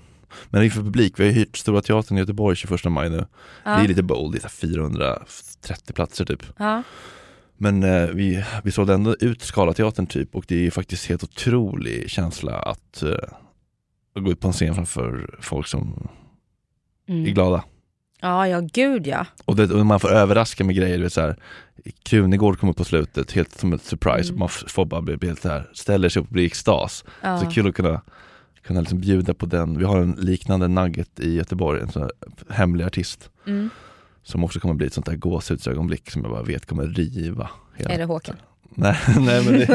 Men 0.50 0.62
inför 0.62 0.80
publik, 0.82 1.20
vi 1.20 1.24
har 1.24 1.32
ju 1.32 1.38
hyrt 1.38 1.56
Stora 1.56 1.82
Teatern 1.82 2.16
i 2.16 2.20
Göteborg 2.20 2.56
21 2.56 2.84
maj 2.84 3.10
nu. 3.10 3.26
Ja. 3.64 3.70
Det 3.76 3.84
är 3.84 3.88
lite 3.88 4.02
bold, 4.02 4.32
det 4.34 4.38
är 4.38 4.40
så 4.40 4.46
här 4.46 4.68
430 4.68 5.92
platser 5.94 6.24
typ. 6.24 6.42
Ja. 6.58 6.82
Men 7.56 7.82
eh, 7.82 8.06
vi, 8.08 8.44
vi 8.64 8.72
sålde 8.72 8.94
ändå 8.94 9.16
ut 9.20 9.42
Scalateatern 9.42 10.06
typ 10.06 10.34
och 10.34 10.44
det 10.48 10.66
är 10.66 10.70
faktiskt 10.70 11.06
helt 11.06 11.24
otrolig 11.24 12.10
känsla 12.10 12.58
att 12.58 13.02
eh, 13.02 13.10
gå 14.20 14.30
ut 14.30 14.40
på 14.40 14.46
en 14.48 14.52
scen 14.52 14.74
framför 14.74 15.38
folk 15.40 15.66
som 15.66 16.08
Mm. 17.08 17.26
är 17.26 17.30
glada. 17.30 17.64
Ja, 18.20 18.48
ja 18.48 18.60
gud 18.72 19.06
ja. 19.06 19.26
Och, 19.44 19.56
det, 19.56 19.74
och 19.74 19.86
man 19.86 20.00
får 20.00 20.12
överraska 20.12 20.64
med 20.64 20.76
grejer, 20.76 20.96
du 20.96 21.02
vet 21.02 21.12
så 21.12 21.20
här. 21.20 21.36
Krunegård 22.02 22.58
kommer 22.60 22.70
upp 22.70 22.76
på 22.76 22.84
slutet, 22.84 23.32
helt 23.32 23.58
som 23.58 23.72
ett 23.72 23.82
surprise. 23.84 24.28
Mm. 24.28 24.38
Man 24.38 24.48
får 24.48 24.84
bara 24.84 25.02
bli, 25.02 25.16
bli 25.16 25.28
helt 25.28 25.42
så 25.42 25.48
här, 25.48 25.70
ställer 25.72 26.08
sig 26.08 26.22
upp 26.22 26.26
och 26.28 26.32
blir 26.32 26.42
i 26.42 26.46
extas. 26.46 27.04
ja. 27.22 27.40
Så 27.40 27.50
kul 27.50 27.68
att 27.68 27.74
kunna, 27.74 28.00
kunna 28.66 28.80
liksom 28.80 29.00
bjuda 29.00 29.34
på 29.34 29.46
den. 29.46 29.78
Vi 29.78 29.84
har 29.84 30.00
en 30.00 30.12
liknande 30.12 30.68
nugget 30.68 31.20
i 31.20 31.34
Göteborg, 31.34 31.80
en 31.80 31.92
sån 31.92 32.10
hemlig 32.50 32.84
artist. 32.84 33.30
Mm. 33.46 33.70
Som 34.22 34.44
också 34.44 34.60
kommer 34.60 34.74
bli 34.74 34.86
ett 34.86 34.92
sånt 34.92 35.06
där 35.06 35.16
gåshudsögonblick 35.16 36.10
som 36.10 36.22
jag 36.22 36.30
bara 36.30 36.42
vet 36.42 36.66
kommer 36.66 36.86
riva. 36.86 37.50
Hela. 37.76 37.90
Är 37.90 37.98
det 37.98 38.04
Håkan? 38.04 38.36
Nej, 38.78 38.96
nej 39.18 39.44
men 39.44 39.52
det, 39.52 39.66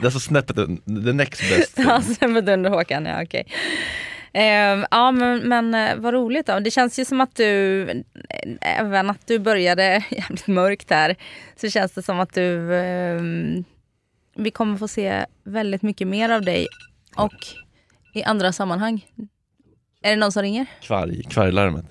det 0.00 0.06
är 0.06 0.10
så 0.10 0.20
snäppet, 0.20 0.56
the 0.86 1.12
next 1.12 1.42
best. 1.56 1.78
Ja, 1.78 2.02
Sebbe 2.02 2.54
under 2.54 2.70
Håkan, 2.70 3.06
ja 3.06 3.22
okej. 3.22 3.46
Ehm, 4.32 4.86
ja 4.90 5.10
men, 5.10 5.48
men 5.48 5.74
eh, 5.74 5.96
vad 5.96 6.14
roligt 6.14 6.46
då. 6.46 6.60
Det 6.60 6.70
känns 6.70 6.98
ju 6.98 7.04
som 7.04 7.20
att 7.20 7.36
du, 7.36 7.82
eh, 8.28 8.78
även 8.80 9.10
att 9.10 9.26
du 9.26 9.38
började 9.38 10.04
jävligt 10.10 10.46
mörkt 10.46 10.90
här, 10.90 11.16
så 11.56 11.70
känns 11.70 11.92
det 11.92 12.02
som 12.02 12.20
att 12.20 12.34
du, 12.34 12.74
ehm, 12.74 13.64
vi 14.34 14.50
kommer 14.50 14.76
få 14.76 14.88
se 14.88 15.26
väldigt 15.44 15.82
mycket 15.82 16.08
mer 16.08 16.30
av 16.30 16.42
dig 16.42 16.66
och 17.16 17.65
i 18.16 18.22
andra 18.24 18.52
sammanhang. 18.52 19.04
Är 20.02 20.10
det 20.10 20.16
någon 20.16 20.32
som 20.32 20.42
ringer? 20.42 20.66
Kvarg, 20.82 21.22
kvarglarmet. 21.22 21.84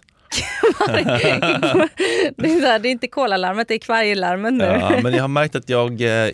det, 0.87 2.47
är 2.47 2.61
så 2.61 2.67
här, 2.67 2.79
det 2.79 2.89
är 2.89 2.91
inte 2.91 3.07
kolalarmet, 3.07 3.67
det 3.67 3.73
är 3.73 3.79
kvarglarmet 3.79 4.53
nu. 4.53 4.63
Ja, 4.63 4.99
men 5.03 5.13
jag 5.13 5.23
har 5.23 5.27
märkt 5.27 5.55
att 5.55 5.69
jag, 5.69 6.01
eh, 6.01 6.31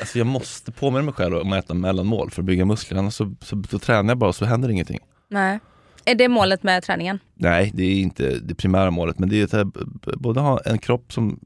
alltså 0.00 0.18
jag 0.18 0.26
måste 0.26 0.72
påminna 0.72 1.02
mig 1.02 1.14
själv 1.14 1.36
om 1.36 1.52
att 1.52 1.64
äta 1.64 1.74
mellanmål 1.74 2.30
för 2.30 2.42
att 2.42 2.46
bygga 2.46 2.64
muskler. 2.64 2.98
Annars 2.98 3.14
så, 3.14 3.34
så, 3.40 3.62
så 3.70 3.78
tränar 3.78 4.10
jag 4.10 4.18
bara 4.18 4.28
och 4.28 4.36
så 4.36 4.44
händer 4.44 4.68
ingenting. 4.68 4.98
Nej. 5.28 5.58
Är 6.04 6.14
det 6.14 6.28
målet 6.28 6.62
med 6.62 6.82
träningen? 6.82 7.18
Nej, 7.34 7.70
det 7.74 7.82
är 7.84 8.00
inte 8.00 8.38
det 8.38 8.54
primära 8.54 8.90
målet. 8.90 9.18
Men 9.18 9.28
det 9.28 9.52
är 9.54 9.58
att 9.60 9.72
b- 9.72 10.12
både 10.16 10.40
ha 10.40 10.60
en 10.60 10.78
kropp 10.78 11.12
som 11.12 11.40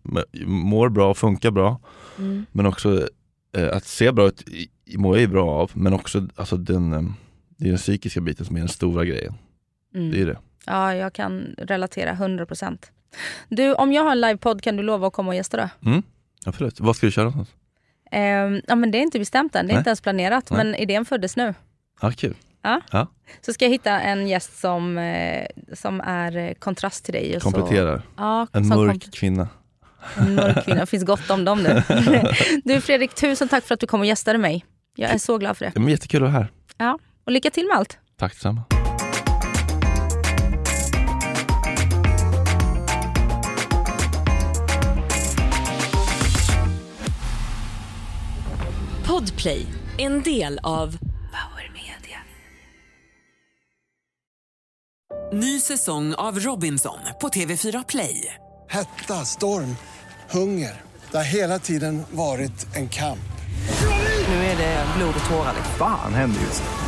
mår 0.46 0.88
bra 0.88 1.11
och 1.11 1.18
funkar 1.18 1.51
bra. 1.51 1.80
Mm. 2.18 2.46
Men 2.53 2.66
också 2.66 3.09
eh, 3.57 3.68
att 3.76 3.84
se 3.84 4.12
bra 4.12 4.26
ut 4.26 4.44
mår 4.96 5.16
jag 5.16 5.20
ju 5.20 5.26
bra 5.26 5.51
av. 5.51 5.70
Men 5.74 5.92
också 5.92 6.28
alltså 6.36 6.57
den, 6.57 6.92
eh, 6.92 7.03
det 7.59 7.64
är 7.66 7.68
den 7.68 7.78
psykiska 7.78 8.20
biten 8.20 8.46
som 8.46 8.56
är 8.56 8.61
den 8.61 8.68
stora 8.68 9.04
grejen. 9.04 9.34
Mm. 9.94 10.11
Det 10.11 10.20
är 10.22 10.26
det. 10.26 10.38
Ja, 10.66 10.94
jag 10.94 11.12
kan 11.12 11.54
relatera 11.59 12.12
100%. 12.12 12.78
Du, 13.48 13.74
om 13.74 13.92
jag 13.92 14.02
har 14.02 14.12
en 14.12 14.20
livepodd 14.20 14.62
kan 14.62 14.76
du 14.76 14.82
lova 14.82 15.06
att 15.06 15.12
komma 15.12 15.28
och 15.28 15.34
gästa 15.34 15.56
då? 15.56 15.88
Mm, 15.90 16.02
absolut. 16.46 16.80
Vad 16.80 16.96
ska 16.96 17.06
du 17.06 17.11
köra 17.12 17.24
någonstans? 17.24 17.59
Ehm, 18.11 18.61
ja, 18.66 18.74
men 18.74 18.90
det 18.90 18.98
är 18.98 19.02
inte 19.02 19.18
bestämt 19.18 19.56
än, 19.56 19.66
det 19.66 19.70
är 19.70 19.74
Nej. 19.74 19.80
inte 19.80 19.90
ens 19.90 20.00
planerat. 20.00 20.50
Nej. 20.50 20.56
Men 20.64 20.74
idén 20.74 21.04
föddes 21.04 21.36
nu. 21.36 21.54
Ja, 22.00 22.11
kul. 22.16 22.34
Ja. 22.62 22.80
Ja. 22.90 23.06
Så 23.40 23.52
ska 23.52 23.64
jag 23.64 23.70
hitta 23.72 24.00
en 24.00 24.28
gäst 24.28 24.59
som, 24.61 24.98
eh, 24.98 25.46
som 25.72 26.00
är 26.00 26.36
eh, 26.36 26.52
kontrast 26.54 27.04
till 27.04 27.14
dig. 27.14 27.36
och 27.36 27.42
så- 27.42 27.50
Kompletterar. 27.50 28.02
Ja, 28.16 28.46
En 28.52 28.68
mörk 28.68 29.12
kvinna. 29.14 29.48
en 30.16 30.34
mörk 30.34 30.64
kvinna. 30.64 30.80
Det 30.80 30.86
finns 30.86 31.04
gott 31.04 31.30
om 31.30 31.44
dem 31.44 31.62
nu. 31.62 31.82
du 32.64 32.80
Fredrik, 32.80 33.14
tusen 33.14 33.48
tack 33.48 33.64
för 33.64 33.74
att 33.74 33.80
du 33.80 33.86
kom 33.86 34.00
och 34.00 34.06
gästade 34.06 34.38
mig. 34.38 34.64
Jag 34.96 35.11
är 35.11 35.18
så 35.18 35.38
glad 35.38 35.56
för 35.56 35.64
det. 35.64 35.72
Men 35.80 35.88
jättekul 35.88 36.24
att 36.24 36.32
vara 36.32 36.42
här. 36.42 36.48
Ja. 36.78 36.98
Och 37.28 37.32
lycka 37.32 37.50
till 37.50 37.66
med 37.66 37.76
allt. 37.76 37.98
Tack 38.16 38.32
detsamma. 38.32 38.62
Podplay, 49.06 49.66
en 49.98 50.22
del 50.22 50.60
av 50.62 50.98
Power 50.98 51.72
Media. 51.72 52.18
Ny 55.32 55.60
säsong 55.60 56.14
av 56.14 56.38
Robinson 56.38 56.98
på 57.20 57.28
TV4 57.28 57.84
Play. 57.88 58.34
Hetta, 58.68 59.14
storm, 59.14 59.76
hunger. 60.30 60.80
Det 61.10 61.16
har 61.16 61.24
hela 61.24 61.58
tiden 61.58 62.02
varit 62.10 62.76
en 62.76 62.88
kamp. 62.88 63.18
Nu 64.28 64.34
är 64.34 64.56
det 64.56 64.86
blod 64.96 65.14
och 65.20 65.30
tårar. 65.30 65.54
Vad 65.78 65.88
fan 65.88 66.14
händer 66.14 66.40
just 66.40 66.62
nu? 66.62 66.88